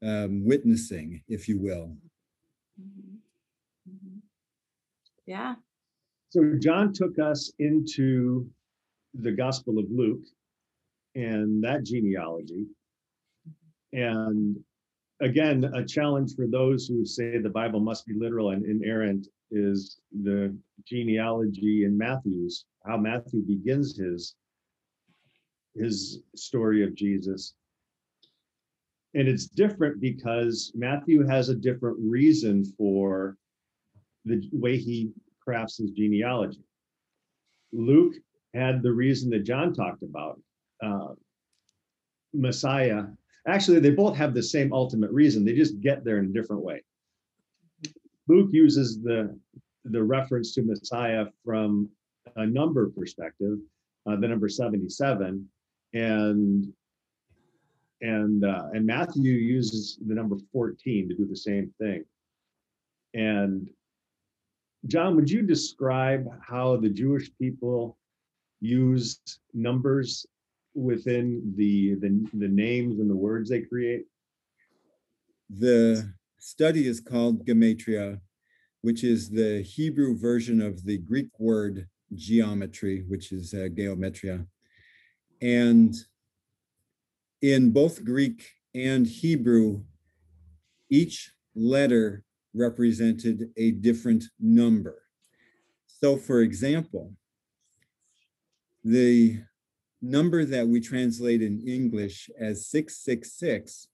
um, 0.03 0.44
witnessing, 0.44 1.22
if 1.28 1.49
you 1.49 1.59
will. 1.59 1.97
Mm-hmm. 2.80 3.16
Mm-hmm. 3.90 4.18
Yeah. 5.26 5.55
So 6.30 6.55
John 6.59 6.92
took 6.92 7.18
us 7.18 7.53
into 7.59 8.49
the 9.14 9.32
Gospel 9.32 9.78
of 9.78 9.86
Luke 9.90 10.24
and 11.14 11.62
that 11.64 11.84
genealogy. 11.84 12.66
And 13.92 14.59
again, 15.20 15.64
a 15.64 15.84
challenge 15.84 16.34
for 16.36 16.47
those 16.47 16.86
who 16.86 17.07
say 17.07 17.38
the 17.38 17.49
Bible 17.49 17.80
must 17.80 18.07
be 18.07 18.14
literal 18.14 18.51
and 18.51 18.64
inerrant 18.66 19.28
is 19.51 19.99
the 20.12 20.55
genealogy 20.84 21.84
in 21.84 21.97
Matthew's, 21.97 22.66
how 22.84 22.97
Matthew 22.97 23.42
begins 23.42 23.97
his 23.97 24.34
his 25.74 26.20
story 26.34 26.82
of 26.82 26.94
Jesus 26.94 27.55
and 29.17 29.27
it's 29.29 29.47
different 29.47 29.99
because 29.99 30.73
Matthew 30.75 31.27
has 31.27 31.49
a 31.49 31.55
different 31.55 31.97
reason 31.99 32.67
for 32.77 33.39
the 34.27 34.47
way 34.53 34.77
he 34.77 35.11
crafts 35.41 35.79
his 35.79 35.91
genealogy. 35.93 36.62
Luke 37.73 38.14
had 38.53 38.83
the 38.83 38.93
reason 38.93 39.31
that 39.31 39.45
John 39.45 39.73
talked 39.73 40.03
about. 40.03 40.39
Uh, 40.83 41.14
Messiah. 42.35 43.05
Actually, 43.49 43.81
they 43.81 43.91
both 43.91 44.14
have 44.17 44.35
the 44.35 44.43
same 44.43 44.71
ultimate 44.75 45.11
reason. 45.11 45.47
They 45.47 45.55
just 45.55 45.81
get 45.81 46.05
there 46.05 46.19
in 46.19 46.27
a 46.27 46.33
different 46.33 46.62
way. 46.62 46.83
Luke 48.29 48.51
uses 48.53 49.01
the 49.03 49.39
the 49.85 50.03
reference 50.03 50.53
to 50.55 50.62
Messiah 50.62 51.27
from 51.45 51.89
a 52.35 52.45
number 52.45 52.91
perspective, 52.91 53.59
uh, 54.05 54.17
the 54.17 54.27
number 54.27 54.49
77, 54.49 55.49
and 55.95 56.73
and 58.01 58.44
uh, 58.44 58.64
and 58.72 58.86
Matthew 58.86 59.32
uses 59.32 59.99
the 60.07 60.14
number 60.14 60.36
14 60.53 61.09
to 61.09 61.14
do 61.14 61.26
the 61.26 61.36
same 61.36 61.72
thing. 61.78 62.05
And 63.14 63.68
John, 64.86 65.16
would 65.16 65.30
you 65.30 65.42
describe 65.42 66.26
how 66.47 66.76
the 66.76 66.88
Jewish 66.88 67.30
people 67.40 67.99
used 68.61 69.40
numbers 69.55 70.26
within 70.74 71.55
the, 71.57 71.94
the 71.94 72.28
the 72.34 72.49
names 72.49 73.01
and 73.01 73.11
the 73.11 73.16
words 73.16 73.51
they 73.51 73.62
create? 73.62 74.05
The 75.49 76.12
study 76.38 76.86
is 76.86 77.01
called 77.01 77.47
gematria, 77.47 78.20
which 78.82 79.05
is 79.05 79.30
the 79.30 79.62
Hebrew 79.62 80.16
version 80.16 80.61
of 80.61 80.84
the 80.84 80.99
Greek 80.99 81.28
word 81.38 81.88
geometry, 82.14 83.05
which 83.09 83.32
is 83.32 83.55
uh, 83.55 83.68
geometria. 83.74 84.47
And 85.40 85.94
in 87.43 87.70
both 87.70 88.05
Greek 88.05 88.47
and 88.74 89.07
Hebrew, 89.07 89.82
each 90.91 91.32
letter 91.55 92.24
represented 92.55 93.51
a 93.57 93.72
different 93.72 94.24
number. 94.41 95.03
So, 95.87 96.16
for 96.16 96.41
example, 96.41 97.12
the 98.84 99.41
number 100.03 100.45
that 100.45 100.66
we 100.66 100.80
translate 100.80 101.43
in 101.43 101.66
English 101.66 102.30
as 102.39 102.68
666 102.68 103.89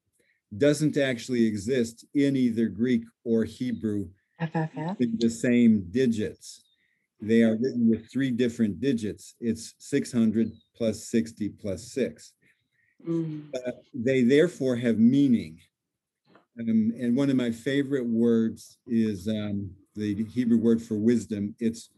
doesn't 0.57 0.97
actually 0.97 1.47
exist 1.47 2.05
in 2.15 2.37
either 2.37 2.69
Greek 2.69 3.05
or 3.25 3.45
Hebrew 3.45 4.09
FFF. 4.41 5.01
in 5.01 5.17
the 5.19 5.31
same 5.31 5.87
digits. 5.91 6.63
They 7.21 7.43
are 7.43 7.57
written 7.57 7.89
with 7.89 8.11
three 8.11 8.31
different 8.31 8.81
digits. 8.81 9.37
It's 9.41 9.75
600 9.79 10.51
plus 10.77 11.09
60 11.09 11.51
plus 11.51 11.93
6. 11.93 12.33
Mm. 13.07 13.51
they 13.95 14.23
therefore 14.23 14.77
have 14.77 14.99
meaning. 14.99 15.59
Um, 16.61 16.93
and 17.01 17.17
one 17.17 17.31
of 17.31 17.37
my 17.37 17.51
favorite 17.51 18.07
words 18.07 18.79
is 18.87 19.27
um, 19.27 19.71
the 19.95 20.25
Hebrew 20.25 20.59
word 20.59 20.81
for 20.81 20.95
wisdom. 20.95 21.55
Its 21.59 21.91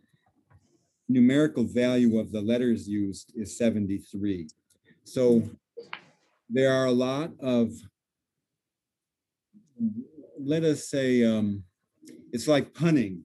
numerical 1.08 1.64
value 1.64 2.18
of 2.18 2.32
the 2.32 2.40
letters 2.40 2.88
used 2.88 3.32
is 3.36 3.58
73. 3.58 4.48
So 5.04 5.42
there 6.48 6.72
are 6.72 6.86
a 6.86 6.92
lot 6.92 7.32
of, 7.40 7.72
let 10.40 10.62
us 10.62 10.88
say, 10.88 11.24
um, 11.24 11.64
it's 12.32 12.48
like 12.48 12.74
punning. 12.74 13.24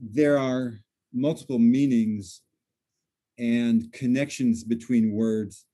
There 0.00 0.38
are 0.38 0.80
multiple 1.12 1.58
meanings 1.58 2.42
and 3.38 3.92
connections 3.92 4.64
between 4.64 5.12
words 5.12 5.66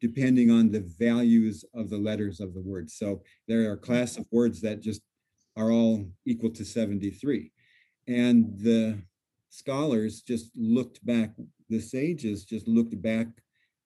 depending 0.00 0.50
on 0.50 0.70
the 0.70 0.80
values 0.98 1.64
of 1.74 1.90
the 1.90 1.98
letters 1.98 2.40
of 2.40 2.54
the 2.54 2.60
word. 2.60 2.90
So 2.90 3.22
there 3.48 3.68
are 3.68 3.74
a 3.74 3.78
class 3.78 4.16
of 4.16 4.26
words 4.30 4.60
that 4.60 4.80
just 4.80 5.02
are 5.56 5.70
all 5.70 6.04
equal 6.26 6.50
to 6.50 6.64
73. 6.64 7.50
And 8.06 8.58
the 8.58 8.98
scholars 9.50 10.20
just 10.20 10.50
looked 10.56 11.04
back, 11.06 11.30
the 11.68 11.80
sages 11.80 12.44
just 12.44 12.68
looked 12.68 13.00
back 13.00 13.28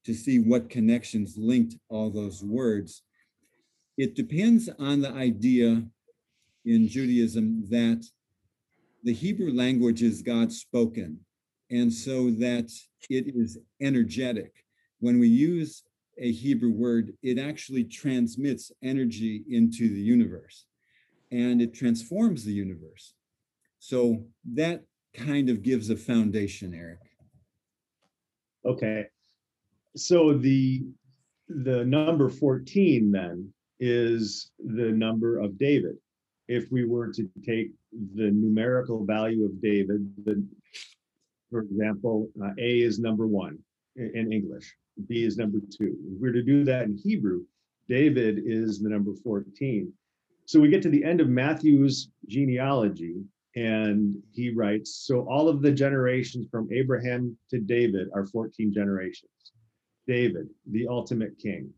to 0.05 0.15
see 0.15 0.39
what 0.39 0.71
connections 0.71 1.37
linked 1.37 1.77
all 1.89 2.11
those 2.11 2.43
words. 2.43 3.03
It 3.97 4.15
depends 4.15 4.69
on 4.79 5.03
the 5.03 5.13
idea 5.13 5.83
in 6.65 6.89
Judaism 6.89 7.65
that 7.71 8.05
the 9.05 9.13
Hebrew 9.13 9.53
language 9.53 10.03
is 10.03 10.23
God 10.23 10.53
spoken, 10.53 11.21
and 11.71 11.93
so 11.93 12.31
that 12.31 12.71
it 13.11 13.35
is 13.37 13.59
energetic 13.81 14.65
when 15.01 15.19
we 15.19 15.29
use 15.29 15.83
a 16.19 16.33
Hebrew 16.33 16.73
word, 16.73 17.13
it 17.23 17.39
actually 17.39 17.85
transmits 17.85 18.73
energy 18.83 19.45
into 19.49 19.89
the 19.89 20.01
universe 20.01 20.67
and 21.31 21.61
it 21.61 21.75
transforms 21.75 22.45
the 22.45 22.53
universe. 22.53 23.15
So 23.79 24.25
that 24.55 24.85
kind 25.15 25.49
of 25.49 25.63
gives 25.63 25.91
a 25.91 25.97
foundation, 25.97 26.75
Eric. 26.75 27.01
Okay. 28.65 29.07
So 29.97 30.35
the 30.35 30.85
the 31.49 31.85
number 31.85 32.29
14 32.29 33.11
then 33.11 33.53
is 33.81 34.51
the 34.59 34.91
number 34.93 35.39
of 35.39 35.59
David. 35.59 35.97
If 36.47 36.71
we 36.71 36.85
were 36.85 37.11
to 37.13 37.29
take 37.45 37.71
the 37.93 38.31
numerical 38.31 39.05
value 39.05 39.47
of 39.47 39.61
David, 39.63 40.13
the, 40.25 40.45
for 41.51 41.61
example, 41.61 42.29
uh, 42.43 42.51
A 42.59 42.81
is 42.81 42.99
number 42.99 43.27
one 43.27 43.59
in, 43.97 44.11
in 44.15 44.33
English, 44.33 44.75
B 45.07 45.25
is 45.25 45.37
number 45.37 45.59
two. 45.59 45.97
If 46.07 46.21
we 46.21 46.29
were 46.29 46.33
to 46.33 46.43
do 46.43 46.65
that 46.65 46.85
in 46.85 46.97
Hebrew, 46.97 47.45
David 47.89 48.43
is 48.45 48.81
the 48.81 48.89
number 48.89 49.13
14. 49.15 49.93
So 50.47 50.61
we 50.61 50.69
get 50.69 50.83
to 50.83 50.89
the 50.89 51.05
end 51.05 51.21
of 51.21 51.29
Matthew's 51.29 52.11
genealogy, 52.27 53.23
and 53.55 54.15
he 54.33 54.51
writes 54.51 55.05
So 55.07 55.21
all 55.29 55.49
of 55.49 55.63
the 55.63 55.73
generations 55.73 56.47
from 56.51 56.69
Abraham 56.73 57.37
to 57.51 57.59
David 57.59 58.09
are 58.15 58.27
14 58.27 58.73
generations. 58.73 59.31
David, 60.07 60.49
the 60.71 60.87
ultimate 60.89 61.39
king. 61.39 61.71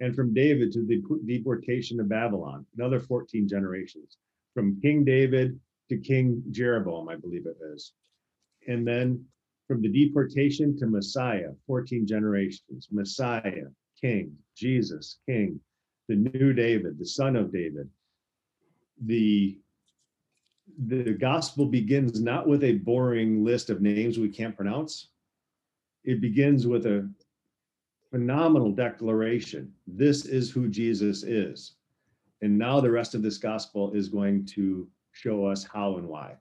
And 0.00 0.16
from 0.16 0.34
David 0.34 0.72
to 0.72 0.84
the 0.84 1.02
deportation 1.26 1.98
to 1.98 2.04
Babylon, 2.04 2.66
another 2.76 3.00
14 3.00 3.46
generations. 3.46 4.16
From 4.54 4.80
King 4.80 5.04
David 5.04 5.58
to 5.90 5.98
King 5.98 6.42
Jeroboam, 6.50 7.08
I 7.08 7.16
believe 7.16 7.46
it 7.46 7.56
is. 7.74 7.92
And 8.66 8.86
then 8.86 9.24
from 9.70 9.80
the 9.82 9.88
deportation 9.88 10.76
to 10.76 10.84
Messiah, 10.88 11.50
14 11.68 12.04
generations. 12.04 12.88
Messiah, 12.90 13.68
King, 14.00 14.36
Jesus, 14.56 15.18
King, 15.28 15.60
the 16.08 16.16
new 16.16 16.52
David, 16.52 16.98
the 16.98 17.06
son 17.06 17.36
of 17.36 17.52
David. 17.52 17.88
The 19.06 19.60
the 20.86 21.12
gospel 21.12 21.66
begins 21.66 22.20
not 22.20 22.48
with 22.48 22.64
a 22.64 22.78
boring 22.78 23.44
list 23.44 23.70
of 23.70 23.80
names 23.80 24.18
we 24.18 24.28
can't 24.28 24.56
pronounce. 24.56 25.10
It 26.02 26.20
begins 26.20 26.66
with 26.66 26.86
a 26.86 27.08
phenomenal 28.10 28.72
declaration. 28.72 29.72
This 29.86 30.26
is 30.26 30.50
who 30.50 30.66
Jesus 30.68 31.22
is. 31.22 31.74
And 32.42 32.58
now 32.58 32.80
the 32.80 32.90
rest 32.90 33.14
of 33.14 33.22
this 33.22 33.38
gospel 33.38 33.92
is 33.92 34.08
going 34.08 34.46
to 34.46 34.88
show 35.12 35.46
us 35.46 35.62
how 35.62 35.96
and 35.96 36.08
why. 36.08 36.34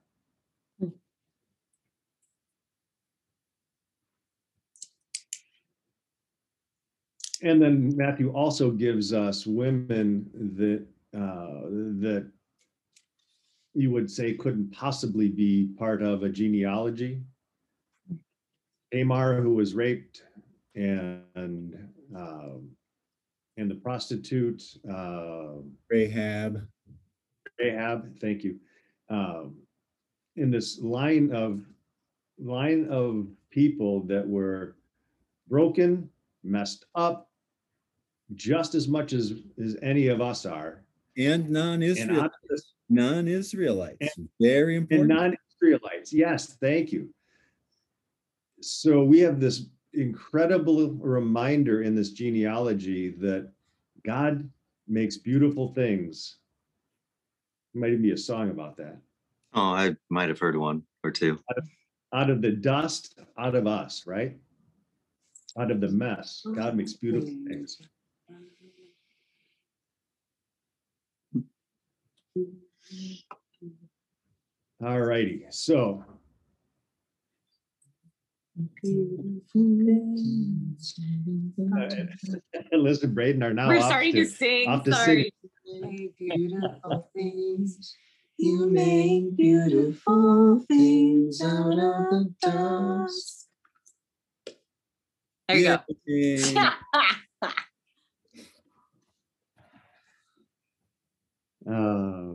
And 7.42 7.62
then 7.62 7.96
Matthew 7.96 8.32
also 8.32 8.72
gives 8.72 9.14
us 9.14 9.46
women 9.46 10.30
that 10.58 10.86
uh, 11.18 11.70
that 12.02 12.30
you 13.74 13.92
would 13.92 14.12
say 14.12 14.34
couldn't 14.34 14.72
possibly 14.72 15.30
be 15.30 15.70
part 15.78 16.02
of 16.02 16.24
a 16.24 16.30
genealogy. 16.30 17.22
Tamar, 18.92 19.42
who 19.42 19.54
was 19.54 19.74
raped, 19.74 20.24
and 20.76 21.78
um, 22.16 22.70
and 23.58 23.70
the 23.70 23.76
prostitute 23.76 24.64
uh, 24.92 25.62
Rahab. 25.90 26.68
Rahab, 27.60 28.20
thank 28.20 28.44
you. 28.44 28.60
Um, 29.10 29.58
in 30.36 30.52
this 30.52 30.80
line 30.80 31.32
of 31.34 31.62
line 32.38 32.88
of 32.90 33.28
people 33.50 34.02
that 34.04 34.28
were 34.28 34.76
broken, 35.48 36.10
messed 36.44 36.86
up, 36.96 37.28
just 38.36 38.75
as 38.75 38.88
much 38.88 39.13
as 39.13 39.34
as 39.63 39.77
any 39.82 40.07
of 40.07 40.21
us 40.21 40.45
are, 40.45 40.84
and 41.17 41.49
non-Israelites. 41.49 42.73
Non-Israelites, 42.91 44.17
and, 44.17 44.27
very 44.41 44.75
important. 44.75 45.11
And 45.11 45.19
non-Israelites, 45.19 46.11
yes, 46.11 46.57
thank 46.59 46.91
you. 46.91 47.13
So 48.61 49.03
we 49.03 49.19
have 49.19 49.39
this 49.39 49.67
incredible 49.93 50.89
reminder 50.93 51.84
in 51.84 51.93
this 51.93 52.09
genealogy 52.09 53.11
that 53.19 53.51
God 54.03 54.49
makes 54.88 55.17
beautiful 55.17 55.71
things. 55.73 56.38
There 57.73 57.82
might 57.82 57.91
even 57.91 58.01
be 58.01 58.11
a 58.11 58.17
song 58.17 58.49
about 58.49 58.75
that. 58.77 58.97
Oh, 59.53 59.61
I 59.61 59.95
might 60.09 60.30
have 60.30 60.39
heard 60.39 60.55
one 60.55 60.82
or 61.03 61.11
two. 61.11 61.39
Out 61.51 61.57
of, 61.59 61.69
out 62.11 62.30
of 62.32 62.41
the 62.41 62.51
dust, 62.51 63.19
out 63.38 63.53
of 63.53 63.67
us, 63.67 64.07
right? 64.07 64.36
Out 65.59 65.69
of 65.69 65.80
the 65.80 65.89
mess, 65.89 66.43
God 66.55 66.75
makes 66.75 66.93
beautiful 66.93 67.36
things. 67.47 67.80
All 74.82 74.99
righty, 74.99 75.45
so 75.49 76.03
Liz 82.73 83.03
and 83.03 83.15
Braden 83.15 83.43
are 83.43 83.53
now. 83.53 83.69
We're 83.69 83.82
starting 83.82 84.13
to, 84.13 84.25
to, 84.25 84.30
sing. 84.30 84.82
To 84.84 84.91
Sorry. 84.91 85.34
Sing. 85.65 86.13
Beautiful 86.17 87.09
things. 87.13 87.95
You 88.38 88.69
make 88.69 89.36
beautiful 89.36 90.63
things 90.67 91.41
out 91.41 91.71
of 91.71 92.09
the 92.09 92.34
dust. 92.41 93.47
There 95.47 95.57
you 95.57 95.80
go. 96.07 96.69
uh, 101.72 102.34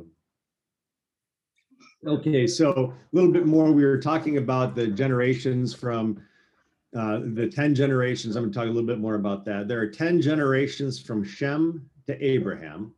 Okay, 2.07 2.47
so 2.47 2.93
a 2.93 3.17
little 3.17 3.33
bit 3.33 3.47
more. 3.47 3.73
We 3.73 3.85
were 3.85 3.99
talking 3.99 4.37
about 4.37 4.75
the 4.75 4.89
generations 4.89 5.73
from 5.73 6.21
uh, 6.95 7.21
the 7.33 7.49
10 7.49 7.75
generations. 7.75 8.37
I'm 8.37 8.45
going 8.45 8.53
to 8.53 8.59
talk 8.59 8.67
a 8.67 8.71
little 8.71 8.87
bit 8.87 8.99
more 8.99 9.15
about 9.15 9.45
that. 9.47 9.69
There 9.69 9.81
are 9.81 9.87
10 9.87 10.21
generations 10.21 11.01
from 11.01 11.25
Shem 11.25 11.89
to 12.07 12.23
Abraham, 12.23 12.93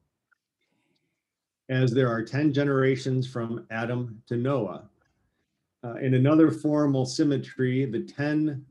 as 1.69 1.93
there 1.93 2.09
are 2.09 2.21
10 2.21 2.53
generations 2.53 3.29
from 3.31 3.65
Adam 3.71 4.21
to 4.27 4.37
Noah. 4.37 4.89
Uh, 5.85 5.95
in 5.97 6.15
another 6.15 6.51
formal 6.51 7.07
symmetry, 7.07 7.85
the 7.85 8.01
10 8.01 8.67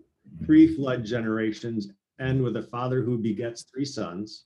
pre 0.46 0.76
flood 0.76 1.06
generations 1.06 1.88
end 2.20 2.44
with 2.44 2.58
a 2.58 2.64
father 2.64 3.02
who 3.04 3.18
begets 3.18 3.64
three 3.64 3.86
sons, 3.86 4.44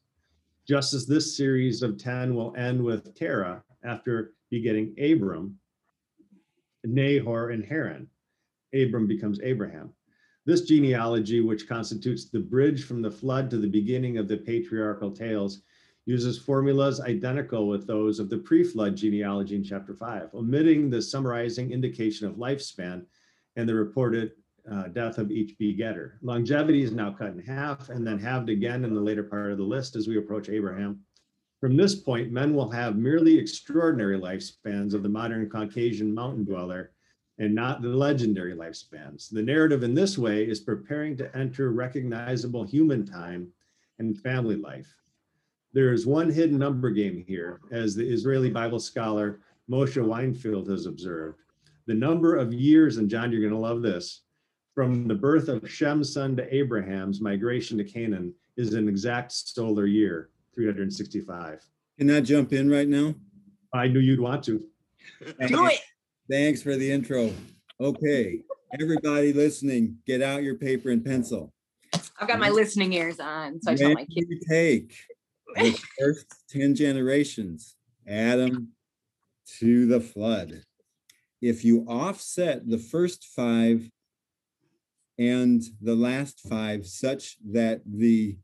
just 0.69 0.93
as 0.93 1.07
this 1.07 1.35
series 1.35 1.81
of 1.81 1.97
10 1.97 2.35
will 2.35 2.55
end 2.55 2.79
with 2.79 3.15
Terah 3.15 3.63
after 3.83 4.33
begetting 4.51 4.93
Abram, 4.99 5.57
Nahor, 6.83 7.49
and 7.49 7.65
Haran. 7.65 8.07
Abram 8.75 9.07
becomes 9.07 9.41
Abraham. 9.41 9.91
This 10.45 10.61
genealogy, 10.61 11.41
which 11.41 11.67
constitutes 11.67 12.29
the 12.29 12.39
bridge 12.39 12.83
from 12.83 13.01
the 13.01 13.09
flood 13.09 13.49
to 13.49 13.57
the 13.57 13.67
beginning 13.67 14.19
of 14.19 14.27
the 14.27 14.37
patriarchal 14.37 15.09
tales, 15.09 15.63
uses 16.05 16.37
formulas 16.37 17.01
identical 17.01 17.67
with 17.67 17.87
those 17.87 18.19
of 18.19 18.29
the 18.29 18.37
pre 18.37 18.63
flood 18.63 18.95
genealogy 18.95 19.55
in 19.55 19.63
chapter 19.63 19.95
5, 19.95 20.35
omitting 20.35 20.91
the 20.91 21.01
summarizing 21.01 21.71
indication 21.71 22.27
of 22.27 22.35
lifespan 22.35 23.05
and 23.55 23.67
the 23.67 23.73
reported 23.73 24.33
uh, 24.71 24.83
death 24.89 25.17
of 25.17 25.31
each 25.31 25.57
begetter. 25.57 26.19
Longevity 26.21 26.83
is 26.83 26.91
now 26.91 27.11
cut 27.11 27.31
in 27.31 27.39
half 27.39 27.89
and 27.89 28.05
then 28.05 28.19
halved 28.19 28.49
again 28.49 28.83
in 28.83 28.93
the 28.93 29.01
later 29.01 29.23
part 29.23 29.51
of 29.51 29.57
the 29.57 29.63
list 29.63 29.95
as 29.95 30.07
we 30.07 30.17
approach 30.17 30.49
Abraham. 30.49 30.99
From 31.59 31.75
this 31.75 31.95
point, 31.95 32.31
men 32.31 32.53
will 32.53 32.69
have 32.69 32.95
merely 32.95 33.37
extraordinary 33.37 34.17
lifespans 34.17 34.93
of 34.93 35.03
the 35.03 35.09
modern 35.09 35.49
Caucasian 35.49 36.13
mountain 36.13 36.45
dweller 36.45 36.91
and 37.37 37.55
not 37.55 37.81
the 37.81 37.89
legendary 37.89 38.53
lifespans. 38.53 39.29
The 39.29 39.41
narrative 39.41 39.83
in 39.83 39.93
this 39.93 40.17
way 40.17 40.43
is 40.43 40.59
preparing 40.59 41.17
to 41.17 41.37
enter 41.37 41.71
recognizable 41.71 42.63
human 42.63 43.05
time 43.05 43.51
and 43.97 44.17
family 44.17 44.55
life. 44.55 44.93
There 45.73 45.93
is 45.93 46.05
one 46.05 46.29
hidden 46.29 46.57
number 46.57 46.89
game 46.89 47.23
here, 47.27 47.61
as 47.71 47.95
the 47.95 48.07
Israeli 48.07 48.49
Bible 48.49 48.79
scholar 48.79 49.39
Moshe 49.69 50.01
Weinfeld 50.03 50.69
has 50.69 50.85
observed. 50.85 51.39
The 51.85 51.93
number 51.93 52.35
of 52.35 52.53
years, 52.53 52.97
and 52.97 53.09
John, 53.09 53.31
you're 53.31 53.41
going 53.41 53.53
to 53.53 53.59
love 53.59 53.81
this, 53.81 54.21
from 54.79 55.09
the 55.09 55.13
birth 55.13 55.49
of 55.49 55.69
Shem's 55.69 56.13
son 56.13 56.37
to 56.37 56.55
Abraham's 56.55 57.19
migration 57.19 57.77
to 57.79 57.83
Canaan 57.83 58.33
is 58.55 58.73
an 58.75 58.87
exact 58.87 59.33
solar 59.33 59.85
year. 59.85 60.29
365. 60.55 61.61
Can 61.97 62.09
I 62.09 62.21
jump 62.21 62.53
in 62.53 62.71
right 62.71 62.87
now? 62.87 63.13
I 63.73 63.89
knew 63.89 63.99
you'd 63.99 64.21
want 64.21 64.41
to. 64.45 64.63
Do 65.47 65.65
it. 65.65 65.81
Thanks 66.31 66.63
for 66.63 66.77
the 66.77 66.89
intro. 66.89 67.33
Okay, 67.81 68.39
everybody 68.79 69.33
listening, 69.33 69.97
get 70.07 70.21
out 70.21 70.43
your 70.43 70.55
paper 70.55 70.91
and 70.91 71.03
pencil. 71.03 71.51
I've 72.17 72.29
got 72.29 72.39
my 72.39 72.49
listening 72.49 72.93
ears 72.93 73.19
on, 73.19 73.61
so 73.61 73.73
I 73.73 73.75
tell 73.75 73.93
my 73.93 74.05
kids. 74.05 74.29
take 74.49 74.95
the 75.57 75.77
first 75.99 76.25
10 76.51 76.73
generations, 76.73 77.75
Adam 78.07 78.69
to 79.59 79.85
the 79.87 79.99
flood. 79.99 80.63
If 81.41 81.65
you 81.65 81.85
offset 81.89 82.69
the 82.69 82.77
first 82.77 83.25
five 83.35 83.89
and 85.19 85.61
the 85.81 85.95
last 85.95 86.39
five 86.39 86.87
such 86.87 87.37
that 87.51 87.81
the 87.85 88.37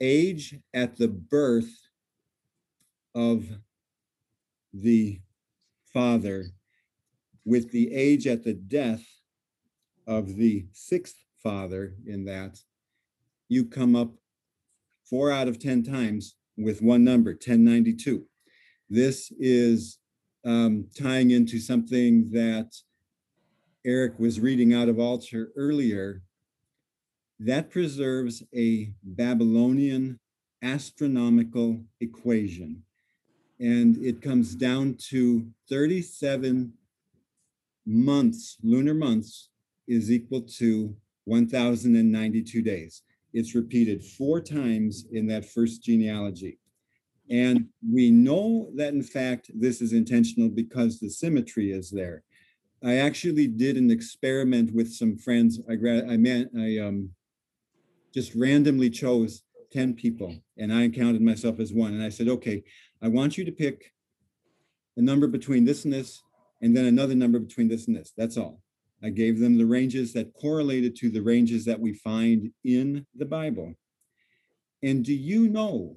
age 0.00 0.58
at 0.72 0.96
the 0.96 1.08
birth 1.08 1.88
of 3.14 3.46
the 4.72 5.20
father 5.92 6.46
with 7.44 7.70
the 7.72 7.92
age 7.94 8.26
at 8.26 8.44
the 8.44 8.54
death 8.54 9.04
of 10.06 10.36
the 10.36 10.66
sixth 10.72 11.16
father 11.42 11.94
in 12.06 12.24
that, 12.24 12.58
you 13.48 13.64
come 13.64 13.96
up 13.96 14.12
four 15.08 15.30
out 15.30 15.48
of 15.48 15.58
10 15.58 15.82
times 15.82 16.34
with 16.56 16.82
one 16.82 17.04
number, 17.04 17.30
1092. 17.30 18.24
This 18.90 19.32
is 19.38 19.98
um, 20.44 20.88
tying 20.98 21.30
into 21.30 21.58
something 21.58 22.30
that 22.32 22.74
Eric 23.88 24.18
was 24.18 24.38
reading 24.38 24.74
out 24.74 24.90
of 24.90 24.98
Alter 24.98 25.50
earlier. 25.56 26.20
That 27.40 27.70
preserves 27.70 28.42
a 28.54 28.92
Babylonian 29.02 30.20
astronomical 30.62 31.80
equation. 31.98 32.82
And 33.58 33.96
it 34.04 34.20
comes 34.20 34.54
down 34.54 34.98
to 35.08 35.46
37 35.70 36.74
months, 37.86 38.58
lunar 38.62 38.92
months, 38.92 39.48
is 39.86 40.12
equal 40.12 40.42
to 40.42 40.94
1,092 41.24 42.60
days. 42.60 43.00
It's 43.32 43.54
repeated 43.54 44.04
four 44.04 44.42
times 44.42 45.06
in 45.12 45.26
that 45.28 45.46
first 45.46 45.82
genealogy. 45.82 46.58
And 47.30 47.68
we 47.90 48.10
know 48.10 48.68
that, 48.74 48.92
in 48.92 49.02
fact, 49.02 49.50
this 49.54 49.80
is 49.80 49.94
intentional 49.94 50.50
because 50.50 51.00
the 51.00 51.08
symmetry 51.08 51.72
is 51.72 51.90
there. 51.90 52.24
I 52.82 52.96
actually 52.96 53.48
did 53.48 53.76
an 53.76 53.90
experiment 53.90 54.72
with 54.72 54.92
some 54.92 55.16
friends. 55.16 55.60
I, 55.68 55.72
I, 55.72 56.16
meant, 56.16 56.50
I 56.56 56.78
um, 56.78 57.10
just 58.14 58.34
randomly 58.34 58.90
chose 58.90 59.42
10 59.72 59.94
people 59.94 60.36
and 60.56 60.72
I 60.72 60.88
counted 60.88 61.22
myself 61.22 61.58
as 61.58 61.72
one. 61.72 61.94
And 61.94 62.02
I 62.02 62.08
said, 62.08 62.28
okay, 62.28 62.62
I 63.02 63.08
want 63.08 63.36
you 63.36 63.44
to 63.44 63.52
pick 63.52 63.92
a 64.96 65.02
number 65.02 65.26
between 65.26 65.64
this 65.64 65.84
and 65.84 65.92
this, 65.92 66.22
and 66.60 66.76
then 66.76 66.86
another 66.86 67.14
number 67.14 67.38
between 67.38 67.68
this 67.68 67.86
and 67.86 67.96
this. 67.96 68.12
That's 68.16 68.36
all. 68.36 68.60
I 69.02 69.10
gave 69.10 69.38
them 69.38 69.56
the 69.56 69.66
ranges 69.66 70.12
that 70.14 70.34
correlated 70.34 70.96
to 70.96 71.10
the 71.10 71.20
ranges 71.20 71.64
that 71.66 71.78
we 71.78 71.94
find 71.94 72.50
in 72.64 73.06
the 73.14 73.24
Bible. 73.24 73.74
And 74.82 75.04
do 75.04 75.14
you 75.14 75.48
know, 75.48 75.96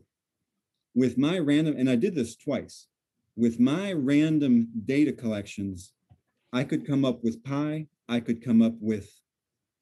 with 0.94 1.18
my 1.18 1.40
random, 1.40 1.76
and 1.78 1.90
I 1.90 1.96
did 1.96 2.14
this 2.14 2.36
twice, 2.36 2.88
with 3.36 3.60
my 3.60 3.94
random 3.94 4.68
data 4.86 5.12
collections, 5.12 5.94
I 6.54 6.64
could 6.64 6.86
come 6.86 7.06
up 7.06 7.24
with 7.24 7.44
pi, 7.44 7.88
I 8.10 8.20
could 8.20 8.44
come 8.44 8.62
up 8.62 8.76
with 8.80 9.10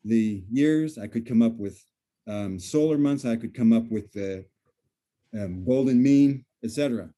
the 0.04 0.44
years, 0.50 0.98
I 0.98 1.08
could 1.08 1.28
come 1.28 1.42
up 1.42 1.56
with 1.56 1.84
um, 2.28 2.60
solar 2.60 2.98
months, 2.98 3.26
I 3.26 3.36
could 3.36 3.54
come 3.54 3.74
up 3.74 3.90
with 3.90 4.12
the 4.12 4.46
um, 5.34 5.66
golden 5.66 6.02
mean, 6.02 6.46
etc. 6.64 7.10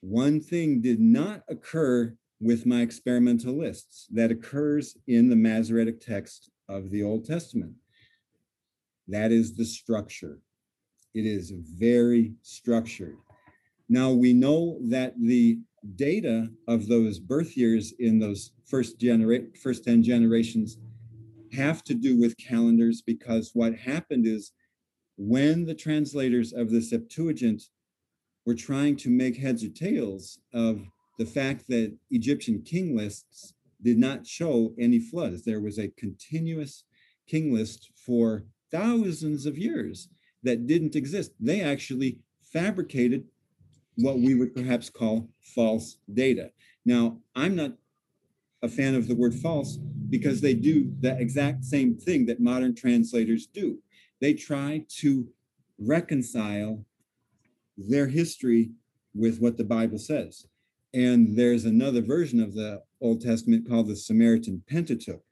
One 0.00 0.40
thing 0.40 0.80
did 0.80 1.00
not 1.00 1.42
occur 1.48 2.14
with 2.40 2.66
my 2.66 2.80
experimental 2.80 3.56
lists 3.56 4.08
that 4.10 4.32
occurs 4.32 4.96
in 5.06 5.28
the 5.28 5.36
Masoretic 5.36 6.00
text 6.00 6.50
of 6.68 6.90
the 6.90 7.04
Old 7.04 7.24
Testament. 7.24 7.74
That 9.06 9.30
is 9.30 9.54
the 9.54 9.64
structure. 9.64 10.40
It 11.14 11.24
is 11.24 11.52
very 11.52 12.34
structured. 12.42 13.16
Now 13.88 14.10
we 14.10 14.32
know 14.32 14.78
that 14.88 15.14
the 15.20 15.60
data 15.96 16.48
of 16.68 16.88
those 16.88 17.18
birth 17.18 17.56
years 17.56 17.92
in 17.98 18.18
those 18.18 18.52
first 18.64 18.98
generate 18.98 19.56
first 19.58 19.84
10 19.84 20.02
generations 20.02 20.78
have 21.52 21.84
to 21.84 21.94
do 21.94 22.18
with 22.18 22.36
calendars 22.38 23.02
because 23.02 23.50
what 23.52 23.74
happened 23.74 24.26
is 24.26 24.52
when 25.16 25.64
the 25.64 25.74
translators 25.74 26.52
of 26.52 26.70
the 26.70 26.80
Septuagint 26.80 27.64
were 28.46 28.54
trying 28.54 28.96
to 28.96 29.10
make 29.10 29.36
heads 29.36 29.62
or 29.62 29.68
tails 29.68 30.38
of 30.54 30.86
the 31.18 31.26
fact 31.26 31.68
that 31.68 31.96
Egyptian 32.10 32.62
king 32.62 32.96
lists 32.96 33.54
did 33.82 33.98
not 33.98 34.26
show 34.26 34.74
any 34.78 34.98
floods. 34.98 35.44
There 35.44 35.60
was 35.60 35.78
a 35.78 35.92
continuous 35.98 36.84
king 37.28 37.52
list 37.52 37.90
for 37.94 38.44
thousands 38.70 39.46
of 39.46 39.58
years 39.58 40.08
that 40.42 40.66
didn't 40.66 40.96
exist. 40.96 41.32
They 41.38 41.60
actually 41.60 42.18
fabricated 42.42 43.24
what 43.96 44.18
we 44.18 44.34
would 44.34 44.54
perhaps 44.54 44.88
call 44.90 45.28
false 45.54 45.98
data. 46.12 46.50
Now, 46.84 47.18
I'm 47.34 47.54
not 47.54 47.72
a 48.62 48.68
fan 48.68 48.94
of 48.94 49.08
the 49.08 49.14
word 49.14 49.34
false 49.34 49.76
because 50.08 50.40
they 50.40 50.54
do 50.54 50.92
the 51.00 51.18
exact 51.18 51.64
same 51.64 51.96
thing 51.96 52.26
that 52.26 52.40
modern 52.40 52.74
translators 52.74 53.46
do. 53.46 53.78
They 54.20 54.34
try 54.34 54.84
to 55.00 55.28
reconcile 55.78 56.84
their 57.76 58.06
history 58.06 58.70
with 59.14 59.40
what 59.40 59.56
the 59.56 59.64
Bible 59.64 59.98
says. 59.98 60.46
And 60.94 61.36
there's 61.36 61.64
another 61.64 62.02
version 62.02 62.40
of 62.40 62.54
the 62.54 62.82
Old 63.00 63.20
Testament 63.22 63.68
called 63.68 63.88
the 63.88 63.96
Samaritan 63.96 64.62
Pentateuch, 64.68 65.22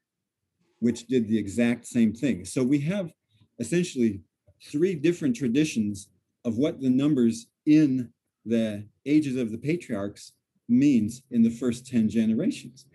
which 0.81 1.07
did 1.07 1.29
the 1.29 1.39
exact 1.39 1.87
same 1.87 2.13
thing. 2.13 2.45
So 2.45 2.65
we 2.65 2.81
have 2.81 3.13
essentially 3.59 4.23
three 4.71 4.95
different 4.95 5.37
traditions 5.37 6.09
of 6.45 6.57
what 6.57 6.81
the 6.81 6.91
numbers 6.91 7.47
in 7.67 8.11
the 8.45 8.87
ages 9.07 9.37
of 9.37 9.51
the 9.51 9.59
patriarchs 9.59 10.33
means 10.69 11.23
in 11.31 11.43
the 11.43 11.51
first 11.51 11.87
10 11.87 12.09
generations. 12.09 12.87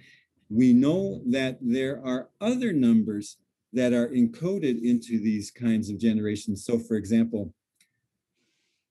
We 0.49 0.73
know 0.73 1.21
that 1.27 1.57
there 1.61 2.05
are 2.05 2.29
other 2.39 2.71
numbers 2.71 3.37
that 3.73 3.93
are 3.93 4.07
encoded 4.07 4.81
into 4.81 5.19
these 5.19 5.51
kinds 5.51 5.89
of 5.89 5.99
generations. 5.99 6.65
So, 6.65 6.79
for 6.79 6.95
example, 6.95 7.53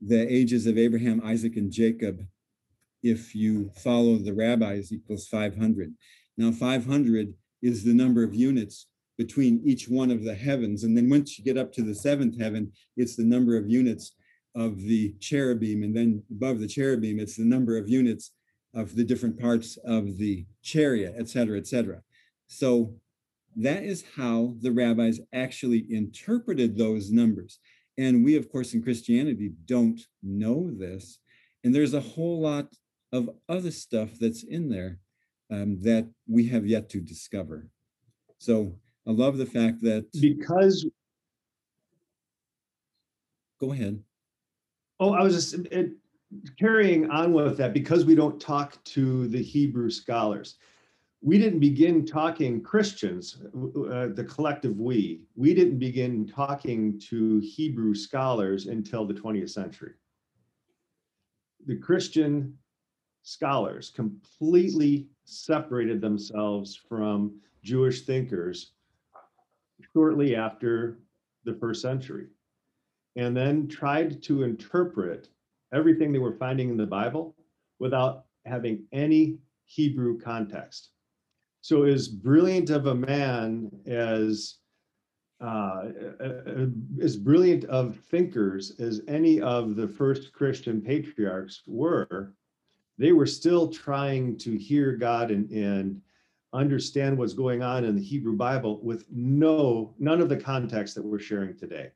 the 0.01 0.31
ages 0.31 0.67
of 0.67 0.77
Abraham, 0.77 1.23
Isaac, 1.25 1.57
and 1.57 1.73
Jacob 1.73 2.21
if 3.05 3.35
you 3.35 3.71
follow 3.77 4.17
the 4.17 4.33
rabbis 4.33 4.91
equals 4.91 5.29
500. 5.29 5.95
Now 6.39 6.51
500 6.51 7.35
is 7.63 7.85
the 7.85 7.95
number 7.95 8.25
of 8.25 8.35
units 8.35 8.87
between 9.19 9.61
each 9.65 9.89
one 9.89 10.11
of 10.11 10.25
the 10.25 10.35
heavens. 10.35 10.83
And 10.83 10.97
then 10.97 11.09
once 11.09 11.39
you 11.39 11.45
get 11.45 11.59
up 11.59 11.71
to 11.75 11.83
the 11.83 11.95
seventh 11.95 12.41
heaven, 12.41 12.73
it's 12.97 13.15
the 13.15 13.25
number 13.25 13.57
of 13.57 13.71
units 13.71 14.13
of 14.55 14.81
the 14.83 15.15
cherubim. 15.21 15.83
And 15.83 15.97
then 15.97 16.23
above 16.31 16.61
the 16.61 16.69
cherubim, 16.69 17.19
it's 17.19 17.37
the 17.37 17.45
number 17.45 17.77
of 17.77 17.89
units 17.89 18.33
of 18.75 18.95
the 18.95 19.05
different 19.05 19.39
parts 19.39 19.77
of 19.85 20.17
the 20.17 20.47
chariot, 20.63 21.15
et 21.19 21.29
cetera, 21.29 21.59
et 21.59 21.67
cetera. 21.67 22.03
So 22.47 22.95
that 23.57 23.85
is 23.85 24.05
how 24.17 24.55
the 24.61 24.73
rabbis 24.73 25.21
actually 25.33 25.87
interpreted 25.91 26.77
those 26.77 27.11
numbers. 27.11 27.59
And 27.99 28.25
we, 28.25 28.37
of 28.37 28.51
course, 28.51 28.75
in 28.75 28.83
Christianity 28.83 29.53
don't 29.67 30.01
know 30.23 30.71
this. 30.73 31.19
And 31.63 31.75
there's 31.75 31.95
a 31.95 32.01
whole 32.01 32.41
lot 32.41 32.67
of 33.13 33.31
other 33.49 33.71
stuff 33.71 34.11
that's 34.21 34.43
in 34.43 34.69
there 34.69 34.99
um, 35.51 35.81
that 35.83 36.09
we 36.29 36.49
have 36.49 36.67
yet 36.67 36.89
to 36.91 37.01
discover. 37.01 37.69
So 38.39 38.77
I 39.07 39.13
love 39.13 39.39
the 39.39 39.47
fact 39.47 39.83
that 39.83 40.07
because. 40.21 40.87
Go 43.61 43.73
ahead. 43.73 44.03
Oh, 45.01 45.13
I 45.13 45.23
was 45.23 45.35
just 45.35 45.67
it, 45.73 45.93
carrying 46.59 47.11
on 47.11 47.33
with 47.33 47.57
that 47.59 47.73
because 47.73 48.05
we 48.05 48.15
don't 48.15 48.41
talk 48.41 48.83
to 48.85 49.29
the 49.29 49.43
Hebrew 49.43 49.91
scholars. 49.91 50.57
We 51.21 51.39
didn't 51.39 51.61
begin 51.61 52.05
talking 52.05 52.63
Christians, 52.63 53.39
uh, 53.55 54.09
the 54.09 54.27
collective 54.29 54.79
we. 54.79 55.23
We 55.37 55.55
didn't 55.55 55.79
begin 55.79 56.27
talking 56.27 57.01
to 57.09 57.39
Hebrew 57.39 57.95
scholars 57.95 58.67
until 58.67 59.07
the 59.07 59.15
20th 59.15 59.51
century. 59.51 59.95
The 61.67 61.77
Christian 61.77 62.59
scholars 63.23 63.91
completely 63.91 65.09
separated 65.25 66.03
themselves 66.03 66.77
from 66.77 67.41
Jewish 67.63 68.03
thinkers 68.03 68.73
shortly 69.95 70.37
after 70.37 70.99
the 71.45 71.55
first 71.55 71.81
century 71.81 72.27
and 73.17 73.37
then 73.37 73.69
tried 73.69 74.23
to 74.25 74.43
interpret 74.43 75.29
everything 75.73 76.13
they 76.13 76.19
were 76.19 76.33
finding 76.33 76.69
in 76.69 76.77
the 76.77 76.87
Bible 76.87 77.35
without 77.79 78.25
having 78.45 78.85
any 78.93 79.39
Hebrew 79.67 80.19
context. 80.21 80.91
So, 81.61 81.85
as 81.85 82.09
brilliant 82.09 82.71
of 82.71 82.87
a 82.87 82.95
man 82.95 83.71
as 83.87 84.57
uh, 85.41 85.89
as 87.03 87.17
brilliant 87.17 87.65
of 87.65 87.97
thinkers 88.11 88.73
as 88.79 89.03
any 89.09 89.41
of 89.41 89.77
the 89.77 89.89
first 89.89 90.33
Christian 90.33 90.81
patriarchs 90.81 91.63
were, 91.67 92.33
they 92.99 93.13
were 93.13 93.27
still 93.27 93.69
trying 93.69 94.39
to 94.39 94.57
hear 94.57 94.97
God 94.97 95.31
and, 95.31 95.51
and 95.51 96.01
understand 96.53 97.19
what's 97.19 97.35
going 97.35 97.63
on 97.63 97.85
in 97.85 97.97
the 97.97 98.03
Hebrew 98.03 98.37
Bible 98.37 98.81
with 98.83 99.05
no 99.11 99.95
none 99.99 100.21
of 100.21 100.29
the 100.29 100.37
context 100.37 100.95
that 100.95 101.05
we're 101.05 101.19
sharing 101.19 101.57
today. 101.57 101.91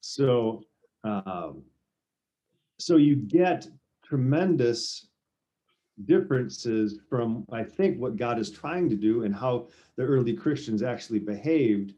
So, 0.00 0.64
um, 1.04 1.62
so 2.78 2.96
you 2.96 3.16
get 3.16 3.66
tremendous 4.04 5.08
differences 6.06 6.98
from, 7.08 7.44
I 7.52 7.62
think, 7.62 7.98
what 7.98 8.16
God 8.16 8.38
is 8.38 8.50
trying 8.50 8.88
to 8.90 8.96
do 8.96 9.24
and 9.24 9.34
how 9.34 9.68
the 9.96 10.04
early 10.04 10.32
Christians 10.32 10.82
actually 10.82 11.18
behaved 11.18 11.94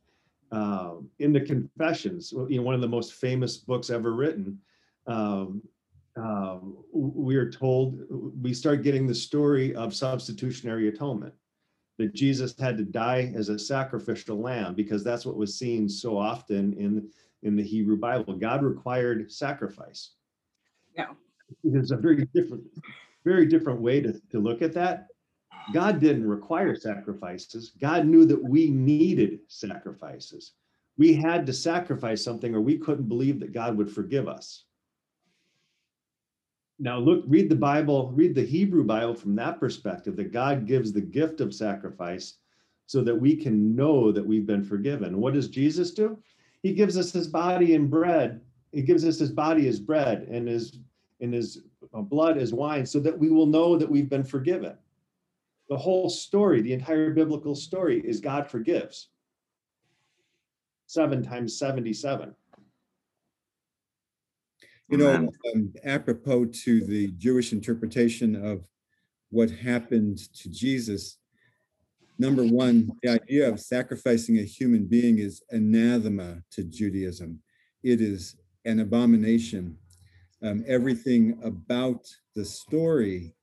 um, 0.51 1.09
in 1.19 1.33
the 1.33 1.41
Confessions. 1.41 2.33
You 2.33 2.59
know, 2.59 2.63
one 2.63 2.75
of 2.75 2.81
the 2.81 2.89
most 2.89 3.15
famous 3.15 3.57
books 3.57 3.91
ever 3.91 4.13
written. 4.13 4.59
Um, 5.07 5.63
um, 6.17 6.77
we 6.93 7.37
are 7.37 7.51
told 7.51 8.03
we 8.43 8.53
start 8.53 8.83
getting 8.83 9.07
the 9.07 9.15
story 9.15 9.75
of 9.75 9.95
substitutionary 9.95 10.89
atonement 10.89 11.33
that 11.99 12.15
Jesus 12.15 12.55
had 12.59 12.77
to 12.77 12.85
die 12.85 13.33
as 13.35 13.49
a 13.49 13.59
sacrificial 13.59 14.39
lamb 14.39 14.75
because 14.75 15.03
that's 15.03 15.25
what 15.25 15.37
was 15.37 15.59
seen 15.59 15.89
so 15.89 16.19
often 16.19 16.75
in 16.75 17.09
in 17.43 17.57
the 17.57 17.63
Hebrew 17.63 17.97
Bible. 17.97 18.35
God 18.35 18.63
required 18.63 19.31
sacrifice. 19.31 20.11
No. 20.97 21.17
It's 21.65 21.91
a 21.91 21.97
very 21.97 22.27
different, 22.35 22.65
very 23.25 23.47
different 23.47 23.81
way 23.81 24.01
to, 24.01 24.21
to 24.31 24.39
look 24.39 24.63
at 24.63 24.73
that. 24.75 25.09
God 25.73 26.01
didn't 26.01 26.27
require 26.27 26.75
sacrifices. 26.75 27.73
God 27.81 28.07
knew 28.07 28.25
that 28.27 28.43
we 28.43 28.71
needed 28.71 29.41
sacrifices. 29.49 30.53
We 30.99 31.15
had 31.15 31.47
to 31.47 31.53
sacrifice 31.53 32.23
something 32.23 32.55
or 32.55 32.61
we 32.61 32.79
couldn't 32.79 33.09
believe 33.09 33.41
that 33.41 33.53
God 33.53 33.77
would 33.77 33.91
forgive 33.91 34.29
us. 34.29 34.65
Now 36.79 36.99
look, 36.99 37.25
read 37.29 37.49
the 37.49 37.55
Bible, 37.55 38.11
read 38.13 38.35
the 38.35 38.45
Hebrew 38.45 38.85
Bible 38.85 39.15
from 39.15 39.37
that 39.37 39.61
perspective, 39.61 40.17
that 40.17 40.33
God 40.33 40.67
gives 40.67 40.93
the 40.93 41.01
gift 41.01 41.41
of 41.41 41.55
sacrifice 41.55 42.39
so 42.87 43.03
that 43.03 43.15
we 43.15 43.37
can 43.37 43.77
know 43.77 44.11
that 44.11 44.27
we've 44.27 44.47
been 44.47 44.65
forgiven. 44.65 45.21
What 45.21 45.35
does 45.35 45.49
Jesus 45.49 45.93
do? 45.93 46.19
He 46.63 46.75
gives 46.75 46.97
us 46.97 47.13
his 47.13 47.27
body 47.27 47.75
and 47.75 47.91
bread. 47.91 48.41
He 48.73 48.83
gives 48.83 49.05
us 49.05 49.19
his 49.19 49.31
body 49.31 49.69
as 49.69 49.81
bread 49.81 50.29
and 50.31 50.49
his 50.49 50.79
and 51.21 51.33
his 51.33 51.63
uh, 51.95 52.01
blood 52.01 52.37
as 52.37 52.53
wine 52.53 52.85
so 52.85 52.99
that 53.01 53.17
we 53.17 53.31
will 53.31 53.47
know 53.47 53.77
that 53.77 53.89
we've 53.89 54.09
been 54.09 54.25
forgiven. 54.25 54.77
The 55.69 55.77
whole 55.77 56.11
story, 56.11 56.61
the 56.61 56.73
entire 56.73 57.11
biblical 57.11 57.55
story 57.55 58.01
is 58.01 58.21
God 58.21 58.51
forgives. 58.51 59.09
7 60.87 61.23
times 61.23 61.57
77. 61.57 62.35
You 64.89 64.99
know, 64.99 65.29
um, 65.55 65.73
apropos 65.85 66.47
to 66.47 66.85
the 66.85 67.13
Jewish 67.13 67.53
interpretation 67.53 68.37
of 68.37 68.67
what 69.31 69.51
happened 69.51 70.19
to 70.35 70.51
Jesus, 70.51 71.17
number 72.23 72.45
one, 72.45 72.89
the 73.03 73.11
idea 73.11 73.49
of 73.49 73.59
sacrificing 73.59 74.39
a 74.39 74.45
human 74.45 74.87
being 74.87 75.19
is 75.19 75.43
anathema 75.51 76.41
to 76.53 76.63
Judaism. 76.63 77.41
It 77.83 78.01
is 78.01 78.37
an 78.65 78.79
abomination. 78.79 79.77
Um, 80.41 80.65
everything 80.69 81.39
about 81.43 82.07
the 82.37 82.45
story. 82.45 83.35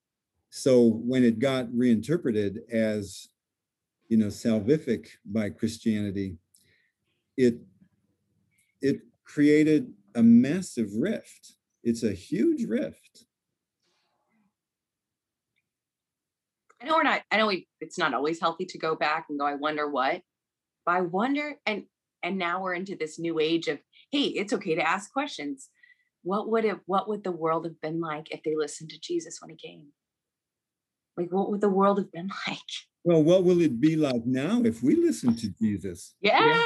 So 0.50 0.86
when 0.86 1.26
it 1.26 1.40
got 1.40 1.68
reinterpreted 1.74 2.62
as, 2.72 3.28
you 4.08 4.16
know, 4.18 4.28
salvific 4.28 5.08
by 5.26 5.50
Christianity, 5.50 6.38
it 7.38 7.56
it 8.82 9.02
created 9.26 9.94
a 10.16 10.24
massive 10.24 10.90
rift. 10.96 11.54
It's 11.84 12.04
a 12.04 12.14
huge 12.14 12.64
rift. 12.64 13.26
I 16.82 16.86
know 16.86 16.96
we're 16.96 17.04
not, 17.04 17.22
I 17.32 17.38
know 17.38 17.48
we, 17.48 17.68
it's 17.82 17.98
not 17.98 18.14
always 18.14 18.40
healthy 18.40 18.66
to 18.66 18.78
go 18.78 18.96
back 18.96 19.26
and 19.30 19.40
go, 19.40 19.46
I 19.46 19.56
wonder 19.56 19.90
what, 19.90 20.22
but 20.86 20.96
I 20.96 21.02
wonder, 21.02 21.56
and, 21.66 21.84
and 22.24 22.38
now 22.38 22.62
we're 22.62 22.74
into 22.74 22.96
this 22.96 23.20
new 23.20 23.40
age 23.40 23.68
of, 23.68 23.80
hey, 24.12 24.24
it's 24.24 24.54
okay 24.54 24.76
to 24.76 24.88
ask 24.88 25.12
questions. 25.12 25.70
What 26.24 26.50
would 26.50 26.66
it, 26.66 26.78
what 26.86 27.08
would 27.08 27.24
the 27.24 27.32
world 27.32 27.66
have 27.66 27.80
been 27.82 28.00
like 28.00 28.32
if 28.32 28.44
they 28.44 28.56
listened 28.56 28.90
to 28.92 29.00
Jesus 29.00 29.40
when 29.42 29.50
he 29.50 29.56
came? 29.58 29.88
Like, 31.18 31.32
what 31.32 31.50
would 31.52 31.62
the 31.62 31.70
world 31.70 31.98
have 31.98 32.12
been 32.12 32.30
like? 32.48 32.60
Well, 33.04 33.24
what 33.24 33.44
will 33.44 33.62
it 33.62 33.80
be 33.80 33.96
like 33.96 34.26
now 34.26 34.62
if 34.64 34.84
we 34.84 34.96
listen 34.96 35.36
to 35.36 35.50
Jesus? 35.62 36.16
Yeah. 36.22 36.62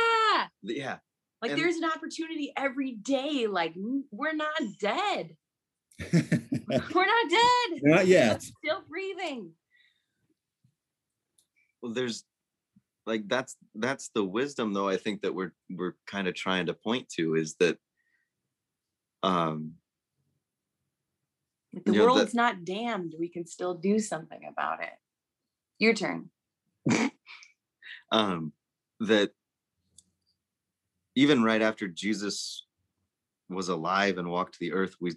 Yeah. 0.64 0.97
Like 1.41 1.51
And- 1.51 1.61
there's 1.61 1.78
an 1.78 1.86
opportunity 1.86 2.53
every 2.55 2.91
day. 2.91 3.47
Like 3.47 3.74
we're 4.11 4.34
not 4.34 4.59
dead. 4.80 5.36
We're 6.11 7.05
not 7.05 7.30
dead. 7.30 7.82
Not 7.84 8.07
yet. 8.07 8.41
Still 8.41 8.84
breathing. 8.89 9.51
Well 11.84 11.93
there's 11.93 12.23
like 13.05 13.27
that's 13.27 13.57
that's 13.75 14.09
the 14.15 14.23
wisdom 14.23 14.73
though 14.73 14.88
i 14.88 14.97
think 14.97 15.21
that 15.21 15.36
we're 15.36 15.53
we're 15.69 15.95
kind 16.07 16.27
of 16.27 16.34
trying 16.34 16.65
to 16.65 16.73
point 16.73 17.07
to 17.09 17.36
is 17.36 17.55
that 17.59 17.77
um 19.21 19.73
the 21.86 21.91
You 21.91 21.99
know, 21.99 22.05
world's 22.05 22.34
that- 22.34 22.38
not 22.38 22.63
damned. 22.65 23.15
We 23.19 23.27
can 23.27 23.47
still 23.47 23.73
do 23.73 23.97
something 23.97 24.45
about 24.45 24.84
it. 24.84 24.93
Your 25.79 25.95
turn. 25.95 26.29
um 28.11 28.53
that 28.99 29.31
even 31.15 31.41
right 31.43 31.61
after 31.61 31.88
jesus 31.88 32.65
was 33.49 33.69
alive 33.69 34.17
and 34.17 34.29
walked 34.29 34.59
the 34.59 34.71
earth 34.73 34.95
we 35.01 35.13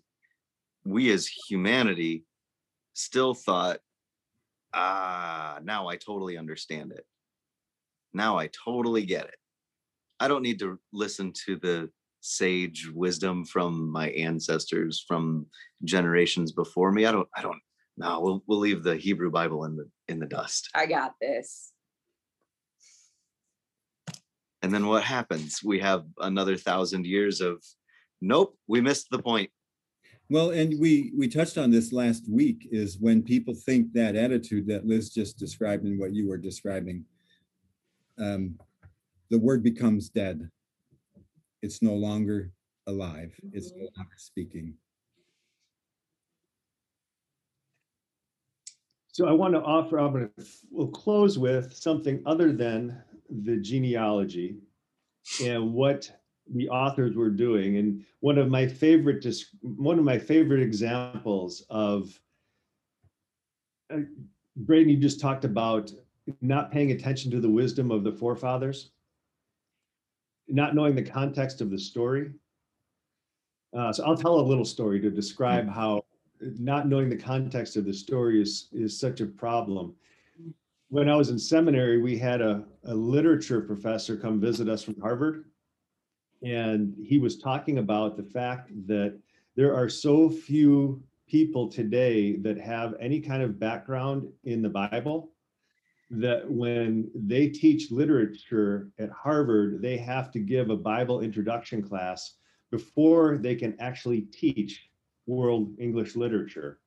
we 0.85 1.11
as 1.11 1.27
humanity 1.27 2.25
still 2.95 3.35
thought 3.35 3.81
ah 4.77 5.59
now 5.62 5.89
i 5.89 5.97
totally 5.97 6.37
understand 6.37 6.93
it 6.93 7.05
now 8.12 8.39
i 8.39 8.49
totally 8.49 9.05
get 9.05 9.24
it 9.24 9.37
i 10.20 10.29
don't 10.29 10.43
need 10.43 10.59
to 10.59 10.79
listen 10.93 11.33
to 11.33 11.57
the 11.57 11.91
sage 12.20 12.89
wisdom 12.95 13.45
from 13.45 13.91
my 13.91 14.11
ancestors 14.11 15.05
from 15.07 15.47
generations 15.85 16.53
before 16.53 16.93
me 16.93 17.07
i 17.07 17.12
don't 17.12 17.29
i 17.37 17.43
don't 17.43 17.61
no 17.97 18.20
we'll, 18.20 18.43
we'll 18.47 18.59
leave 18.59 18.83
the 18.83 18.97
hebrew 18.97 19.31
bible 19.31 19.64
in 19.64 19.77
the 19.77 19.89
in 20.09 20.18
the 20.18 20.27
dust 20.27 20.68
I 20.74 20.87
got 20.87 21.14
this. 21.20 21.72
And 24.62 24.72
then 24.74 24.87
what 24.87 25.05
happens? 25.05 25.61
We 25.62 25.79
have 25.81 26.05
another 26.18 26.57
thousand 26.57 27.07
years 27.07 27.41
of 27.41 27.62
nope, 28.20 28.57
we 28.66 28.81
missed 28.81 29.09
the 29.11 29.22
point. 29.22 29.51
Well, 30.29 30.51
and 30.51 30.74
we 30.81 31.12
we 31.16 31.29
touched 31.29 31.57
on 31.57 31.70
this 31.70 31.93
last 31.93 32.29
week 32.29 32.68
is 32.72 32.99
when 32.99 33.22
people 33.22 33.55
think 33.55 33.93
that 33.93 34.16
attitude 34.16 34.66
that 34.66 34.85
Liz 34.85 35.11
just 35.11 35.39
described 35.39 35.85
and 35.85 36.01
what 36.01 36.14
you 36.14 36.29
were 36.29 36.37
describing, 36.37 37.05
um, 38.18 38.59
the 39.31 39.39
word 39.39 39.62
becomes 39.62 40.09
dead. 40.09 40.51
It's 41.62 41.81
no 41.81 41.95
longer 41.95 42.51
alive. 42.89 43.35
It's 43.53 43.72
no 43.72 43.89
longer 43.97 44.16
speaking. 44.16 44.74
So 49.12 49.27
I 49.27 49.33
want 49.33 49.55
to 49.55 49.62
offer, 49.62 49.99
I'm 49.99 50.12
going 50.12 50.29
to, 50.39 50.47
we'll 50.70 50.89
close 50.89 51.39
with 51.39 51.74
something 51.74 52.22
other 52.27 52.53
than 52.53 53.03
the 53.31 53.57
genealogy 53.57 54.57
and 55.43 55.72
what 55.72 56.11
the 56.55 56.69
authors 56.69 57.17
were 57.17 57.31
doing. 57.31 57.77
And 57.77 58.05
one 58.21 58.39
of 58.39 58.49
my 58.49 58.67
favorite, 58.67 59.27
one 59.63 59.99
of 59.99 60.05
my 60.05 60.19
favorite 60.19 60.63
examples 60.63 61.65
of, 61.71 62.19
uh, 63.93 64.01
Braden, 64.57 64.89
you 64.89 64.97
just 64.97 65.21
talked 65.21 65.45
about 65.45 65.93
not 66.41 66.73
paying 66.73 66.93
attention 66.93 67.31
to 67.33 67.41
the 67.41 67.51
wisdom 67.51 67.91
of 67.91 68.05
the 68.05 68.13
forefathers, 68.13 68.91
not 70.49 70.75
knowing 70.75 70.95
the 70.95 71.03
context 71.03 71.61
of 71.61 71.71
the 71.71 71.79
story. 71.79 72.31
Uh, 73.77 73.93
so 73.93 74.05
I'll 74.05 74.17
tell 74.17 74.41
a 74.41 74.43
little 74.43 74.65
story 74.65 75.01
to 75.01 75.11
describe 75.11 75.69
how 75.69 76.05
not 76.41 76.89
knowing 76.89 77.09
the 77.09 77.17
context 77.17 77.77
of 77.77 77.85
the 77.85 77.93
story 77.93 78.41
is 78.41 78.69
is 78.73 78.99
such 78.99 79.21
a 79.21 79.27
problem. 79.27 79.95
When 80.89 81.09
I 81.09 81.17
was 81.17 81.31
in 81.31 81.39
seminary, 81.39 82.01
we 82.01 82.17
had 82.17 82.41
a, 82.41 82.65
a 82.85 82.95
literature 82.95 83.61
professor 83.61 84.17
come 84.17 84.41
visit 84.41 84.69
us 84.69 84.83
from 84.83 85.01
Harvard. 85.01 85.47
And 86.47 86.95
he 87.03 87.19
was 87.19 87.39
talking 87.39 87.79
about 87.79 88.17
the 88.17 88.23
fact 88.23 88.71
that 88.87 89.19
there 89.57 89.75
are 89.75 89.89
so 89.89 90.31
few 90.31 91.03
people 91.27 91.69
today 91.69 92.37
that 92.37 92.57
have 92.57 92.95
any 93.01 93.21
kind 93.21 93.43
of 93.43 93.59
background 93.59 94.29
in 94.45 94.63
the 94.63 94.69
Bible 94.69 95.33
that 96.09 96.49
when 96.49 97.11
they 97.17 97.49
teach 97.49 97.91
literature 97.91 98.93
at 99.01 99.11
Harvard, 99.11 99.83
they 99.83 99.97
have 99.97 100.31
to 100.31 100.39
give 100.39 100.71
a 100.71 100.77
Bible 100.77 101.21
introduction 101.21 101.83
class 101.83 102.35
before 102.71 103.39
they 103.39 103.57
can 103.57 103.75
actually 103.81 104.21
teach 104.21 104.89
world 105.27 105.75
English 105.81 106.15
literature 106.15 106.79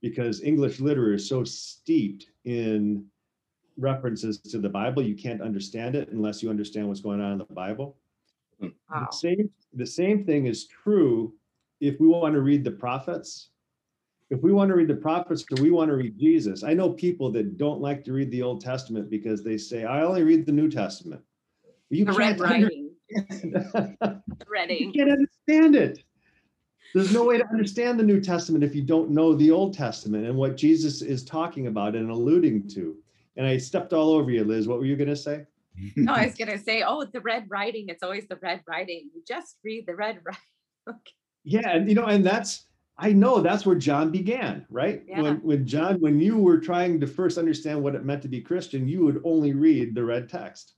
because 0.00 0.44
English 0.44 0.78
literature 0.78 1.14
is 1.14 1.28
so 1.28 1.42
steeped 1.42 2.26
in 2.44 3.04
references 3.76 4.38
to 4.38 4.58
the 4.58 4.68
Bible, 4.68 5.02
you 5.02 5.16
can't 5.16 5.42
understand 5.42 5.96
it 5.96 6.08
unless 6.10 6.40
you 6.40 6.50
understand 6.50 6.86
what's 6.86 7.00
going 7.00 7.20
on 7.20 7.32
in 7.32 7.38
the 7.38 7.44
Bible. 7.46 7.96
Wow. 8.60 8.70
The 9.10 9.16
same, 9.16 9.50
the 9.74 9.86
same 9.86 10.24
thing 10.24 10.46
is 10.46 10.66
true 10.66 11.34
if 11.80 12.00
we 12.00 12.08
want 12.08 12.34
to 12.34 12.40
read 12.40 12.64
the 12.64 12.70
prophets. 12.70 13.50
If 14.30 14.42
we 14.42 14.52
want 14.52 14.68
to 14.68 14.74
read 14.74 14.88
the 14.88 14.96
prophets 14.96 15.44
or 15.50 15.62
we 15.62 15.70
want 15.70 15.90
to 15.90 15.96
read 15.96 16.18
Jesus, 16.18 16.62
I 16.62 16.74
know 16.74 16.90
people 16.90 17.32
that 17.32 17.56
don't 17.56 17.80
like 17.80 18.04
to 18.04 18.12
read 18.12 18.30
the 18.30 18.42
Old 18.42 18.60
Testament 18.60 19.08
because 19.08 19.42
they 19.42 19.56
say, 19.56 19.84
I 19.84 20.02
only 20.02 20.22
read 20.22 20.44
the 20.44 20.52
New 20.52 20.70
Testament. 20.70 21.22
You 21.88 22.04
The 22.04 22.14
can't 22.14 22.40
writing. 22.40 22.90
you 23.10 24.92
can't 24.92 25.10
understand 25.10 25.76
it. 25.76 26.00
There's 26.94 27.12
no 27.12 27.24
way 27.24 27.38
to 27.38 27.46
understand 27.48 27.98
the 27.98 28.04
New 28.04 28.20
Testament 28.20 28.64
if 28.64 28.74
you 28.74 28.82
don't 28.82 29.10
know 29.10 29.34
the 29.34 29.50
Old 29.50 29.74
Testament 29.74 30.26
and 30.26 30.36
what 30.36 30.56
Jesus 30.56 31.02
is 31.02 31.24
talking 31.24 31.66
about 31.66 31.94
and 31.94 32.10
alluding 32.10 32.68
to. 32.68 32.96
And 33.36 33.46
I 33.46 33.56
stepped 33.56 33.92
all 33.92 34.10
over 34.10 34.30
you, 34.30 34.44
Liz. 34.44 34.66
What 34.66 34.78
were 34.78 34.86
you 34.86 34.96
going 34.96 35.08
to 35.08 35.16
say? 35.16 35.46
No, 35.96 36.12
I 36.12 36.26
was 36.26 36.34
going 36.38 36.50
to 36.50 36.58
say, 36.58 36.82
oh, 36.86 37.04
the 37.04 37.20
red 37.20 37.46
writing. 37.48 37.86
It's 37.88 38.02
always 38.02 38.26
the 38.28 38.38
red 38.42 38.62
writing. 38.66 39.10
You 39.14 39.22
just 39.26 39.56
read 39.64 39.86
the 39.86 39.94
red 39.94 40.18
writing. 40.24 40.40
okay. 40.88 41.12
Yeah, 41.44 41.70
and 41.70 41.88
you 41.88 41.94
know, 41.94 42.06
and 42.06 42.24
that's 42.26 42.66
I 42.98 43.12
know 43.12 43.40
that's 43.40 43.64
where 43.64 43.76
John 43.76 44.10
began, 44.10 44.66
right? 44.68 45.02
Yeah. 45.06 45.22
When 45.22 45.36
when 45.36 45.66
John, 45.66 46.00
when 46.00 46.20
you 46.20 46.36
were 46.36 46.58
trying 46.58 47.00
to 47.00 47.06
first 47.06 47.38
understand 47.38 47.82
what 47.82 47.94
it 47.94 48.04
meant 48.04 48.22
to 48.22 48.28
be 48.28 48.40
Christian, 48.40 48.88
you 48.88 49.04
would 49.04 49.20
only 49.24 49.52
read 49.52 49.94
the 49.94 50.04
red 50.04 50.28
text. 50.28 50.74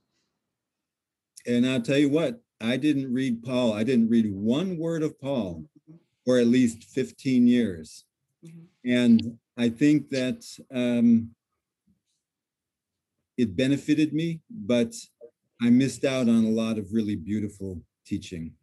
And 1.47 1.65
I'll 1.65 1.81
tell 1.81 1.97
you 1.97 2.09
what, 2.09 2.39
I 2.61 2.77
didn't 2.77 3.11
read 3.11 3.43
Paul. 3.43 3.73
I 3.73 3.83
didn't 3.83 4.09
read 4.09 4.31
one 4.31 4.77
word 4.77 5.01
of 5.01 5.19
Paul 5.19 5.65
for 6.23 6.37
at 6.37 6.45
least 6.45 6.83
15 6.83 7.47
years. 7.47 8.05
Mhm. 8.45 8.65
And 8.85 9.39
I 9.57 9.69
think 9.69 10.09
that 10.09 10.45
um, 10.71 11.31
it 13.41 13.57
benefited 13.57 14.13
me, 14.13 14.39
but 14.51 14.93
I 15.63 15.71
missed 15.71 16.05
out 16.05 16.29
on 16.29 16.45
a 16.45 16.49
lot 16.49 16.77
of 16.77 16.93
really 16.93 17.15
beautiful 17.15 17.81
teaching. 18.05 18.53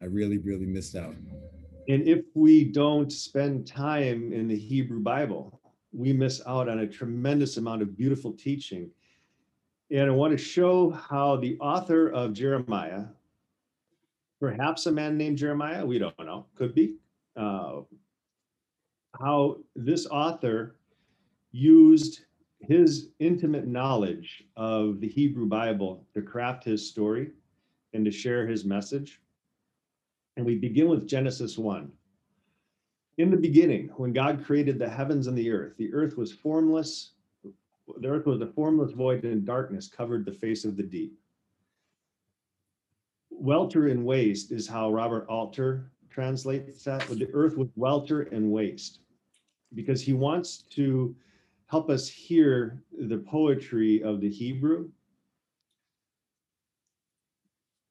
I 0.00 0.04
really, 0.04 0.38
really 0.38 0.66
missed 0.66 0.94
out. 0.94 1.16
And 1.88 2.06
if 2.06 2.24
we 2.34 2.62
don't 2.62 3.12
spend 3.12 3.66
time 3.66 4.32
in 4.32 4.46
the 4.46 4.56
Hebrew 4.56 5.00
Bible, 5.00 5.60
we 5.92 6.12
miss 6.12 6.40
out 6.46 6.68
on 6.68 6.78
a 6.78 6.86
tremendous 6.86 7.56
amount 7.56 7.82
of 7.82 7.96
beautiful 7.96 8.32
teaching. 8.32 8.88
And 9.90 10.08
I 10.08 10.14
want 10.14 10.30
to 10.30 10.38
show 10.38 10.90
how 10.90 11.34
the 11.34 11.58
author 11.58 12.08
of 12.10 12.34
Jeremiah, 12.34 13.04
perhaps 14.38 14.86
a 14.86 14.92
man 14.92 15.18
named 15.18 15.38
Jeremiah, 15.38 15.84
we 15.84 15.98
don't 15.98 16.16
know, 16.20 16.46
could 16.54 16.72
be, 16.72 16.94
uh, 17.36 17.80
how 19.18 19.56
this 19.74 20.06
author 20.06 20.76
used 21.50 22.20
his 22.60 23.10
intimate 23.18 23.66
knowledge 23.66 24.44
of 24.56 25.00
the 25.00 25.08
Hebrew 25.08 25.46
Bible 25.46 26.06
to 26.14 26.22
craft 26.22 26.64
his 26.64 26.88
story 26.88 27.30
and 27.92 28.04
to 28.04 28.10
share 28.10 28.46
his 28.46 28.64
message. 28.64 29.20
And 30.36 30.44
we 30.44 30.56
begin 30.56 30.88
with 30.88 31.08
Genesis 31.08 31.56
1. 31.56 31.90
In 33.18 33.30
the 33.30 33.36
beginning, 33.36 33.90
when 33.96 34.12
God 34.12 34.44
created 34.44 34.78
the 34.78 34.88
heavens 34.88 35.26
and 35.26 35.36
the 35.36 35.50
earth, 35.50 35.76
the 35.76 35.92
earth 35.92 36.16
was 36.16 36.32
formless. 36.32 37.12
The 38.00 38.08
earth 38.08 38.26
was 38.26 38.40
a 38.40 38.46
formless 38.46 38.92
void, 38.92 39.24
and 39.24 39.44
darkness 39.44 39.88
covered 39.88 40.24
the 40.24 40.32
face 40.32 40.64
of 40.64 40.76
the 40.76 40.82
deep. 40.82 41.18
Welter 43.30 43.88
and 43.88 44.04
waste 44.04 44.52
is 44.52 44.68
how 44.68 44.92
Robert 44.92 45.26
Alter 45.28 45.90
translates 46.10 46.84
that. 46.84 47.06
The 47.08 47.30
earth 47.32 47.56
was 47.56 47.68
welter 47.76 48.22
and 48.22 48.52
waste 48.52 49.00
because 49.74 50.02
he 50.02 50.12
wants 50.12 50.58
to 50.70 51.14
help 51.68 51.90
us 51.90 52.08
hear 52.08 52.82
the 52.98 53.18
poetry 53.18 54.02
of 54.02 54.20
the 54.20 54.28
Hebrew 54.28 54.88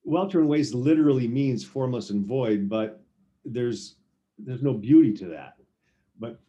welter 0.08 0.40
and 0.40 0.48
waste 0.48 0.74
literally 0.74 1.28
means 1.28 1.66
formless 1.66 2.10
and 2.12 2.26
void, 2.26 2.70
but 2.70 3.04
there's 3.44 3.98
there's 4.40 4.64
no 4.64 4.74
beauty 4.74 5.14
to 5.14 5.26
that. 5.26 5.56
But 6.20 6.40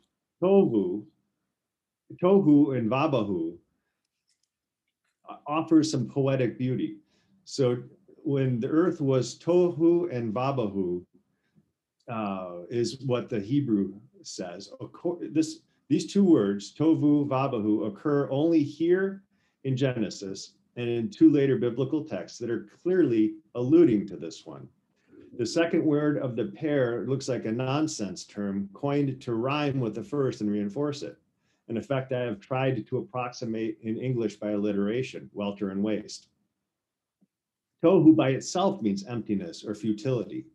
tohu, 0.42 1.04
tohu 2.22 2.78
and 2.78 2.88
vabahu 2.90 3.56
offers 5.46 5.90
some 5.90 6.06
poetic 6.08 6.56
beauty. 6.56 6.98
So 7.44 7.78
when 8.22 8.60
the 8.60 8.68
earth 8.68 9.00
was 9.00 9.38
tohu 9.38 10.14
and 10.14 10.32
vabahu, 10.32 11.04
uh, 12.08 12.62
is 12.70 13.02
what 13.04 13.28
the 13.28 13.40
Hebrew 13.40 13.94
says. 14.22 14.70
This 15.32 15.60
these 15.88 16.12
two 16.12 16.24
words, 16.24 16.74
tohu 16.74 17.26
vabahu, 17.26 17.86
occur 17.86 18.30
only 18.30 18.62
here 18.62 19.22
in 19.64 19.76
Genesis 19.76 20.52
and 20.76 20.88
in 20.88 21.08
two 21.08 21.30
later 21.30 21.56
biblical 21.56 22.04
texts 22.04 22.38
that 22.38 22.50
are 22.50 22.68
clearly 22.82 23.34
alluding 23.54 24.06
to 24.06 24.16
this 24.16 24.46
one. 24.46 24.68
The 25.36 25.46
second 25.46 25.84
word 25.84 26.18
of 26.18 26.36
the 26.36 26.46
pair 26.46 27.04
looks 27.06 27.28
like 27.28 27.44
a 27.44 27.52
nonsense 27.52 28.24
term 28.24 28.68
coined 28.74 29.20
to 29.22 29.34
rhyme 29.34 29.80
with 29.80 29.94
the 29.94 30.02
first 30.02 30.40
and 30.40 30.50
reinforce 30.50 31.02
it. 31.02 31.16
An 31.68 31.76
effect 31.76 32.12
I 32.12 32.20
have 32.20 32.40
tried 32.40 32.86
to 32.86 32.98
approximate 32.98 33.78
in 33.82 33.98
English 33.98 34.36
by 34.36 34.52
alliteration, 34.52 35.30
welter 35.34 35.70
and 35.70 35.82
waste. 35.82 36.28
Tohu 37.82 38.16
by 38.16 38.30
itself 38.30 38.82
means 38.82 39.06
emptiness 39.06 39.64
or 39.64 39.74
futility. 39.74 40.46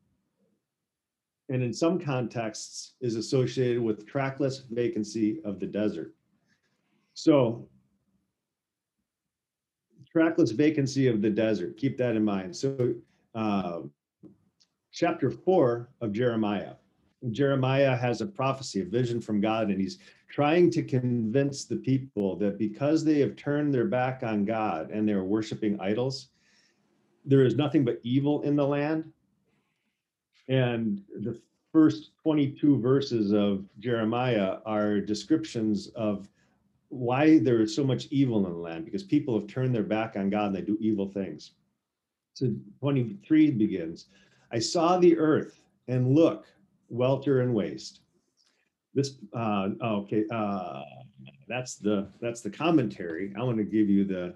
And 1.49 1.61
in 1.61 1.73
some 1.73 1.99
contexts 1.99 2.93
is 3.01 3.15
associated 3.15 3.81
with 3.81 4.07
trackless 4.07 4.63
vacancy 4.69 5.41
of 5.43 5.59
the 5.59 5.67
desert. 5.67 6.13
So 7.13 7.67
trackless 10.13 10.51
vacancy 10.51 11.07
of 11.07 11.21
the 11.21 11.29
desert. 11.29 11.75
Keep 11.75 11.97
that 11.97 12.15
in 12.15 12.23
mind. 12.23 12.55
So, 12.55 12.93
uh, 13.33 13.81
chapter 14.91 15.31
four 15.31 15.89
of 16.01 16.13
Jeremiah. 16.13 16.75
Jeremiah 17.31 17.95
has 17.95 18.21
a 18.21 18.27
prophecy, 18.27 18.81
a 18.81 18.85
vision 18.85 19.19
from 19.19 19.41
God, 19.41 19.69
and 19.69 19.81
he's 19.81 19.97
trying 20.29 20.69
to 20.71 20.83
convince 20.83 21.65
the 21.65 21.77
people 21.77 22.35
that 22.37 22.57
because 22.57 23.03
they 23.03 23.19
have 23.19 23.35
turned 23.35 23.73
their 23.73 23.85
back 23.85 24.21
on 24.23 24.45
God 24.45 24.91
and 24.91 25.07
they're 25.07 25.23
worshiping 25.23 25.79
idols, 25.79 26.29
there 27.25 27.45
is 27.45 27.55
nothing 27.55 27.83
but 27.83 27.99
evil 28.03 28.41
in 28.43 28.55
the 28.55 28.67
land. 28.67 29.11
And 30.47 31.01
the 31.21 31.39
first 31.71 32.11
22 32.21 32.79
verses 32.79 33.31
of 33.31 33.65
Jeremiah 33.79 34.57
are 34.65 34.99
descriptions 34.99 35.87
of 35.95 36.27
why 36.89 37.39
there 37.39 37.61
is 37.61 37.75
so 37.75 37.83
much 37.83 38.07
evil 38.11 38.45
in 38.45 38.53
the 38.53 38.59
land 38.59 38.85
because 38.85 39.03
people 39.03 39.39
have 39.39 39.47
turned 39.47 39.73
their 39.73 39.83
back 39.83 40.15
on 40.15 40.29
God 40.29 40.47
and 40.47 40.55
they 40.55 40.61
do 40.61 40.77
evil 40.79 41.09
things. 41.09 41.51
So 42.33 42.53
23 42.79 43.51
begins 43.51 44.07
I 44.51 44.59
saw 44.59 44.99
the 44.99 45.17
earth 45.17 45.59
and 45.87 46.13
look, 46.13 46.45
welter 46.89 47.41
and 47.41 47.55
waste. 47.55 48.01
This, 48.93 49.15
uh, 49.35 49.69
okay, 49.83 50.25
uh, 50.31 50.83
that's 51.47 51.75
the 51.75 52.07
that's 52.21 52.41
the 52.41 52.51
commentary. 52.51 53.33
I 53.35 53.41
want 53.41 53.57
to 53.57 53.63
give 53.63 53.89
you 53.89 54.05
the 54.05 54.35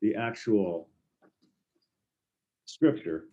the 0.00 0.14
actual 0.14 0.88
scripture. 2.64 3.26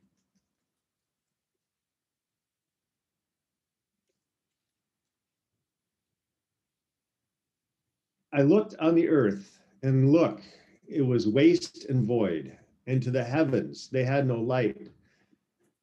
I 8.33 8.41
looked 8.41 8.75
on 8.79 8.95
the 8.95 9.09
earth, 9.09 9.59
and 9.83 10.11
look, 10.11 10.41
it 10.87 11.01
was 11.01 11.27
waste 11.27 11.85
and 11.85 12.05
void, 12.05 12.57
and 12.87 13.01
to 13.03 13.11
the 13.11 13.23
heavens 13.23 13.89
they 13.89 14.03
had 14.03 14.27
no 14.27 14.35
light. 14.35 14.89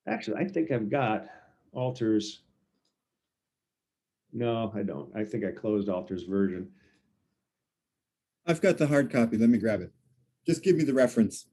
Actually, 0.07 0.39
I 0.39 0.49
think 0.49 0.71
I've 0.71 0.91
got 0.91 1.27
Alter's. 1.73 2.41
No, 4.33 4.73
I 4.75 4.83
don't. 4.83 5.15
I 5.15 5.25
think 5.25 5.45
I 5.45 5.51
closed 5.51 5.89
Alter's 5.89 6.25
version. 6.25 6.71
I've 8.47 8.63
got 8.63 8.79
the 8.79 8.87
hard 8.87 9.13
copy. 9.13 9.37
Let 9.37 9.51
me 9.51 9.59
grab 9.59 9.83
it. 9.83 9.93
Just 10.47 10.63
give 10.63 10.77
me 10.77 10.85
the 10.85 10.95
reference. 10.95 11.47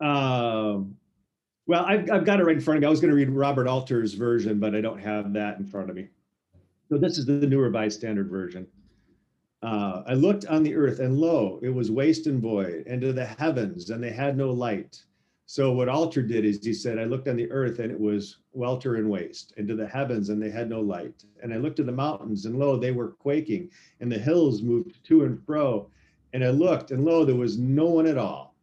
Um, 0.00 0.96
well, 1.66 1.84
I've, 1.84 2.10
I've 2.10 2.24
got 2.24 2.40
it 2.40 2.44
right 2.44 2.56
in 2.56 2.60
front 2.60 2.78
of 2.78 2.80
me. 2.82 2.86
I 2.86 2.90
was 2.90 3.00
going 3.00 3.10
to 3.10 3.16
read 3.16 3.30
Robert 3.30 3.66
Alter's 3.66 4.14
version, 4.14 4.58
but 4.58 4.74
I 4.74 4.80
don't 4.80 4.98
have 4.98 5.32
that 5.34 5.58
in 5.58 5.64
front 5.64 5.88
of 5.88 5.96
me. 5.96 6.08
So 6.90 6.98
this 6.98 7.18
is 7.18 7.24
the 7.26 7.46
New 7.46 7.60
Revised 7.60 8.00
Standard 8.00 8.28
Version. 8.28 8.66
Uh, 9.62 10.02
I 10.08 10.14
looked 10.14 10.46
on 10.46 10.64
the 10.64 10.74
earth, 10.74 10.98
and 10.98 11.18
lo, 11.18 11.60
it 11.62 11.68
was 11.68 11.88
waste 11.88 12.26
and 12.26 12.42
void, 12.42 12.82
and 12.88 13.00
to 13.00 13.12
the 13.12 13.26
heavens, 13.26 13.90
and 13.90 14.02
they 14.02 14.10
had 14.10 14.36
no 14.36 14.50
light. 14.50 15.00
So 15.46 15.70
what 15.70 15.88
Alter 15.88 16.20
did 16.20 16.44
is 16.44 16.64
he 16.64 16.74
said, 16.74 16.98
I 16.98 17.04
looked 17.04 17.28
on 17.28 17.36
the 17.36 17.48
earth, 17.52 17.78
and 17.78 17.92
it 17.92 18.00
was 18.00 18.38
welter 18.54 18.96
and 18.96 19.08
waste, 19.08 19.54
and 19.56 19.68
to 19.68 19.76
the 19.76 19.86
heavens, 19.86 20.30
and 20.30 20.42
they 20.42 20.50
had 20.50 20.68
no 20.68 20.80
light. 20.80 21.22
And 21.44 21.54
I 21.54 21.58
looked 21.58 21.78
at 21.78 21.86
the 21.86 21.92
mountains, 21.92 22.44
and 22.44 22.58
lo, 22.58 22.76
they 22.76 22.90
were 22.90 23.10
quaking, 23.10 23.70
and 24.00 24.10
the 24.10 24.18
hills 24.18 24.60
moved 24.60 25.04
to 25.04 25.22
and 25.22 25.40
fro. 25.46 25.88
And 26.32 26.42
I 26.42 26.50
looked, 26.50 26.90
and 26.90 27.04
lo, 27.04 27.24
there 27.24 27.36
was 27.36 27.56
no 27.56 27.86
one 27.86 28.08
at 28.08 28.18
all. 28.18 28.56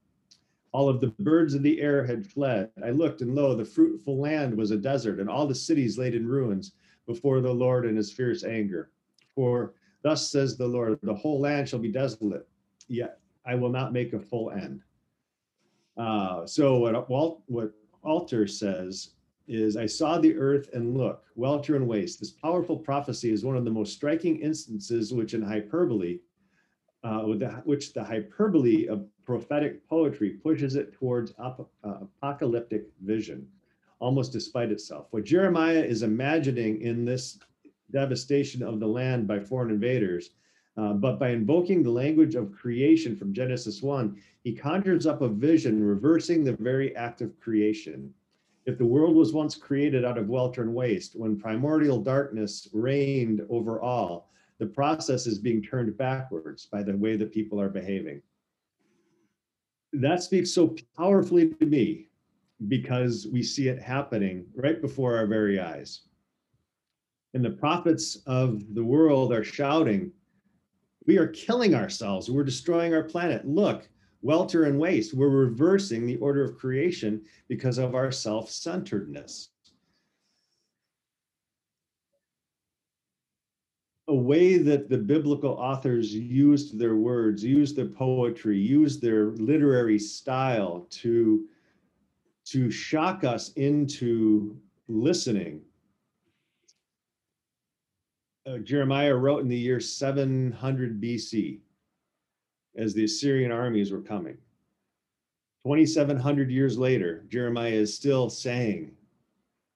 All 0.74 0.90
of 0.90 1.00
the 1.00 1.14
birds 1.20 1.54
of 1.54 1.64
the 1.64 1.80
air 1.80 2.06
had 2.06 2.28
fled. 2.28 2.72
I 2.84 2.90
looked, 2.90 3.22
and 3.22 3.34
lo, 3.34 3.56
the 3.56 3.64
fruitful 3.64 4.20
land 4.20 4.58
was 4.58 4.72
a 4.72 4.78
desert, 4.78 5.22
and 5.22 5.30
all 5.30 5.48
the 5.48 5.56
cities 5.56 5.98
laid 5.98 6.14
in 6.14 6.28
ruins 6.28 6.74
before 7.08 7.42
the 7.42 7.52
Lord 7.52 7.86
in 7.86 7.96
his 7.96 8.12
fierce 8.12 8.44
anger. 8.44 8.92
For 9.34 9.74
thus 10.04 10.30
says 10.30 10.58
the 10.58 10.68
Lord, 10.68 11.00
the 11.02 11.14
whole 11.14 11.40
land 11.40 11.68
shall 11.68 11.80
be 11.80 11.92
desolate, 11.92 12.48
yet 12.88 13.20
I 13.46 13.56
will 13.56 13.70
not 13.70 13.94
make 13.94 14.14
a 14.14 14.20
full 14.20 14.52
end. 14.52 14.82
Uh, 15.98 16.46
so 16.46 16.78
what 16.78 17.10
Walt, 17.10 17.42
what 17.48 17.72
Alter 18.04 18.46
says 18.46 19.12
is, 19.48 19.78
I 19.78 19.86
saw 19.86 20.20
the 20.20 20.38
earth 20.38 20.70
and 20.74 20.98
look, 20.98 21.24
welter 21.36 21.76
and 21.76 21.88
waste. 21.88 22.20
This 22.20 22.32
powerful 22.32 22.78
prophecy 22.78 23.32
is 23.32 23.44
one 23.44 23.58
of 23.58 23.66
the 23.66 23.72
most 23.72 23.94
striking 23.94 24.40
instances 24.40 25.14
which 25.14 25.34
in 25.34 25.42
hyperbole, 25.42 26.20
uh, 27.04 27.22
the, 27.22 27.62
which 27.64 27.94
the 27.94 28.04
hyperbole 28.04 28.88
of 28.88 29.08
prophetic 29.26 29.88
poetry 29.88 30.32
pushes 30.32 30.76
it 30.76 30.94
towards 30.94 31.34
uh, 31.40 31.54
apocalyptic 31.84 32.88
vision. 33.02 33.48
Almost 34.00 34.32
despite 34.32 34.72
itself. 34.72 35.08
What 35.12 35.24
Jeremiah 35.24 35.84
is 35.84 36.04
imagining 36.04 36.82
in 36.82 37.06
this 37.06 37.40
devastation 37.92 38.62
of 38.64 38.80
the 38.80 38.88
land 38.88 39.28
by 39.28 39.40
foreign 39.40 39.72
invaders, 39.72 40.32
uh, 40.78 40.94
but 40.94 41.20
by 41.20 41.30
invoking 41.30 41.82
the 41.82 41.90
language 41.90 42.36
of 42.36 42.52
creation 42.52 43.16
from 43.16 43.34
Genesis 43.34 43.82
1, 43.82 44.22
he 44.44 44.54
conjures 44.54 45.08
up 45.08 45.22
a 45.22 45.28
vision 45.28 45.84
reversing 45.84 46.44
the 46.44 46.54
very 46.54 46.96
act 46.96 47.22
of 47.22 47.40
creation. 47.40 48.14
If 48.66 48.78
the 48.78 48.86
world 48.86 49.16
was 49.16 49.34
once 49.34 49.56
created 49.56 50.06
out 50.06 50.18
of 50.18 50.30
welter 50.30 50.62
and 50.62 50.76
waste, 50.76 51.16
when 51.16 51.40
primordial 51.40 52.02
darkness 52.02 52.68
reigned 52.74 53.42
over 53.50 53.82
all, 53.82 54.30
the 54.60 54.66
process 54.66 55.26
is 55.26 55.40
being 55.40 55.64
turned 55.64 55.98
backwards 55.98 56.66
by 56.66 56.84
the 56.84 56.96
way 56.96 57.16
that 57.16 57.32
people 57.32 57.60
are 57.62 57.70
behaving. 57.70 58.22
That 59.94 60.22
speaks 60.22 60.52
so 60.52 60.76
powerfully 60.96 61.54
to 61.54 61.66
me 61.66 62.08
because 62.68 63.28
we 63.32 63.44
see 63.44 63.68
it 63.68 63.82
happening 63.82 64.46
right 64.56 64.82
before 64.82 65.16
our 65.16 65.28
very 65.28 65.60
eyes. 65.60 66.02
And 67.34 67.46
the 67.46 67.52
prophets 67.52 68.18
of 68.26 68.74
the 68.74 68.84
world 68.84 69.32
are 69.32 69.44
shouting, 69.44 70.12
We 71.06 71.18
are 71.18 71.28
killing 71.28 71.76
ourselves. 71.76 72.30
We're 72.30 72.44
destroying 72.44 72.94
our 72.94 73.04
planet. 73.04 73.48
Look, 73.48 73.88
welter 74.22 74.66
and 74.66 74.80
waste. 74.80 75.14
We're 75.14 75.30
reversing 75.30 76.06
the 76.06 76.18
order 76.18 76.44
of 76.44 76.58
creation 76.58 77.22
because 77.48 77.78
of 77.78 77.96
our 77.96 78.12
self 78.12 78.50
centeredness. 78.50 79.50
A 84.10 84.16
way 84.16 84.58
that 84.58 84.90
the 84.90 84.98
biblical 84.98 85.52
authors 85.52 86.14
used 86.14 86.80
their 86.80 86.96
words, 86.96 87.44
used 87.44 87.76
their 87.76 87.88
poetry, 87.88 88.58
used 88.58 89.02
their 89.02 89.28
literary 89.32 90.00
style 90.00 90.88
to, 90.92 91.46
to 92.52 92.72
shock 92.72 93.24
us 93.24 93.52
into 93.54 94.58
listening. 94.88 95.62
Uh, 98.46 98.60
Jeremiah 98.60 99.16
wrote 99.16 99.42
in 99.42 99.50
the 99.50 99.58
year 99.58 99.80
700 99.82 101.02
BC 101.02 101.60
as 102.78 102.94
the 102.94 103.04
Assyrian 103.04 103.52
armies 103.52 103.92
were 103.92 104.02
coming. 104.02 104.38
2,700 105.64 106.50
years 106.50 106.78
later, 106.78 107.26
Jeremiah 107.28 107.72
is 107.72 107.94
still 107.94 108.30
saying, 108.30 108.92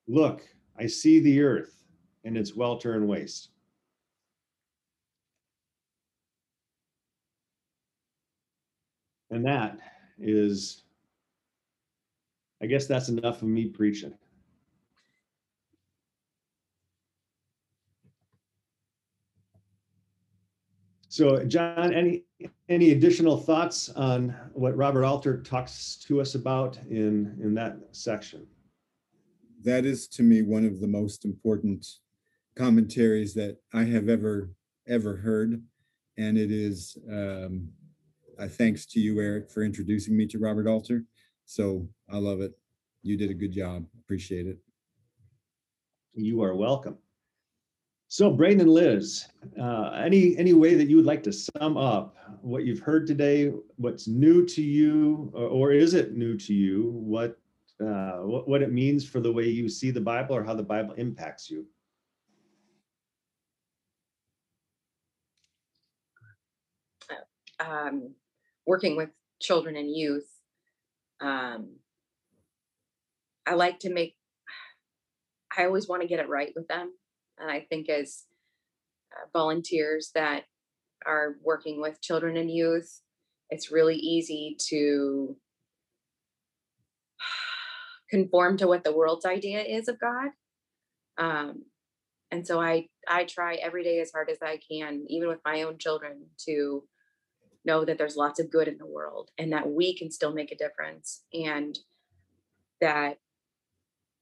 Look, 0.07 0.41
I 0.77 0.87
see 0.87 1.19
the 1.19 1.41
earth 1.41 1.83
and 2.23 2.37
its 2.37 2.55
welter 2.55 2.93
and 2.93 3.07
waste. 3.07 3.49
And 9.31 9.45
that 9.45 9.79
is, 10.19 10.80
I 12.61 12.67
guess 12.67 12.85
that's 12.85 13.09
enough 13.09 13.41
of 13.41 13.47
me 13.47 13.65
preaching. 13.65 14.13
So, 21.09 21.43
John, 21.43 21.93
any 21.93 22.23
any 22.69 22.91
additional 22.91 23.35
thoughts 23.35 23.89
on 23.89 24.33
what 24.53 24.77
Robert 24.77 25.03
Alter 25.03 25.41
talks 25.41 25.97
to 26.07 26.21
us 26.21 26.35
about 26.35 26.77
in 26.89 27.37
in 27.41 27.53
that 27.55 27.79
section? 27.91 28.47
That 29.63 29.83
is 29.85 30.07
to 30.09 30.23
me 30.23 30.41
one 30.41 30.65
of 30.65 30.79
the 30.79 30.87
most 30.87 31.25
important 31.25 31.85
commentaries 32.55 33.33
that 33.33 33.57
I 33.73 33.83
have 33.83 34.07
ever 34.07 34.51
ever 34.87 35.17
heard, 35.17 35.61
and 36.17 36.37
it 36.37 36.49
is 36.49 36.97
um, 37.09 37.67
uh, 38.39 38.47
thanks 38.47 38.85
to 38.85 39.01
you, 39.01 39.19
Eric, 39.19 39.51
for 39.51 39.63
introducing 39.63 40.15
me 40.15 40.27
to 40.27 40.39
Robert 40.39 40.67
Alter. 40.67 41.03
So 41.45 41.87
I 42.09 42.17
love 42.17 42.41
it. 42.41 42.57
You 43.03 43.17
did 43.17 43.31
a 43.31 43.33
good 43.33 43.51
job. 43.51 43.85
Appreciate 44.03 44.47
it. 44.47 44.57
You 46.13 46.41
are 46.43 46.55
welcome. 46.55 46.97
So, 48.09 48.29
Braden 48.29 48.59
and 48.59 48.69
Liz, 48.69 49.25
uh, 49.57 49.91
any 49.91 50.37
any 50.37 50.51
way 50.51 50.75
that 50.75 50.89
you 50.89 50.97
would 50.97 51.05
like 51.05 51.23
to 51.23 51.31
sum 51.31 51.77
up 51.77 52.17
what 52.41 52.65
you've 52.65 52.81
heard 52.81 53.07
today, 53.07 53.53
what's 53.77 54.05
new 54.05 54.45
to 54.47 54.61
you, 54.61 55.31
or, 55.33 55.47
or 55.47 55.71
is 55.71 55.93
it 55.93 56.17
new 56.17 56.37
to 56.39 56.53
you? 56.53 56.91
What, 56.91 57.39
uh, 57.79 58.17
what 58.17 58.49
what 58.49 58.61
it 58.61 58.73
means 58.73 59.07
for 59.07 59.21
the 59.21 59.31
way 59.31 59.47
you 59.47 59.69
see 59.69 59.91
the 59.91 60.01
Bible, 60.01 60.35
or 60.35 60.43
how 60.43 60.53
the 60.53 60.61
Bible 60.61 60.93
impacts 60.95 61.49
you? 61.49 61.65
Um, 67.61 68.13
working 68.65 68.97
with 68.97 69.09
children 69.39 69.77
and 69.77 69.89
youth, 69.89 70.27
um, 71.21 71.77
I 73.45 73.53
like 73.53 73.79
to 73.79 73.93
make. 73.93 74.15
I 75.57 75.65
always 75.65 75.87
want 75.87 76.01
to 76.01 76.07
get 76.07 76.19
it 76.19 76.29
right 76.29 76.53
with 76.55 76.67
them 76.67 76.91
and 77.41 77.51
I 77.51 77.61
think 77.61 77.89
as 77.89 78.23
uh, 79.11 79.27
volunteers 79.33 80.11
that 80.15 80.43
are 81.05 81.35
working 81.43 81.81
with 81.81 82.01
children 82.01 82.37
and 82.37 82.49
youth, 82.49 83.01
it's 83.49 83.71
really 83.71 83.95
easy 83.95 84.55
to 84.69 85.35
conform 88.09 88.57
to 88.57 88.67
what 88.67 88.83
the 88.83 88.95
world's 88.95 89.25
idea 89.25 89.61
is 89.61 89.87
of 89.87 89.99
God. 89.99 90.29
Um, 91.17 91.65
and 92.29 92.47
so 92.47 92.61
I 92.61 92.87
I 93.07 93.25
try 93.25 93.55
every 93.55 93.83
day 93.83 93.99
as 93.99 94.11
hard 94.11 94.29
as 94.29 94.37
I 94.41 94.59
can, 94.71 95.05
even 95.09 95.27
with 95.27 95.41
my 95.43 95.63
own 95.63 95.77
children, 95.79 96.27
to 96.45 96.83
know 97.65 97.85
that 97.85 97.97
there's 97.97 98.15
lots 98.15 98.39
of 98.39 98.51
good 98.51 98.67
in 98.67 98.77
the 98.77 98.85
world 98.85 99.29
and 99.37 99.53
that 99.53 99.69
we 99.69 99.95
can 99.95 100.11
still 100.11 100.33
make 100.33 100.51
a 100.51 100.57
difference 100.57 101.23
and 101.33 101.77
that 102.79 103.17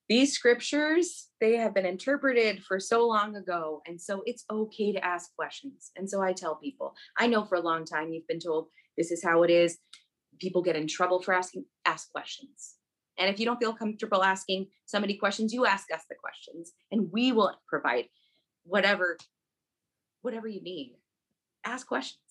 these 0.07 0.33
scriptures 0.33 1.29
they 1.39 1.55
have 1.55 1.73
been 1.73 1.85
interpreted 1.85 2.63
for 2.63 2.79
so 2.79 3.07
long 3.07 3.35
ago 3.35 3.81
and 3.85 4.01
so 4.01 4.21
it's 4.25 4.43
okay 4.51 4.91
to 4.91 5.05
ask 5.05 5.33
questions. 5.35 5.91
And 5.95 6.09
so 6.09 6.21
i 6.21 6.33
tell 6.33 6.55
people 6.55 6.93
i 7.17 7.27
know 7.27 7.45
for 7.45 7.55
a 7.55 7.61
long 7.61 7.85
time 7.85 8.11
you've 8.11 8.27
been 8.27 8.39
told 8.39 8.67
this 8.97 9.11
is 9.11 9.23
how 9.23 9.43
it 9.43 9.49
is. 9.49 9.77
People 10.39 10.61
get 10.61 10.75
in 10.75 10.87
trouble 10.87 11.21
for 11.21 11.33
asking 11.33 11.65
ask 11.85 12.11
questions. 12.11 12.75
And 13.17 13.29
if 13.29 13.39
you 13.39 13.45
don't 13.45 13.59
feel 13.59 13.73
comfortable 13.73 14.23
asking 14.23 14.67
somebody 14.85 15.15
questions 15.15 15.53
you 15.53 15.65
ask 15.65 15.91
us 15.93 16.03
the 16.09 16.15
questions 16.15 16.71
and 16.91 17.09
we 17.11 17.31
will 17.31 17.53
provide 17.67 18.05
whatever 18.63 19.17
whatever 20.21 20.47
you 20.47 20.61
need. 20.61 20.95
Ask 21.65 21.87
questions 21.87 22.28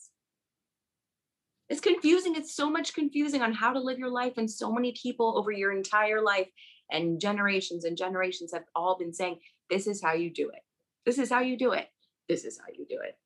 it's 1.69 1.81
confusing 1.81 2.35
it's 2.35 2.55
so 2.55 2.71
much 2.71 2.95
confusing 2.95 3.43
on 3.43 3.53
how 3.53 3.73
to 3.73 3.81
live 3.81 3.99
your 3.99 4.11
life 4.11 4.35
and 4.37 4.51
so 4.51 4.73
many 4.73 4.95
people 5.01 5.37
over 5.37 5.51
your 5.51 5.73
entire 5.73 6.23
life 6.23 6.49
and 6.91 7.21
generations 7.21 7.85
and 7.85 7.97
generations 7.97 8.53
have 8.53 8.65
all 8.75 8.97
been 8.99 9.13
saying 9.13 9.39
this 9.71 9.87
is 9.87 10.03
how 10.03 10.15
you 10.15 10.31
do 10.31 10.49
it. 10.49 10.63
This 11.05 11.19
is 11.19 11.31
how 11.31 11.41
you 11.41 11.57
do 11.57 11.73
it. 11.73 11.89
This 12.29 12.45
is 12.45 12.59
how 12.59 12.73
you 12.77 12.87
do 12.89 12.99
it. 13.03 13.17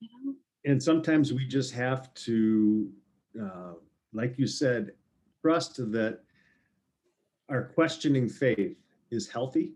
You 0.00 0.08
know? 0.24 0.34
and 0.64 0.82
sometimes 0.82 1.32
we 1.32 1.46
just 1.46 1.72
have 1.74 2.12
to 2.14 2.88
uh, 3.40 3.72
like 4.12 4.38
you 4.38 4.46
said 4.46 4.92
trust 5.42 5.76
that 5.92 6.20
our 7.48 7.64
questioning 7.64 8.28
faith 8.28 8.76
is 9.10 9.28
healthy. 9.28 9.72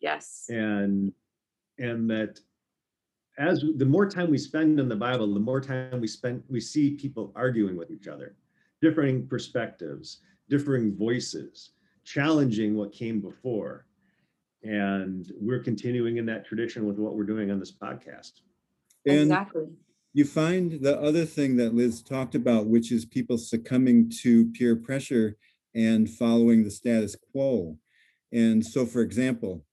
Yes. 0.00 0.46
And 0.48 1.12
and 1.78 2.10
that 2.10 2.40
as 3.38 3.64
the 3.76 3.84
more 3.84 4.08
time 4.08 4.30
we 4.30 4.38
spend 4.38 4.78
in 4.78 4.88
the 4.88 4.96
bible 4.96 5.32
the 5.32 5.40
more 5.40 5.60
time 5.60 6.00
we 6.00 6.06
spend 6.06 6.42
we 6.48 6.60
see 6.60 6.94
people 6.94 7.32
arguing 7.34 7.76
with 7.76 7.90
each 7.90 8.06
other 8.08 8.36
differing 8.80 9.26
perspectives 9.26 10.20
differing 10.48 10.96
voices, 10.96 11.70
challenging 12.04 12.76
what 12.76 12.92
came 12.92 13.20
before. 13.20 13.86
And 14.62 15.30
we're 15.40 15.62
continuing 15.62 16.16
in 16.16 16.26
that 16.26 16.46
tradition 16.46 16.86
with 16.86 16.96
what 16.96 17.14
we're 17.14 17.24
doing 17.24 17.50
on 17.50 17.58
this 17.58 17.72
podcast. 17.72 18.32
And 19.06 19.22
exactly. 19.22 19.66
You 20.14 20.24
find 20.24 20.80
the 20.80 20.98
other 21.00 21.24
thing 21.24 21.56
that 21.56 21.74
Liz 21.74 22.02
talked 22.02 22.34
about, 22.34 22.66
which 22.66 22.92
is 22.92 23.04
people 23.04 23.36
succumbing 23.36 24.12
to 24.22 24.46
peer 24.52 24.76
pressure 24.76 25.36
and 25.74 26.08
following 26.08 26.62
the 26.62 26.70
status 26.70 27.16
quo. 27.32 27.76
And 28.32 28.64
so, 28.64 28.86
for 28.86 29.02
example, 29.02 29.64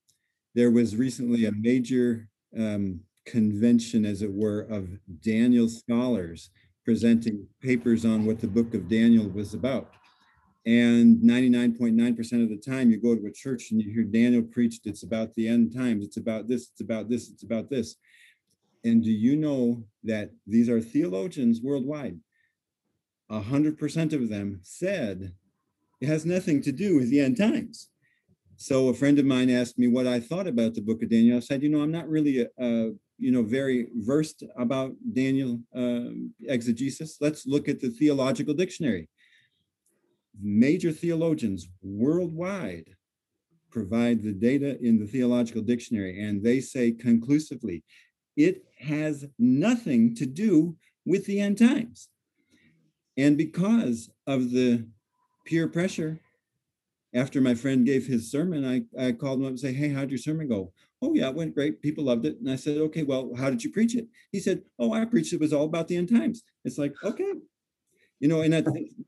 there 0.56 0.72
was 0.72 0.96
recently 0.96 1.46
a 1.46 1.52
major 1.52 2.28
um, 2.58 3.02
convention, 3.26 4.06
as 4.06 4.22
it 4.22 4.32
were, 4.32 4.62
of 4.62 4.90
Daniel 5.22 5.70
scholars 5.70 6.50
presenting 6.84 7.48
papers 7.62 8.06
on 8.06 8.26
what 8.26 8.40
the 8.40 8.48
book 8.48 8.74
of 8.74 8.90
Daniel 8.90 9.30
was 9.30 9.54
about. 9.54 9.92
And 10.66 11.18
99.9% 11.18 12.44
of 12.44 12.50
the 12.50 12.58
time, 12.58 12.92
you 12.92 12.98
go 12.98 13.16
to 13.16 13.26
a 13.26 13.32
church 13.32 13.72
and 13.72 13.82
you 13.82 13.92
hear 13.92 14.04
Daniel 14.04 14.44
preached, 14.44 14.86
it's 14.86 15.04
about 15.04 15.34
the 15.34 15.48
end 15.48 15.74
times, 15.76 16.06
it's 16.06 16.18
about 16.18 16.48
this, 16.48 16.70
it's 16.72 16.82
about 16.82 17.10
this, 17.10 17.30
it's 17.30 17.44
about 17.44 17.70
this. 17.70 17.96
And 18.84 19.04
do 19.04 19.12
you 19.12 19.36
know 19.36 19.84
that 20.04 20.32
these 20.46 20.70
are 20.70 20.82
theologians 20.82 21.62
worldwide? 21.62 22.20
100% 23.32 24.14
of 24.14 24.30
them 24.30 24.60
said 24.64 25.34
it 26.00 26.08
has 26.08 26.26
nothing 26.26 26.62
to 26.64 26.72
do 26.72 26.98
with 26.98 27.10
the 27.10 27.22
end 27.22 27.38
times. 27.38 27.90
So 28.58 28.90
a 28.90 28.94
friend 28.94 29.18
of 29.18 29.26
mine 29.26 29.50
asked 29.50 29.80
me 29.80 29.88
what 29.88 30.06
I 30.06 30.20
thought 30.20 30.46
about 30.46 30.76
the 30.76 30.82
book 30.82 31.02
of 31.02 31.10
Daniel. 31.10 31.38
I 31.38 31.40
said, 31.40 31.64
you 31.64 31.70
know, 31.70 31.82
I'm 31.82 31.92
not 31.92 32.10
really, 32.10 32.46
uh, 32.62 32.90
you 33.22 33.32
know, 33.32 33.44
very 33.44 33.88
versed 33.96 34.44
about 34.58 34.92
Daniel 35.14 35.60
uh, 35.76 36.12
exegesis. 36.48 37.18
Let's 37.22 37.46
look 37.46 37.70
at 37.70 37.80
the 37.80 37.90
theological 37.90 38.54
dictionary 38.54 39.08
major 40.40 40.92
theologians 40.92 41.68
worldwide 41.82 42.96
provide 43.70 44.22
the 44.22 44.34
data 44.34 44.78
in 44.82 45.00
the 45.00 45.06
theological 45.06 45.62
dictionary, 45.62 46.22
and 46.22 46.44
they 46.44 46.60
say 46.60 46.92
conclusively 46.92 47.84
it 48.36 48.64
has 48.80 49.26
nothing 49.40 50.16
to 50.16 50.26
do 50.26 50.76
with 51.06 51.26
the 51.26 51.40
end 51.40 51.58
times. 51.58 52.10
And 53.18 53.38
because 53.38 54.10
of 54.28 54.52
the 54.52 54.88
peer 55.46 55.68
pressure, 55.68 56.20
after 57.14 57.42
my 57.42 57.56
friend 57.56 57.86
gave 57.86 58.08
his 58.08 58.32
sermon, 58.32 58.66
I, 58.66 59.08
I 59.08 59.12
called 59.12 59.40
him 59.40 59.46
up 59.46 59.50
and 59.52 59.60
say, 59.60 59.74
Hey, 59.74 59.90
how'd 59.90 60.12
your 60.12 60.18
sermon 60.18 60.48
go? 60.48 60.72
Oh, 61.02 61.14
yeah, 61.14 61.30
it 61.30 61.36
went 61.36 61.56
great. 61.56 61.82
People 61.82 62.04
loved 62.04 62.26
it. 62.26 62.38
And 62.40 62.50
I 62.50 62.56
said, 62.56 62.78
Okay, 62.78 63.04
well, 63.04 63.32
how 63.36 63.50
did 63.50 63.64
you 63.64 63.72
preach 63.72 63.96
it? 63.96 64.08
He 64.32 64.40
said, 64.40 64.62
Oh, 64.78 64.94
I 64.94 65.06
preached 65.06 65.34
it 65.34 65.40
was 65.40 65.54
all 65.54 65.66
about 65.66 65.88
the 65.88 65.98
end 65.98 66.10
times. 66.10 66.44
It's 66.64 66.78
like, 66.78 66.94
okay. 67.04 67.34
You 68.20 68.28
know, 68.28 68.42
and 68.42 68.54
that, 68.54 68.66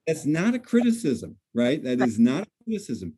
that's 0.08 0.26
not 0.26 0.56
a 0.56 0.60
criticism, 0.60 1.38
right? 1.54 1.84
That 1.84 2.02
is 2.02 2.18
not 2.18 2.44
a 2.44 2.64
criticism. 2.64 3.14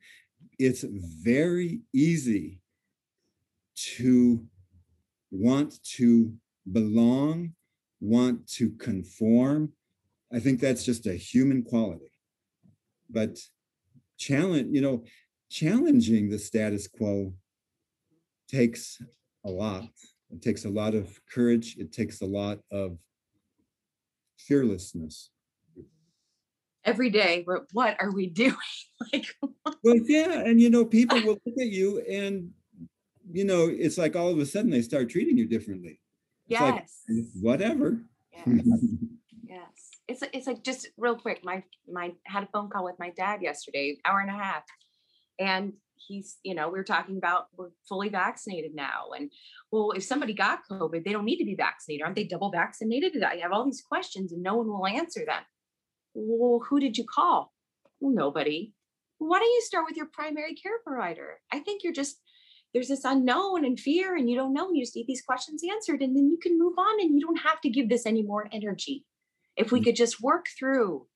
It's 0.59 0.83
very 0.83 1.81
easy 1.93 2.59
to 3.95 4.45
want 5.31 5.81
to 5.83 6.33
belong, 6.71 7.53
want 8.01 8.47
to 8.47 8.71
conform. 8.71 9.71
I 10.33 10.39
think 10.39 10.59
that's 10.59 10.83
just 10.83 11.05
a 11.05 11.13
human 11.13 11.63
quality. 11.63 12.11
But 13.09 13.39
challenge, 14.17 14.69
you 14.73 14.81
know, 14.81 15.03
challenging 15.49 16.29
the 16.29 16.39
status 16.39 16.87
quo 16.87 17.33
takes 18.47 19.01
a 19.45 19.49
lot. 19.49 19.85
It 20.31 20.41
takes 20.41 20.65
a 20.65 20.69
lot 20.69 20.95
of 20.95 21.19
courage. 21.31 21.77
It 21.77 21.91
takes 21.91 22.21
a 22.21 22.25
lot 22.25 22.59
of 22.71 22.97
fearlessness. 24.37 25.29
Every 26.83 27.09
day, 27.09 27.45
what 27.71 27.97
are 27.99 28.11
we 28.11 28.27
doing? 28.43 28.55
like, 29.11 29.25
well, 29.83 29.97
yeah, 30.05 30.41
and 30.41 30.61
you 30.61 30.69
know, 30.69 30.85
people 30.85 31.17
will 31.21 31.39
look 31.45 31.57
at 31.59 31.71
you, 31.71 32.01
and 32.09 32.51
you 33.31 33.43
know, 33.43 33.67
it's 33.71 33.97
like 33.97 34.15
all 34.15 34.29
of 34.29 34.39
a 34.39 34.45
sudden 34.45 34.69
they 34.69 34.81
start 34.81 35.09
treating 35.09 35.37
you 35.37 35.47
differently. 35.47 35.99
It's 36.47 36.59
yes. 36.59 37.01
Like, 37.09 37.25
whatever. 37.41 38.01
Yes. 38.31 38.47
yes. 39.47 39.89
It's 40.07 40.23
it's 40.33 40.47
like 40.47 40.63
just 40.63 40.87
real 40.97 41.15
quick. 41.15 41.43
My 41.43 41.63
my 41.91 42.13
had 42.25 42.43
a 42.43 42.47
phone 42.53 42.69
call 42.69 42.85
with 42.85 42.99
my 42.99 43.09
dad 43.11 43.41
yesterday, 43.41 43.97
hour 44.05 44.19
and 44.19 44.29
a 44.29 44.33
half, 44.33 44.63
and 45.39 45.73
he's 45.95 46.37
you 46.43 46.53
know 46.53 46.69
we 46.69 46.79
are 46.79 46.83
talking 46.83 47.17
about 47.17 47.47
we're 47.57 47.69
fully 47.87 48.09
vaccinated 48.09 48.75
now 48.75 49.11
and 49.15 49.31
well 49.71 49.91
if 49.91 50.03
somebody 50.03 50.33
got 50.33 50.59
covid 50.69 51.03
they 51.03 51.11
don't 51.11 51.25
need 51.25 51.37
to 51.37 51.45
be 51.45 51.55
vaccinated. 51.55 52.03
Aren't 52.03 52.15
they 52.15 52.23
double 52.23 52.51
vaccinated? 52.51 53.21
I 53.23 53.37
have 53.37 53.51
all 53.51 53.65
these 53.65 53.81
questions 53.81 54.31
and 54.31 54.43
no 54.43 54.55
one 54.55 54.67
will 54.67 54.87
answer 54.87 55.21
them. 55.25 55.41
Well 56.13 56.61
who 56.69 56.79
did 56.79 56.97
you 56.97 57.05
call? 57.05 57.53
Well 57.99 58.13
nobody. 58.13 58.73
Why 59.17 59.39
don't 59.39 59.53
you 59.53 59.61
start 59.61 59.85
with 59.87 59.97
your 59.97 60.07
primary 60.07 60.55
care 60.55 60.79
provider? 60.85 61.39
I 61.51 61.59
think 61.59 61.83
you're 61.83 61.93
just 61.93 62.17
there's 62.73 62.89
this 62.89 63.05
unknown 63.05 63.63
and 63.63 63.79
fear 63.79 64.17
and 64.17 64.29
you 64.29 64.35
don't 64.35 64.53
know 64.53 64.67
and 64.67 64.75
you 64.75 64.83
just 64.83 64.95
need 64.95 65.07
these 65.07 65.21
questions 65.21 65.61
answered 65.69 66.01
and 66.01 66.15
then 66.15 66.29
you 66.29 66.37
can 66.37 66.59
move 66.59 66.73
on 66.77 66.99
and 66.99 67.15
you 67.15 67.21
don't 67.21 67.39
have 67.39 67.61
to 67.61 67.69
give 67.69 67.87
this 67.89 68.05
any 68.05 68.21
more 68.21 68.49
energy. 68.51 69.05
If 69.55 69.71
we 69.71 69.79
mm. 69.79 69.85
could 69.85 69.95
just 69.95 70.21
work 70.21 70.47
through 70.59 71.07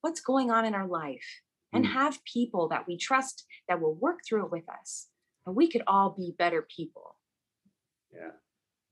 what's 0.00 0.20
going 0.20 0.50
on 0.50 0.64
in 0.64 0.74
our 0.74 0.88
life 0.88 1.24
and 1.74 1.84
mm. 1.84 1.92
have 1.92 2.24
people 2.24 2.68
that 2.68 2.86
we 2.86 2.96
trust 2.96 3.44
that 3.68 3.80
will 3.80 3.94
work 3.94 4.20
through 4.26 4.46
it 4.46 4.52
with 4.52 4.68
us 4.68 5.08
and 5.46 5.54
we 5.54 5.68
could 5.68 5.82
all 5.86 6.10
be 6.10 6.34
better 6.38 6.62
people. 6.62 7.16
Yeah. 8.12 8.30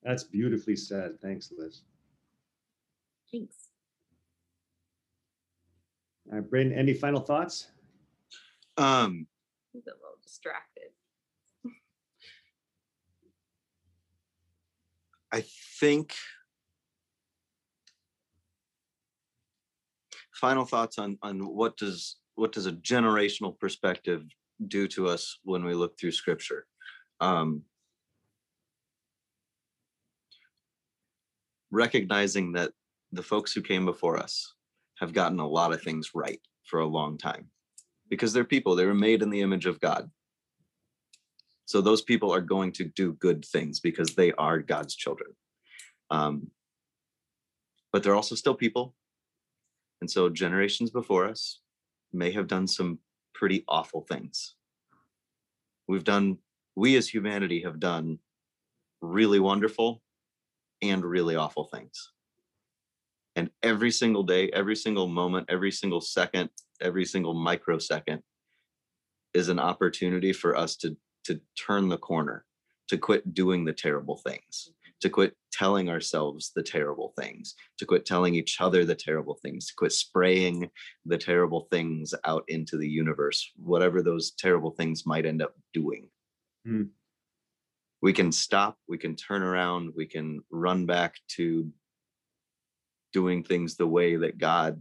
That's 0.03 0.25
beautifully 0.25 0.77
said. 0.77 1.21
Thanks 1.23 1.53
liz. 1.57 1.83
Thanks. 3.31 3.57
All 6.31 6.39
right 6.39 6.51
braden 6.51 6.73
any 6.73 6.95
final 6.95 7.21
thoughts? 7.21 7.69
Um. 8.77 9.27
He's 9.73 9.87
a 9.87 9.91
little 9.91 10.19
distracted. 10.23 10.91
I 15.33 15.45
think 15.81 16.15
final 20.35 20.65
thoughts 20.65 20.99
on 20.99 21.19
on 21.23 21.39
what 21.41 21.77
does 21.77 22.17
what 22.35 22.53
does 22.53 22.67
a 22.67 22.73
generational 22.73 23.59
perspective 23.59 24.25
do 24.69 24.89
to 24.89 25.09
us 25.09 25.39
when 25.45 25.65
we 25.65 25.75
look 25.75 25.99
through 25.99 26.13
scripture? 26.13 26.67
Um, 27.21 27.63
recognizing 31.71 32.53
that 32.53 32.73
the 33.13 33.23
folks 33.23 33.53
who 33.53 33.63
came 33.63 33.85
before 33.85 34.19
us 34.19 34.55
have 34.99 35.13
gotten 35.13 35.41
a 35.41 35.49
lot 35.49 35.73
of 35.73 35.83
things 35.83 36.11
right 36.15 36.41
for 36.65 36.81
a 36.81 36.87
long 36.87 37.19
time 37.19 37.49
because 38.09 38.33
they're 38.33 38.45
people 38.45 38.75
they 38.75 38.87
were 38.87 38.95
made 38.95 39.23
in 39.23 39.31
the 39.31 39.41
image 39.41 39.67
of 39.67 39.81
god. 39.81 40.11
So 41.65 41.81
those 41.81 42.03
people 42.03 42.33
are 42.33 42.41
going 42.43 42.73
to 42.73 42.85
do 42.85 43.15
good 43.15 43.45
things 43.45 43.81
because 43.81 44.15
they 44.15 44.33
are 44.33 44.59
god's 44.59 44.95
children. 44.95 45.31
Um, 46.11 46.51
but 47.93 48.03
they're 48.03 48.15
also 48.15 48.35
still 48.35 48.55
people. 48.55 48.95
And 50.01 50.11
so 50.11 50.29
generations 50.29 50.91
before 50.91 51.27
us 51.27 51.62
may 52.13 52.31
have 52.33 52.47
done 52.47 52.67
some 52.67 52.99
pretty 53.35 53.65
awful 53.69 54.03
things. 54.03 54.55
We've 55.89 56.05
done, 56.05 56.39
we 56.77 56.97
as 56.97 57.09
humanity 57.09 57.63
have 57.63 57.81
done 57.81 58.19
really 59.01 59.41
wonderful 59.41 60.03
and 60.81 61.05
really 61.05 61.37
awful 61.37 61.65
things. 61.65 62.13
And 63.35 63.51
every 63.63 63.91
single 63.91 64.23
day, 64.23 64.51
every 64.51 64.77
single 64.77 65.09
moment, 65.09 65.47
every 65.49 65.73
single 65.73 66.01
second, 66.01 66.51
every 66.81 67.05
single 67.05 67.35
microsecond 67.35 68.23
is 69.33 69.49
an 69.49 69.59
opportunity 69.59 70.33
for 70.33 70.57
us 70.57 70.77
to 70.77 70.97
to 71.25 71.41
turn 71.57 71.89
the 71.89 71.97
corner, 71.97 72.45
to 72.89 72.99
quit 72.99 73.33
doing 73.33 73.65
the 73.65 73.73
terrible 73.73 74.17
things 74.19 74.73
to 75.03 75.11
quit 75.11 75.37
telling 75.53 75.91
ourselves 75.91 76.53
the 76.55 76.63
terrible 76.63 77.13
things, 77.19 77.55
to 77.79 77.87
quit 77.87 78.07
telling 78.07 78.35
each 78.35 78.61
other 78.61 78.85
the 78.85 78.95
terrible 78.95 79.39
things, 79.43 79.67
to 79.67 79.75
quit 79.77 79.93
spraying 79.93 80.71
the 81.05 81.19
terrible 81.19 81.69
things 81.71 82.15
out 82.25 82.45
into 82.49 82.77
the 82.77 82.89
universe, 82.89 83.51
whatever 83.57 84.03
those 84.03 84.33
terrible 84.33 84.71
things 84.71 85.07
might 85.07 85.27
end 85.27 85.43
up 85.43 85.55
doing. 85.73 86.09
Hmm. 86.65 86.85
We 88.01 88.13
can 88.13 88.33
stop, 88.33 88.79
we 88.89 88.99
can 88.99 89.15
turn 89.15 89.43
around, 89.43 89.93
we 89.97 90.07
can 90.07 90.43
run 90.51 90.87
back 90.87 91.17
to 91.37 91.71
doing 93.13 93.45
things 93.45 93.77
the 93.77 93.87
way 93.87 94.17
that 94.17 94.39
God 94.39 94.81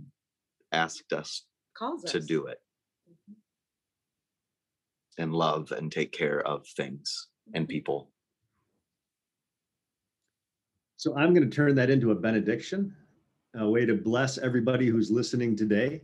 asked 0.72 1.14
us 1.14 1.46
Calls 1.78 2.04
to 2.06 2.18
us. 2.20 2.26
do 2.26 2.48
it. 2.48 2.60
Mm-hmm. 3.10 3.34
And 5.22 5.34
love 5.34 5.72
and 5.72 5.92
take 5.92 6.14
care 6.14 6.40
of 6.40 6.66
things 6.66 7.28
and 7.54 7.66
mm-hmm. 7.66 7.72
people 7.72 8.12
so 11.02 11.18
I'm 11.18 11.34
going 11.34 11.50
to 11.50 11.56
turn 11.56 11.74
that 11.78 11.90
into 11.90 12.12
a 12.12 12.16
benediction, 12.16 12.96
a 13.56 13.68
way 13.68 13.88
to 13.88 13.96
bless 13.96 14.38
everybody 14.38 14.86
who's 14.86 15.10
listening 15.10 15.56
today. 15.56 16.04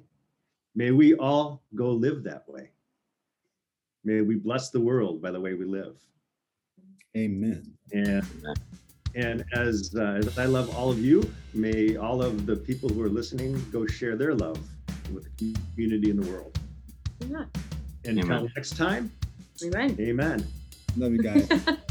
May 0.73 0.89
we 0.89 1.13
all 1.13 1.61
go 1.75 1.91
live 1.91 2.23
that 2.23 2.49
way. 2.49 2.71
May 4.03 4.21
we 4.21 4.37
bless 4.37 4.71
the 4.71 4.79
world 4.81 5.21
by 5.21 5.29
the 5.29 5.39
way 5.39 5.53
we 5.53 5.65
live. 5.65 5.97
Amen. 7.15 7.77
And 7.93 8.25
and 9.13 9.45
as 9.53 9.93
uh, 9.95 10.17
as 10.17 10.39
I 10.39 10.45
love 10.45 10.75
all 10.75 10.89
of 10.89 10.97
you, 10.97 11.31
may 11.53 11.95
all 11.95 12.23
of 12.23 12.47
the 12.47 12.55
people 12.55 12.89
who 12.89 13.03
are 13.03 13.09
listening 13.09 13.63
go 13.71 13.85
share 13.85 14.15
their 14.15 14.33
love 14.33 14.59
with 15.13 15.25
the 15.37 15.55
community 15.75 16.09
in 16.09 16.19
the 16.19 16.27
world. 16.31 16.57
Yeah. 17.19 17.45
And 18.03 18.17
until 18.17 18.49
next 18.55 18.75
time. 18.75 19.11
Amen. 19.63 19.95
Amen. 19.99 20.47
Love 20.95 21.11
you 21.11 21.21
guys. 21.21 21.47